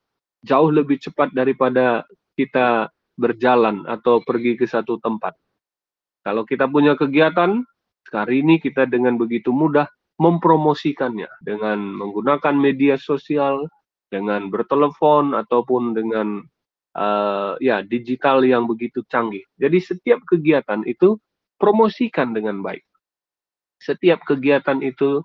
jauh 0.46 0.70
lebih 0.70 0.98
cepat 1.02 1.34
daripada 1.34 2.06
kita 2.38 2.86
berjalan 3.18 3.82
atau 3.90 4.22
pergi 4.22 4.54
ke 4.54 4.70
satu 4.70 5.02
tempat. 5.02 5.34
Kalau 6.22 6.46
kita 6.46 6.70
punya 6.70 6.94
kegiatan, 6.94 7.66
hari 8.14 8.46
ini 8.46 8.62
kita 8.62 8.86
dengan 8.86 9.18
begitu 9.18 9.50
mudah 9.50 9.90
mempromosikannya 10.22 11.26
dengan 11.42 11.82
menggunakan 11.98 12.54
media 12.54 12.94
sosial, 12.94 13.66
dengan 14.08 14.48
bertelepon 14.48 15.36
ataupun 15.36 15.92
dengan 15.98 16.42
uh, 16.96 17.54
ya 17.60 17.84
digital 17.84 18.42
yang 18.46 18.64
begitu 18.64 19.04
canggih. 19.10 19.44
Jadi 19.60 19.78
setiap 19.82 20.22
kegiatan 20.24 20.82
itu 20.88 21.18
promosikan 21.58 22.32
dengan 22.32 22.62
baik. 22.64 22.82
Setiap 23.78 24.22
kegiatan 24.26 24.82
itu 24.82 25.22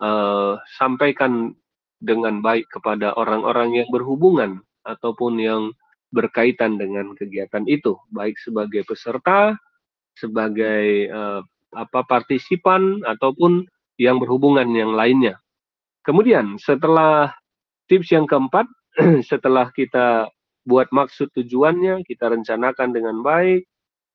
uh, 0.00 0.60
sampaikan 0.76 1.56
dengan 2.04 2.44
baik 2.44 2.68
kepada 2.68 3.16
orang-orang 3.16 3.80
yang 3.80 3.88
berhubungan 3.88 4.60
ataupun 4.84 5.40
yang 5.40 5.62
berkaitan 6.14 6.78
dengan 6.78 7.10
kegiatan 7.18 7.66
itu, 7.66 7.98
baik 8.14 8.38
sebagai 8.38 8.86
peserta, 8.86 9.58
sebagai 10.14 11.10
uh, 11.10 11.42
apa 11.74 12.06
partisipan 12.06 13.02
ataupun 13.02 13.66
yang 13.98 14.22
berhubungan 14.22 14.70
yang 14.70 14.94
lainnya. 14.94 15.42
Kemudian 16.06 16.54
setelah 16.62 17.34
tips 17.90 18.14
yang 18.14 18.30
keempat, 18.30 18.70
setelah 19.30 19.74
kita 19.74 20.30
buat 20.62 20.88
maksud 20.94 21.34
tujuannya, 21.34 22.06
kita 22.06 22.30
rencanakan 22.30 22.94
dengan 22.94 23.20
baik, 23.20 23.66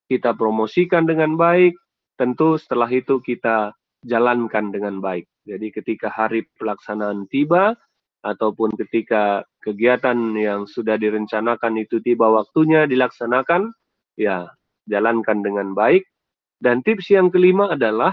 kita 0.07 0.33
promosikan 0.33 1.05
dengan 1.05 1.35
baik, 1.35 1.75
tentu 2.17 2.57
setelah 2.57 2.89
itu 2.89 3.21
kita 3.21 3.75
jalankan 4.07 4.71
dengan 4.71 5.03
baik. 5.03 5.27
Jadi 5.45 5.67
ketika 5.75 6.09
hari 6.09 6.47
pelaksanaan 6.57 7.27
tiba, 7.27 7.75
ataupun 8.23 8.75
ketika 8.75 9.47
kegiatan 9.63 10.15
yang 10.35 10.67
sudah 10.67 10.99
direncanakan 10.99 11.79
itu 11.79 12.03
tiba 12.03 12.27
waktunya 12.27 12.83
dilaksanakan, 12.83 13.71
ya 14.19 14.51
jalankan 14.91 15.39
dengan 15.45 15.71
baik. 15.71 16.03
Dan 16.59 16.83
tips 16.83 17.07
yang 17.07 17.31
kelima 17.31 17.71
adalah 17.71 18.11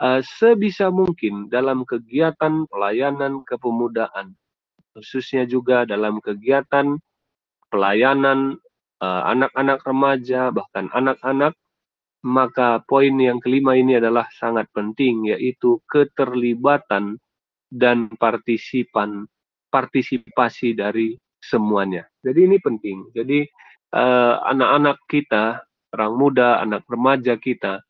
uh, 0.00 0.24
sebisa 0.24 0.88
mungkin 0.88 1.52
dalam 1.52 1.84
kegiatan 1.84 2.64
pelayanan 2.72 3.44
kepemudaan, 3.44 4.32
khususnya 4.96 5.44
juga 5.44 5.84
dalam 5.84 6.18
kegiatan 6.24 6.96
pelayanan 7.68 8.56
eh, 9.04 9.22
anak-anak 9.28 9.84
uh, 9.84 9.86
remaja, 9.92 10.48
bahkan 10.48 10.88
anak-anak, 10.96 11.52
maka 12.24 12.80
poin 12.88 13.12
yang 13.20 13.38
kelima 13.44 13.76
ini 13.76 14.00
adalah 14.00 14.24
sangat 14.40 14.66
penting, 14.72 15.36
yaitu 15.36 15.76
keterlibatan 15.86 17.20
dan 17.68 18.08
partisipan 18.16 19.28
partisipasi 19.68 20.72
dari 20.72 21.16
semuanya. 21.38 22.08
Jadi 22.24 22.48
ini 22.48 22.56
penting. 22.58 23.12
Jadi 23.12 23.44
eh, 23.94 24.34
anak-anak 24.48 24.96
uh, 24.98 25.06
kita, 25.08 25.44
orang 25.94 26.14
muda, 26.16 26.48
anak 26.64 26.82
remaja 26.88 27.36
kita 27.36 27.80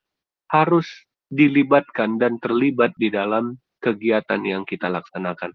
harus 0.51 0.87
dilibatkan 1.29 2.16
dan 2.16 2.41
terlibat 2.41 2.93
di 2.97 3.12
dalam 3.12 3.57
kegiatan 3.79 4.41
yang 4.43 4.64
kita 4.64 4.89
laksanakan. 4.91 5.55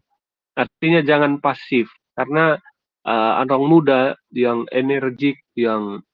Artinya 0.53 1.01
jangan 1.01 1.41
pasif 1.41 1.89
karena 2.13 2.61
uh, 3.09 3.33
anak 3.41 3.61
muda 3.61 4.01
yang 4.29 4.69
energik, 4.69 5.41
yang 5.57 6.05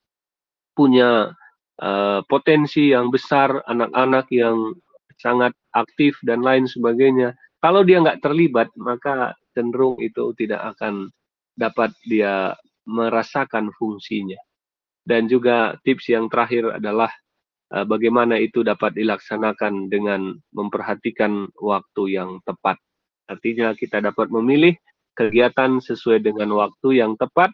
punya 0.79 1.35
uh, 1.83 2.23
potensi 2.31 2.95
yang 2.95 3.11
besar, 3.11 3.51
anak-anak 3.67 4.31
yang 4.31 4.79
sangat 5.19 5.51
aktif 5.75 6.15
dan 6.23 6.39
lain 6.39 6.65
sebagainya. 6.65 7.35
Kalau 7.59 7.83
dia 7.83 7.99
nggak 7.99 8.23
terlibat, 8.23 8.71
maka 8.79 9.35
cenderung 9.51 9.99
itu 9.99 10.31
tidak 10.39 10.75
akan 10.75 11.11
dapat 11.59 11.91
dia 12.07 12.55
merasakan 12.87 13.69
fungsinya. 13.75 14.39
Dan 15.03 15.27
juga 15.27 15.75
tips 15.83 16.07
yang 16.11 16.31
terakhir 16.31 16.79
adalah 16.79 17.11
Eh, 17.69 17.85
bagaimana 17.85 18.41
itu 18.41 18.65
dapat 18.65 18.97
dilaksanakan 18.97 19.93
dengan 19.93 20.33
memperhatikan 20.57 21.53
waktu 21.61 22.17
yang 22.17 22.41
tepat. 22.41 22.81
Artinya 23.29 23.77
kita 23.77 24.01
dapat 24.01 24.33
memilih 24.33 24.73
kegiatan 25.13 25.77
sesuai 25.77 26.25
dengan 26.25 26.49
waktu 26.57 26.97
yang 26.97 27.13
tepat 27.13 27.53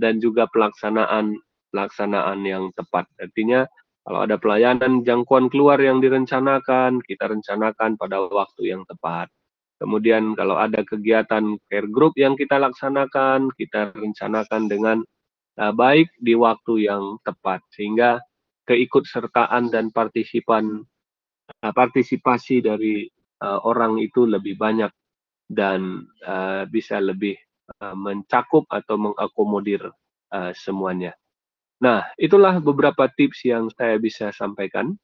dan 0.00 0.24
juga 0.24 0.48
pelaksanaan 0.48 1.36
pelaksanaan 1.68 2.40
yang 2.48 2.72
tepat. 2.72 3.04
Artinya 3.20 3.68
kalau 4.02 4.26
ada 4.26 4.34
pelayanan 4.34 5.06
jangkauan 5.06 5.46
keluar 5.46 5.78
yang 5.78 6.02
direncanakan, 6.02 6.98
kita 7.06 7.30
rencanakan 7.30 7.94
pada 7.94 8.18
waktu 8.26 8.74
yang 8.74 8.82
tepat. 8.90 9.30
Kemudian 9.78 10.34
kalau 10.34 10.58
ada 10.58 10.82
kegiatan 10.82 11.58
care 11.70 11.90
group 11.90 12.18
yang 12.18 12.34
kita 12.34 12.58
laksanakan, 12.58 13.50
kita 13.54 13.94
rencanakan 13.94 14.66
dengan 14.66 14.98
uh, 15.58 15.74
baik 15.74 16.10
di 16.18 16.34
waktu 16.34 16.86
yang 16.90 17.18
tepat 17.22 17.62
sehingga 17.74 18.18
keikutsertaan 18.66 19.70
dan 19.70 19.90
partisipan 19.94 20.82
uh, 21.62 21.72
partisipasi 21.74 22.62
dari 22.62 23.06
uh, 23.42 23.58
orang 23.66 24.02
itu 24.02 24.26
lebih 24.26 24.58
banyak 24.58 24.90
dan 25.52 26.08
bisa 26.72 26.96
lebih 26.96 27.36
mencakup 27.92 28.64
atau 28.72 28.96
mengakomodir 28.96 29.84
semuanya. 30.56 31.12
Nah, 31.82 32.06
itulah 32.14 32.62
beberapa 32.62 33.10
tips 33.10 33.42
yang 33.42 33.66
saya 33.74 33.98
bisa 33.98 34.30
sampaikan 34.30 34.94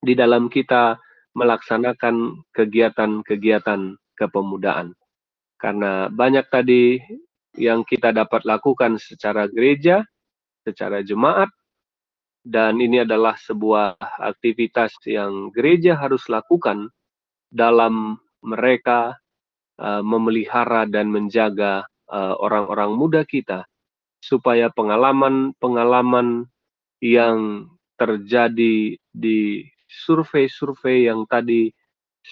di 0.00 0.16
dalam 0.16 0.48
kita 0.48 0.96
melaksanakan 1.36 2.48
kegiatan-kegiatan 2.56 4.00
kepemudaan. 4.16 4.96
Karena 5.60 6.08
banyak 6.08 6.48
tadi 6.48 6.96
yang 7.60 7.84
kita 7.84 8.08
dapat 8.08 8.48
lakukan 8.48 8.96
secara 8.96 9.44
gereja, 9.52 10.00
secara 10.64 11.04
jemaat, 11.04 11.52
dan 12.40 12.80
ini 12.80 13.04
adalah 13.04 13.36
sebuah 13.36 14.00
aktivitas 14.32 14.96
yang 15.04 15.52
gereja 15.52 15.94
harus 16.00 16.24
lakukan 16.26 16.88
dalam 17.52 18.16
mereka 18.40 19.14
uh, 19.76 20.00
memelihara 20.00 20.88
dan 20.88 21.12
menjaga 21.12 21.84
uh, 22.08 22.34
orang-orang 22.40 22.96
muda 22.96 23.22
kita 23.28 23.62
supaya 24.22 24.70
pengalaman-pengalaman 24.70 26.46
yang 27.02 27.66
terjadi 27.98 28.94
di 29.10 29.66
survei-survei 29.90 31.10
yang 31.10 31.26
tadi 31.26 31.74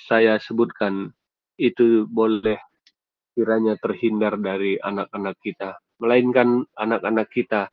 saya 0.07 0.39
sebutkan 0.39 1.11
itu 1.59 2.07
boleh 2.07 2.57
kiranya 3.35 3.75
terhindar 3.83 4.39
dari 4.39 4.79
anak-anak 4.79 5.35
kita 5.43 5.77
melainkan 6.01 6.65
anak-anak 6.81 7.29
kita 7.29 7.69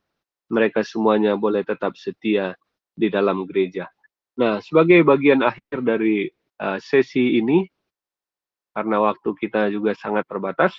mereka 0.52 0.84
semuanya 0.84 1.40
boleh 1.40 1.64
tetap 1.64 1.96
setia 1.96 2.54
di 2.92 3.08
dalam 3.08 3.48
gereja. 3.48 3.88
Nah, 4.38 4.60
sebagai 4.62 5.02
bagian 5.02 5.42
akhir 5.42 5.82
dari 5.82 6.28
uh, 6.62 6.78
sesi 6.78 7.40
ini, 7.40 7.66
karena 8.76 9.02
waktu 9.02 9.34
kita 9.34 9.74
juga 9.74 9.98
sangat 9.98 10.28
terbatas, 10.30 10.76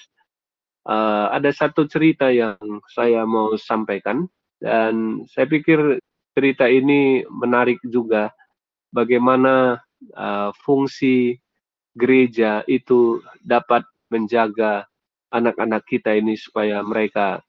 uh, 0.88 1.28
ada 1.30 1.52
satu 1.52 1.84
cerita 1.84 2.32
yang 2.32 2.56
saya 2.88 3.28
mau 3.28 3.54
sampaikan, 3.60 4.24
dan 4.58 5.22
saya 5.28 5.46
pikir 5.46 6.00
cerita 6.34 6.66
ini 6.66 7.22
menarik 7.28 7.78
juga 7.86 8.32
bagaimana 8.90 9.78
uh, 10.16 10.50
fungsi 10.64 11.36
gereja 11.94 12.64
itu 12.66 13.20
dapat 13.44 13.84
menjaga 14.08 14.88
anak-anak 15.28 15.84
kita 15.84 16.16
ini 16.16 16.34
supaya 16.38 16.80
mereka 16.80 17.44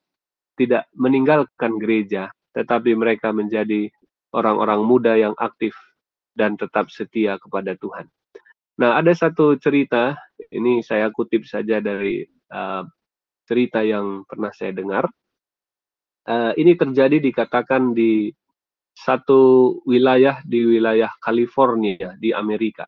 tidak 0.60 0.92
meninggalkan 0.92 1.80
gereja, 1.80 2.28
tetapi 2.52 2.92
mereka 2.98 3.32
menjadi 3.32 3.88
orang-orang 4.36 4.82
muda 4.84 5.16
yang 5.16 5.32
aktif 5.40 5.72
dan 6.36 6.60
tetap 6.60 6.92
setia 6.92 7.40
kepada 7.40 7.80
Tuhan. 7.80 8.06
Nah, 8.80 9.00
ada 9.00 9.12
satu 9.16 9.56
cerita, 9.60 10.16
ini 10.52 10.84
saya 10.84 11.08
kutip 11.12 11.48
saja 11.48 11.80
dari 11.80 12.28
uh, 12.52 12.84
cerita 13.50 13.82
yang 13.82 14.22
pernah 14.30 14.54
saya 14.54 14.70
dengar. 14.70 15.10
Uh, 16.30 16.54
ini 16.62 16.78
terjadi 16.78 17.18
dikatakan 17.18 17.98
di 17.98 18.30
satu 18.94 19.74
wilayah 19.90 20.46
di 20.46 20.62
wilayah 20.62 21.10
California 21.18 22.14
di 22.22 22.30
Amerika. 22.30 22.86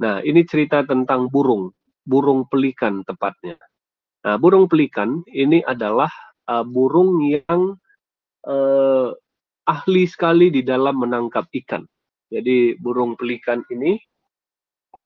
Nah, 0.00 0.24
ini 0.24 0.40
cerita 0.48 0.80
tentang 0.88 1.28
burung, 1.28 1.68
burung 2.00 2.48
pelikan 2.48 3.04
tepatnya. 3.04 3.60
Nah, 4.24 4.40
burung 4.40 4.64
pelikan 4.72 5.20
ini 5.28 5.60
adalah 5.60 6.08
uh, 6.48 6.64
burung 6.64 7.20
yang 7.28 7.76
uh, 8.48 9.12
ahli 9.66 10.04
sekali 10.08 10.48
di 10.48 10.62
dalam 10.64 11.02
menangkap 11.02 11.50
ikan. 11.64 11.84
Jadi 12.32 12.78
burung 12.78 13.18
pelikan 13.18 13.62
ini 13.68 13.98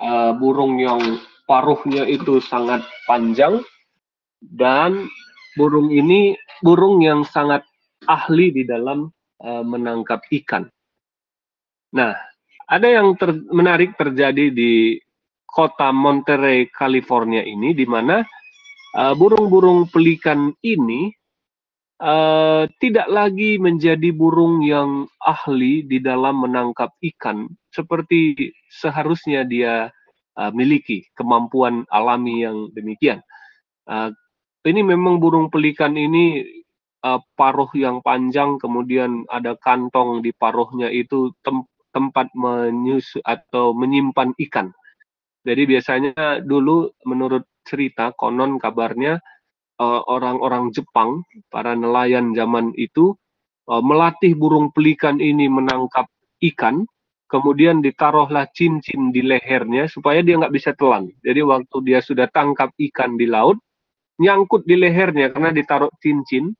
uh, 0.01 0.33
burung 0.37 0.81
yang 0.81 1.01
paruhnya 1.49 2.05
itu 2.07 2.39
sangat 2.41 2.85
panjang 3.09 3.61
dan 4.41 5.07
burung 5.55 5.93
ini 5.93 6.35
burung 6.65 7.05
yang 7.05 7.23
sangat 7.29 7.65
ahli 8.09 8.53
di 8.53 8.63
dalam 8.65 9.09
uh, 9.45 9.65
menangkap 9.65 10.25
ikan. 10.43 10.65
Nah, 11.93 12.17
ada 12.71 12.87
yang 12.89 13.19
ter 13.19 13.35
menarik 13.51 13.99
terjadi 13.99 14.49
di 14.49 14.97
kota 15.45 15.91
Monterey, 15.91 16.71
California 16.71 17.43
ini, 17.43 17.75
di 17.75 17.85
mana 17.85 18.23
uh, 18.95 19.15
burung-burung 19.19 19.91
pelikan 19.91 20.55
ini 20.63 21.11
uh, 21.99 22.71
tidak 22.79 23.11
lagi 23.11 23.59
menjadi 23.59 24.15
burung 24.15 24.63
yang 24.63 25.11
ahli 25.19 25.83
di 25.85 25.99
dalam 25.99 26.47
menangkap 26.47 26.95
ikan 27.15 27.51
seperti 27.75 28.55
seharusnya 28.71 29.43
dia 29.43 29.91
uh, 30.39 30.51
miliki 30.55 31.05
kemampuan 31.19 31.83
alami 31.91 32.47
yang 32.47 32.71
demikian. 32.73 33.19
Uh, 33.91 34.15
ini 34.67 34.81
memang 34.85 35.17
burung 35.17 35.49
pelikan 35.49 35.97
ini 35.97 36.45
uh, 37.05 37.21
paruh 37.37 37.71
yang 37.73 38.05
panjang, 38.05 38.61
kemudian 38.61 39.25
ada 39.33 39.57
kantong 39.57 40.21
di 40.21 40.33
paruhnya 40.37 40.93
itu 40.93 41.33
tem 41.41 41.65
tempat 41.91 42.31
menyusu 42.39 43.19
atau 43.27 43.75
menyimpan 43.75 44.31
ikan. 44.47 44.71
Jadi 45.43 45.63
biasanya 45.67 46.39
dulu 46.39 46.87
menurut 47.03 47.43
cerita 47.67 48.15
konon 48.15 48.63
kabarnya 48.63 49.19
orang-orang 49.81 50.71
uh, 50.71 50.73
Jepang, 50.77 51.27
para 51.51 51.73
nelayan 51.75 52.37
zaman 52.37 52.71
itu 52.79 53.17
uh, 53.67 53.83
melatih 53.83 54.39
burung 54.39 54.71
pelikan 54.71 55.19
ini 55.19 55.51
menangkap 55.51 56.07
ikan 56.55 56.87
kemudian 57.31 57.79
ditaruhlah 57.79 58.51
cincin 58.51 59.15
di 59.15 59.23
lehernya 59.23 59.87
supaya 59.87 60.19
dia 60.21 60.35
nggak 60.37 60.53
bisa 60.53 60.75
telan. 60.75 61.15
Jadi 61.23 61.41
waktu 61.47 61.77
dia 61.87 62.03
sudah 62.03 62.27
tangkap 62.27 62.75
ikan 62.91 63.15
di 63.15 63.31
laut, 63.31 63.63
nyangkut 64.21 64.69
di 64.69 64.77
lehernya 64.77 65.33
karena 65.33 65.51
ditaruh 65.51 65.91
cincin, 65.99 66.53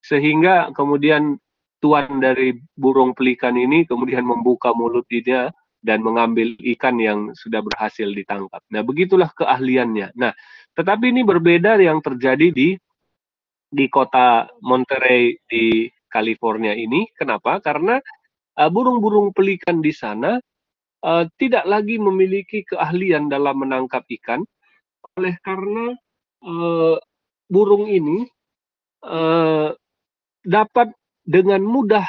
sehingga 0.00 0.72
kemudian 0.72 1.36
tuan 1.78 2.18
dari 2.22 2.56
burung 2.72 3.12
pelikan 3.12 3.58
ini 3.58 3.84
kemudian 3.84 4.24
membuka 4.24 4.72
mulut 4.72 5.04
dia 5.10 5.52
dan 5.82 6.00
mengambil 6.00 6.54
ikan 6.78 6.96
yang 6.96 7.34
sudah 7.34 7.58
berhasil 7.60 8.06
ditangkap. 8.06 8.62
Nah, 8.70 8.86
begitulah 8.86 9.28
keahliannya. 9.34 10.14
Nah, 10.14 10.30
tetapi 10.78 11.10
ini 11.10 11.26
berbeda 11.26 11.76
yang 11.82 12.00
terjadi 12.00 12.54
di 12.54 12.78
di 13.72 13.86
kota 13.90 14.46
Monterey 14.62 15.36
di 15.44 15.90
California 16.06 16.72
ini. 16.72 17.08
Kenapa? 17.18 17.58
Karena 17.58 17.98
Eh, 18.52 18.68
burung-burung 18.68 19.32
pelikan 19.32 19.80
di 19.80 19.96
sana 19.96 20.36
uh, 21.08 21.24
tidak 21.40 21.64
lagi 21.64 21.96
memiliki 21.96 22.60
keahlian 22.68 23.32
dalam 23.32 23.64
menangkap 23.64 24.04
ikan, 24.20 24.44
oleh 25.16 25.32
karena 25.40 25.96
uh, 26.46 26.96
burung 27.50 27.86
ini 27.86 28.26
uh, 29.06 29.74
dapat 30.42 30.90
dengan 31.22 31.62
mudah 31.62 32.04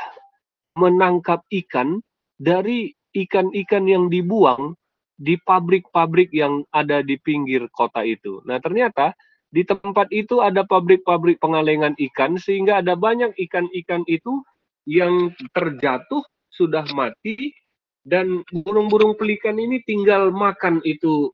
menangkap 0.77 1.45
ikan 1.65 2.01
dari 2.41 2.89
ikan-ikan 3.13 3.86
yang 3.86 4.09
dibuang 4.09 4.73
di 5.13 5.38
pabrik-pabrik 5.45 6.34
yang 6.34 6.65
ada 6.73 7.05
di 7.05 7.15
pinggir 7.21 7.69
kota 7.69 8.01
itu. 8.01 8.41
Nah, 8.49 8.57
ternyata 8.57 9.13
di 9.53 9.61
tempat 9.61 10.09
itu 10.09 10.41
ada 10.41 10.65
pabrik-pabrik 10.65 11.38
pengalengan 11.38 11.93
ikan 12.09 12.41
sehingga 12.41 12.81
ada 12.81 12.97
banyak 12.97 13.38
ikan-ikan 13.38 14.01
itu 14.09 14.41
yang 14.89 15.29
terjatuh 15.53 16.25
sudah 16.49 16.84
mati 16.97 17.53
dan 18.03 18.41
burung-burung 18.49 19.13
pelikan 19.15 19.55
ini 19.61 19.79
tinggal 19.86 20.34
makan 20.34 20.81
itu 20.84 21.29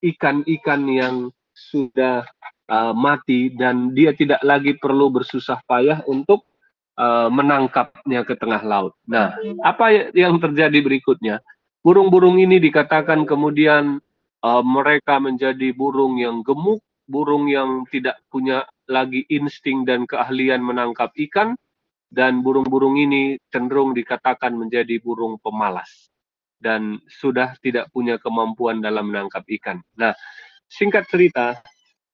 ikan-ikan 0.00 0.86
yang 0.88 1.16
sudah 1.56 2.28
uh, 2.68 2.92
mati 2.92 3.48
dan 3.48 3.96
dia 3.96 4.12
tidak 4.12 4.44
lagi 4.44 4.76
perlu 4.76 5.08
bersusah 5.08 5.64
payah 5.64 6.04
untuk 6.04 6.44
uh, 7.00 7.32
menangkapnya 7.32 8.28
ke 8.28 8.36
tengah 8.36 8.60
laut. 8.60 8.92
Nah, 9.08 9.32
apa 9.64 10.12
yang 10.12 10.36
terjadi 10.36 10.76
berikutnya? 10.84 11.40
Burung-burung 11.80 12.36
ini 12.36 12.60
dikatakan 12.60 13.24
kemudian 13.24 13.96
uh, 14.44 14.62
mereka 14.62 15.16
menjadi 15.16 15.72
burung 15.72 16.20
yang 16.20 16.44
gemuk, 16.44 16.84
burung 17.08 17.48
yang 17.48 17.88
tidak 17.88 18.20
punya 18.28 18.68
lagi 18.84 19.24
insting 19.32 19.88
dan 19.88 20.04
keahlian 20.04 20.60
menangkap 20.60 21.08
ikan, 21.30 21.56
dan 22.12 22.44
burung-burung 22.44 23.00
ini 23.00 23.40
cenderung 23.50 23.96
dikatakan 23.96 24.54
menjadi 24.54 25.00
burung 25.02 25.38
pemalas 25.42 26.10
dan 26.56 26.96
sudah 27.06 27.54
tidak 27.60 27.92
punya 27.92 28.16
kemampuan 28.16 28.80
dalam 28.80 29.12
menangkap 29.12 29.44
ikan. 29.60 29.82
Nah, 29.98 30.16
singkat 30.66 31.06
cerita, 31.08 31.60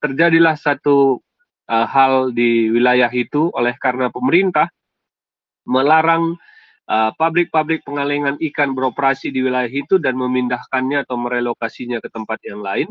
terjadilah 0.03 0.57
satu 0.57 1.21
uh, 1.69 1.87
hal 1.87 2.35
di 2.35 2.69
wilayah 2.73 3.11
itu 3.13 3.49
oleh 3.55 3.75
karena 3.81 4.09
pemerintah 4.13 4.69
melarang 5.69 6.35
uh, 6.91 7.11
pabrik-pabrik 7.15 7.87
pengalengan 7.87 8.37
ikan 8.53 8.75
beroperasi 8.75 9.31
di 9.31 9.41
wilayah 9.47 9.71
itu 9.71 9.97
dan 10.03 10.19
memindahkannya 10.19 11.07
atau 11.07 11.17
merelokasinya 11.19 12.03
ke 12.03 12.09
tempat 12.11 12.39
yang 12.43 12.61
lain, 12.61 12.89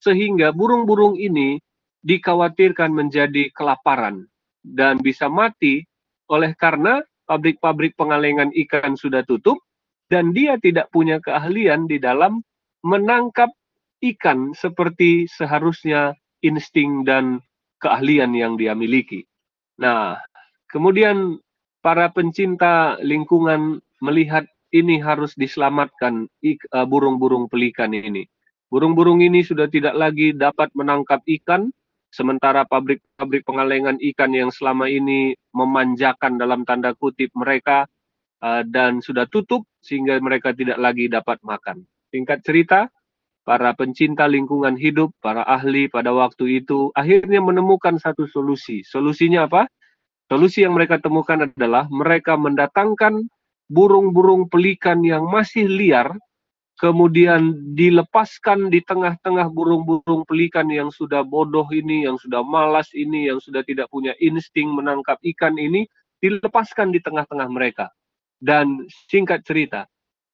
sehingga 0.00 0.52
burung-burung 0.52 1.16
ini 1.16 1.60
dikhawatirkan 2.00 2.92
menjadi 2.92 3.52
kelaparan 3.52 4.24
dan 4.64 5.00
bisa 5.00 5.28
mati 5.28 5.84
oleh 6.28 6.56
karena 6.56 7.04
pabrik-pabrik 7.28 7.96
pengalengan 7.96 8.52
ikan 8.66 8.96
sudah 8.96 9.24
tutup 9.24 9.60
dan 10.08 10.32
dia 10.32 10.56
tidak 10.58 10.88
punya 10.90 11.20
keahlian 11.20 11.86
di 11.86 12.00
dalam 12.00 12.40
menangkap 12.82 13.52
ikan 14.00 14.56
seperti 14.56 15.28
seharusnya 15.28 16.16
insting 16.40 17.04
dan 17.04 17.44
keahlian 17.80 18.32
yang 18.32 18.56
dia 18.56 18.72
miliki. 18.72 19.24
Nah, 19.80 20.20
kemudian 20.68 21.40
para 21.80 22.12
pencinta 22.12 22.96
lingkungan 23.00 23.80
melihat 24.00 24.44
ini 24.72 25.00
harus 25.00 25.36
diselamatkan 25.36 26.28
eh, 26.44 26.56
burung-burung 26.88 27.48
pelikan 27.48 27.92
ini. 27.92 28.28
Burung-burung 28.70 29.18
ini 29.20 29.42
sudah 29.42 29.66
tidak 29.66 29.98
lagi 29.98 30.30
dapat 30.30 30.70
menangkap 30.78 31.20
ikan, 31.26 31.74
Sementara 32.10 32.66
pabrik-pabrik 32.66 33.46
pengalengan 33.46 33.94
ikan 34.02 34.34
yang 34.34 34.50
selama 34.50 34.90
ini 34.90 35.38
memanjakan 35.54 36.42
dalam 36.42 36.66
tanda 36.66 36.90
kutip 36.98 37.30
mereka 37.38 37.86
uh, 38.42 38.66
dan 38.66 38.98
sudah 38.98 39.30
tutup 39.30 39.62
sehingga 39.78 40.18
mereka 40.18 40.50
tidak 40.50 40.74
lagi 40.82 41.06
dapat 41.06 41.38
makan. 41.46 41.86
Singkat 42.10 42.42
cerita, 42.42 42.90
para 43.44 43.72
pencinta 43.74 44.28
lingkungan 44.28 44.76
hidup, 44.76 45.10
para 45.24 45.42
ahli 45.44 45.88
pada 45.88 46.12
waktu 46.12 46.62
itu 46.62 46.92
akhirnya 46.94 47.40
menemukan 47.42 47.96
satu 47.96 48.28
solusi. 48.28 48.84
Solusinya 48.86 49.48
apa? 49.48 49.66
Solusi 50.30 50.62
yang 50.62 50.78
mereka 50.78 51.02
temukan 51.02 51.50
adalah 51.50 51.90
mereka 51.90 52.38
mendatangkan 52.38 53.26
burung-burung 53.66 54.46
pelikan 54.46 55.02
yang 55.02 55.26
masih 55.26 55.66
liar 55.66 56.14
kemudian 56.80 57.52
dilepaskan 57.76 58.72
di 58.72 58.80
tengah-tengah 58.80 59.52
burung-burung 59.52 60.24
pelikan 60.24 60.64
yang 60.72 60.88
sudah 60.88 61.20
bodoh 61.20 61.68
ini, 61.68 62.08
yang 62.08 62.16
sudah 62.16 62.40
malas 62.40 62.88
ini, 62.96 63.28
yang 63.28 63.36
sudah 63.36 63.60
tidak 63.68 63.92
punya 63.92 64.16
insting 64.16 64.72
menangkap 64.72 65.20
ikan 65.36 65.60
ini, 65.60 65.84
dilepaskan 66.24 66.88
di 66.88 67.04
tengah-tengah 67.04 67.48
mereka. 67.52 67.92
Dan 68.40 68.88
singkat 69.12 69.44
cerita, 69.44 69.84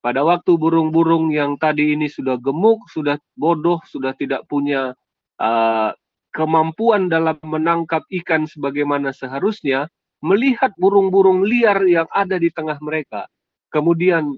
pada 0.01 0.23
waktu 0.23 0.55
burung-burung 0.55 1.35
yang 1.35 1.59
tadi 1.59 1.97
ini 1.97 2.07
sudah 2.07 2.39
gemuk, 2.39 2.87
sudah 2.93 3.19
bodoh, 3.35 3.83
sudah 3.89 4.15
tidak 4.15 4.47
punya 4.47 4.95
uh, 5.43 5.91
kemampuan 6.31 7.09
dalam 7.09 7.41
menangkap 7.43 8.05
ikan 8.23 8.45
sebagaimana 8.45 9.11
seharusnya, 9.11 9.89
melihat 10.21 10.73
burung-burung 10.77 11.45
liar 11.45 11.81
yang 11.89 12.09
ada 12.13 12.37
di 12.37 12.53
tengah 12.53 12.77
mereka. 12.85 13.27
Kemudian 13.73 14.37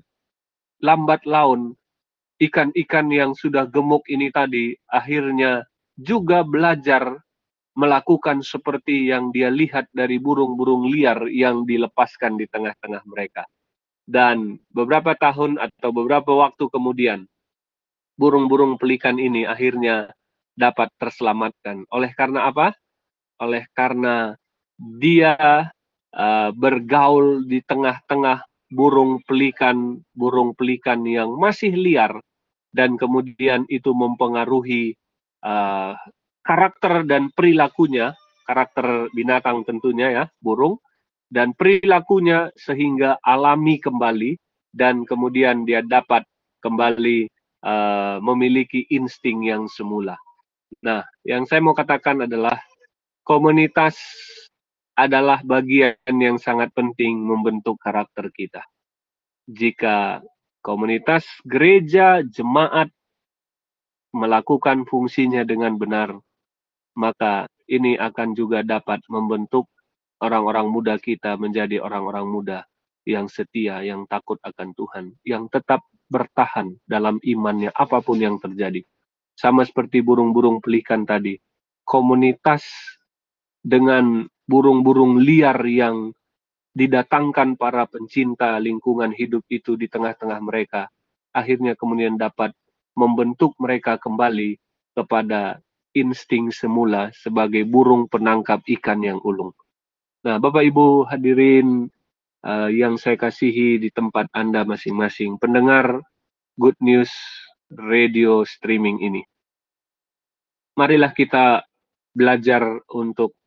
lambat 0.83 1.27
laun 1.27 1.75
ikan-ikan 2.39 3.11
yang 3.11 3.35
sudah 3.35 3.67
gemuk 3.67 4.07
ini 4.07 4.31
tadi 4.31 4.71
akhirnya 4.87 5.67
juga 5.99 6.47
belajar 6.47 7.19
melakukan 7.79 8.43
seperti 8.43 9.11
yang 9.11 9.31
dia 9.31 9.51
lihat 9.51 9.87
dari 9.95 10.19
burung-burung 10.19 10.91
liar 10.91 11.27
yang 11.31 11.63
dilepaskan 11.63 12.35
di 12.35 12.47
tengah-tengah 12.51 13.03
mereka. 13.07 13.47
Dan 14.09 14.57
beberapa 14.73 15.13
tahun 15.13 15.61
atau 15.61 15.93
beberapa 15.93 16.33
waktu 16.33 16.65
kemudian, 16.73 17.29
burung-burung 18.17 18.81
pelikan 18.81 19.21
ini 19.21 19.45
akhirnya 19.45 20.09
dapat 20.57 20.89
terselamatkan. 20.97 21.85
Oleh 21.93 22.17
karena 22.17 22.49
apa? 22.49 22.73
oleh 23.39 23.65
karena 23.75 24.35
dia 24.79 25.35
uh, 26.15 26.51
bergaul 26.55 27.47
di 27.47 27.63
tengah-tengah 27.63 28.43
burung 28.69 29.23
pelikan 29.25 29.97
burung 30.13 30.53
pelikan 30.53 31.01
yang 31.09 31.33
masih 31.41 31.73
liar 31.73 32.21
dan 32.75 33.01
kemudian 33.01 33.65
itu 33.73 33.97
mempengaruhi 33.97 34.93
uh, 35.41 35.97
karakter 36.45 37.09
dan 37.09 37.33
perilakunya 37.33 38.13
karakter 38.45 39.09
binatang 39.17 39.65
tentunya 39.65 40.13
ya 40.13 40.25
burung 40.45 40.77
dan 41.29 41.53
perilakunya 41.53 42.49
sehingga 42.57 43.21
alami 43.21 43.77
kembali 43.81 44.37
dan 44.73 45.05
kemudian 45.05 45.69
dia 45.69 45.85
dapat 45.85 46.25
kembali 46.65 47.29
uh, 47.65 48.19
memiliki 48.25 48.89
insting 48.93 49.45
yang 49.49 49.69
semula. 49.69 50.17
Nah, 50.85 51.05
yang 51.25 51.49
saya 51.49 51.65
mau 51.65 51.77
katakan 51.77 52.25
adalah 52.29 52.61
komunitas 53.25 53.97
adalah 54.99 55.39
bagian 55.47 55.95
yang 56.11 56.43
sangat 56.43 56.75
penting 56.75 57.23
membentuk 57.23 57.79
karakter 57.79 58.35
kita. 58.35 58.67
Jika 59.47 60.21
komunitas 60.59 61.25
gereja, 61.47 62.21
jemaat 62.27 62.91
melakukan 64.11 64.83
fungsinya 64.91 65.47
dengan 65.47 65.79
benar, 65.79 66.19
maka 66.99 67.47
ini 67.71 67.95
akan 67.95 68.35
juga 68.35 68.67
dapat 68.67 68.99
membentuk 69.07 69.71
orang-orang 70.23 70.67
muda 70.71 70.95
kita 70.99 71.39
menjadi 71.39 71.83
orang-orang 71.83 72.27
muda 72.27 72.59
yang 73.09 73.27
setia, 73.31 73.81
yang 73.81 74.05
takut 74.05 74.37
akan 74.45 74.77
Tuhan, 74.77 75.05
yang 75.25 75.49
tetap 75.49 75.87
bertahan 76.13 76.77
dalam 76.85 77.17
imannya 77.25 77.73
apa 77.73 78.05
pun 78.05 78.21
yang 78.21 78.37
terjadi. 78.37 78.85
Sama 79.39 79.65
seperti 79.65 80.03
burung-burung 80.03 80.61
pelikan 80.61 81.07
tadi, 81.09 81.39
komunitas 81.87 82.67
dengan 83.63 84.27
burung-burung 84.45 85.23
liar 85.23 85.57
yang 85.65 86.13
didatangkan 86.77 87.57
para 87.57 87.89
pencinta 87.89 88.61
lingkungan 88.61 89.11
hidup 89.11 89.43
itu 89.49 89.75
di 89.75 89.89
tengah-tengah 89.89 90.41
mereka, 90.45 90.93
akhirnya 91.33 91.75
kemudian 91.75 92.21
dapat 92.21 92.53
membentuk 92.99 93.55
mereka 93.63 93.97
kembali 93.97 94.59
kepada 94.93 95.63
insting 95.95 96.51
semula 96.51 97.11
sebagai 97.15 97.63
burung 97.65 98.11
penangkap 98.11 98.63
ikan 98.79 99.01
yang 99.03 99.19
ulung. 99.23 99.55
Nah, 100.19 100.43
Bapak 100.43 100.67
Ibu 100.67 101.07
hadirin 101.07 101.87
uh, 102.43 102.67
yang 102.67 102.99
saya 102.99 103.15
kasihi 103.15 103.79
di 103.79 103.87
tempat 103.95 104.27
Anda 104.35 104.67
masing-masing, 104.67 105.39
pendengar 105.39 106.03
Good 106.59 106.75
News 106.83 107.15
Radio 107.71 108.43
Streaming 108.43 108.99
ini. 108.99 109.23
Marilah 110.75 111.15
kita 111.15 111.63
belajar 112.11 112.67
untuk 112.91 113.39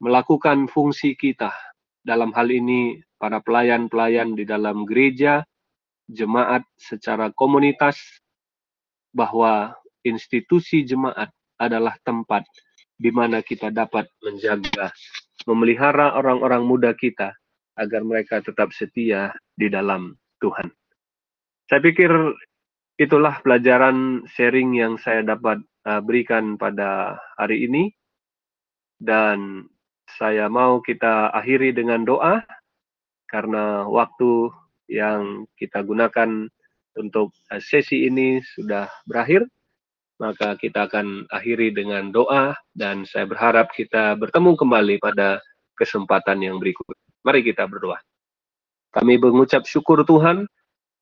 melakukan 0.00 0.72
fungsi 0.72 1.12
kita 1.20 1.52
dalam 2.00 2.32
hal 2.32 2.48
ini 2.48 3.04
para 3.20 3.44
pelayan-pelayan 3.44 4.32
di 4.32 4.48
dalam 4.48 4.88
gereja, 4.88 5.44
jemaat 6.08 6.64
secara 6.80 7.28
komunitas, 7.36 8.00
bahwa 9.12 9.76
institusi 10.00 10.80
jemaat 10.80 11.28
adalah 11.60 11.92
tempat 12.08 12.48
di 12.96 13.12
mana 13.12 13.44
kita 13.44 13.68
dapat 13.68 14.08
menjaga, 14.24 14.88
memelihara 15.44 16.16
orang-orang 16.16 16.64
muda 16.64 16.92
kita 16.96 17.32
agar 17.74 18.02
mereka 18.06 18.40
tetap 18.40 18.70
setia 18.70 19.34
di 19.58 19.66
dalam 19.68 20.14
Tuhan. 20.40 20.70
Saya 21.66 21.80
pikir 21.80 22.10
itulah 23.00 23.42
pelajaran 23.42 24.28
sharing 24.30 24.78
yang 24.78 24.94
saya 25.00 25.24
dapat 25.26 25.58
uh, 25.88 26.00
berikan 26.04 26.54
pada 26.54 27.18
hari 27.34 27.66
ini 27.66 27.90
dan 29.02 29.66
saya 30.20 30.46
mau 30.46 30.78
kita 30.84 31.32
akhiri 31.34 31.74
dengan 31.74 32.06
doa 32.06 32.44
karena 33.26 33.88
waktu 33.88 34.52
yang 34.86 35.48
kita 35.58 35.82
gunakan 35.82 36.46
untuk 36.94 37.34
eh, 37.50 37.58
sesi 37.58 38.06
ini 38.06 38.38
sudah 38.38 38.86
berakhir. 39.08 39.48
Maka 40.22 40.54
kita 40.54 40.86
akan 40.86 41.26
akhiri 41.26 41.74
dengan 41.74 42.14
doa 42.14 42.54
dan 42.70 43.02
saya 43.02 43.26
berharap 43.26 43.74
kita 43.74 44.14
bertemu 44.14 44.54
kembali 44.54 45.02
pada 45.02 45.42
kesempatan 45.74 46.38
yang 46.38 46.62
berikut. 46.62 46.94
Mari 47.26 47.42
kita 47.42 47.66
berdoa. 47.66 47.98
Kami 48.94 49.18
mengucap 49.18 49.66
syukur 49.66 50.06
Tuhan 50.06 50.46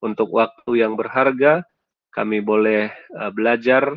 untuk 0.00 0.32
waktu 0.32 0.80
yang 0.80 0.96
berharga. 0.96 1.60
Kami 2.12 2.40
boleh 2.40 2.88
uh, 3.20 3.28
belajar 3.28 3.92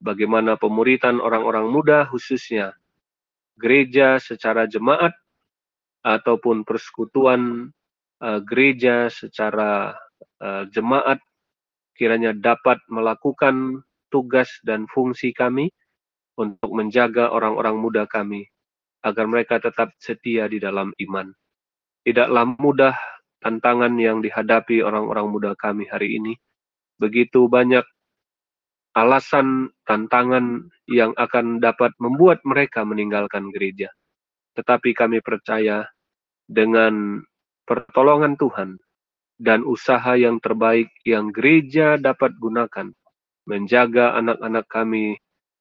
bagaimana 0.00 0.56
pemuritan 0.56 1.20
orang-orang 1.20 1.68
muda 1.68 2.04
khususnya 2.08 2.76
gereja 3.56 4.20
secara 4.20 4.68
jemaat 4.68 5.12
ataupun 6.04 6.62
persekutuan 6.68 7.72
uh, 8.20 8.40
gereja 8.44 9.08
secara 9.08 9.96
uh, 10.40 10.64
jemaat 10.68 11.18
kiranya 11.96 12.36
dapat 12.36 12.76
melakukan 12.92 13.80
tugas 14.08 14.48
dan 14.62 14.86
fungsi 14.90 15.34
kami 15.34 15.70
untuk 16.36 16.70
menjaga 16.70 17.32
orang-orang 17.32 17.76
muda 17.80 18.04
kami 18.04 18.44
agar 19.02 19.24
mereka 19.30 19.62
tetap 19.62 19.94
setia 20.02 20.50
di 20.50 20.58
dalam 20.58 20.92
iman. 20.98 21.30
Tidaklah 22.02 22.44
mudah 22.58 22.94
tantangan 23.40 23.94
yang 23.98 24.18
dihadapi 24.22 24.82
orang-orang 24.82 25.26
muda 25.30 25.50
kami 25.58 25.86
hari 25.86 26.18
ini. 26.18 26.34
Begitu 26.98 27.46
banyak 27.46 27.84
alasan 28.96 29.68
tantangan 29.84 30.72
yang 30.88 31.12
akan 31.14 31.60
dapat 31.60 31.92
membuat 32.00 32.40
mereka 32.48 32.82
meninggalkan 32.82 33.52
gereja. 33.52 33.92
Tetapi 34.56 34.96
kami 34.96 35.20
percaya 35.20 35.84
dengan 36.48 37.20
pertolongan 37.68 38.40
Tuhan 38.40 38.80
dan 39.36 39.66
usaha 39.68 40.16
yang 40.16 40.40
terbaik 40.40 40.88
yang 41.04 41.28
gereja 41.28 42.00
dapat 42.00 42.32
gunakan 42.40 42.88
menjaga 43.46 44.18
anak-anak 44.18 44.66
kami 44.66 45.16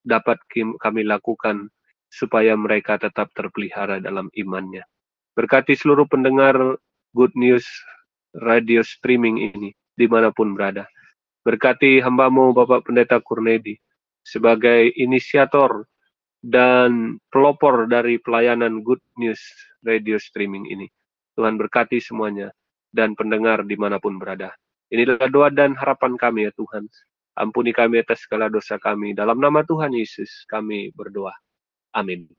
dapat 0.06 0.38
kami 0.82 1.02
lakukan 1.06 1.70
supaya 2.10 2.54
mereka 2.58 2.98
tetap 3.02 3.34
terpelihara 3.34 4.02
dalam 4.02 4.30
imannya. 4.38 4.86
Berkati 5.36 5.76
seluruh 5.76 6.08
pendengar 6.08 6.56
Good 7.12 7.34
News 7.36 7.66
radio 8.38 8.84
streaming 8.84 9.52
ini 9.52 9.70
di 9.96 10.06
mana 10.08 10.32
pun 10.32 10.54
berada. 10.54 10.88
Berkati 11.46 12.02
hambamu 12.02 12.52
Bapak 12.56 12.90
Pendeta 12.90 13.22
Kurnedi 13.22 13.78
sebagai 14.26 14.90
inisiator 14.98 15.86
dan 16.42 17.22
pelopor 17.30 17.86
dari 17.86 18.18
pelayanan 18.18 18.82
Good 18.82 19.02
News 19.22 19.42
radio 19.86 20.18
streaming 20.18 20.70
ini. 20.70 20.88
Tuhan 21.36 21.60
berkati 21.60 22.00
semuanya 22.00 22.50
dan 22.96 23.14
pendengar 23.14 23.68
di 23.68 23.76
mana 23.76 24.00
pun 24.00 24.16
berada. 24.16 24.56
Inilah 24.88 25.28
doa 25.28 25.52
dan 25.52 25.76
harapan 25.76 26.16
kami 26.16 26.48
ya 26.48 26.52
Tuhan. 26.56 26.88
Ampuni 27.36 27.76
kami 27.76 28.00
atas 28.00 28.24
segala 28.24 28.48
dosa 28.48 28.80
kami. 28.80 29.12
Dalam 29.12 29.36
nama 29.40 29.60
Tuhan 29.68 29.92
Yesus 29.92 30.48
kami 30.48 30.96
berdoa. 30.96 31.36
Amin. 31.92 32.32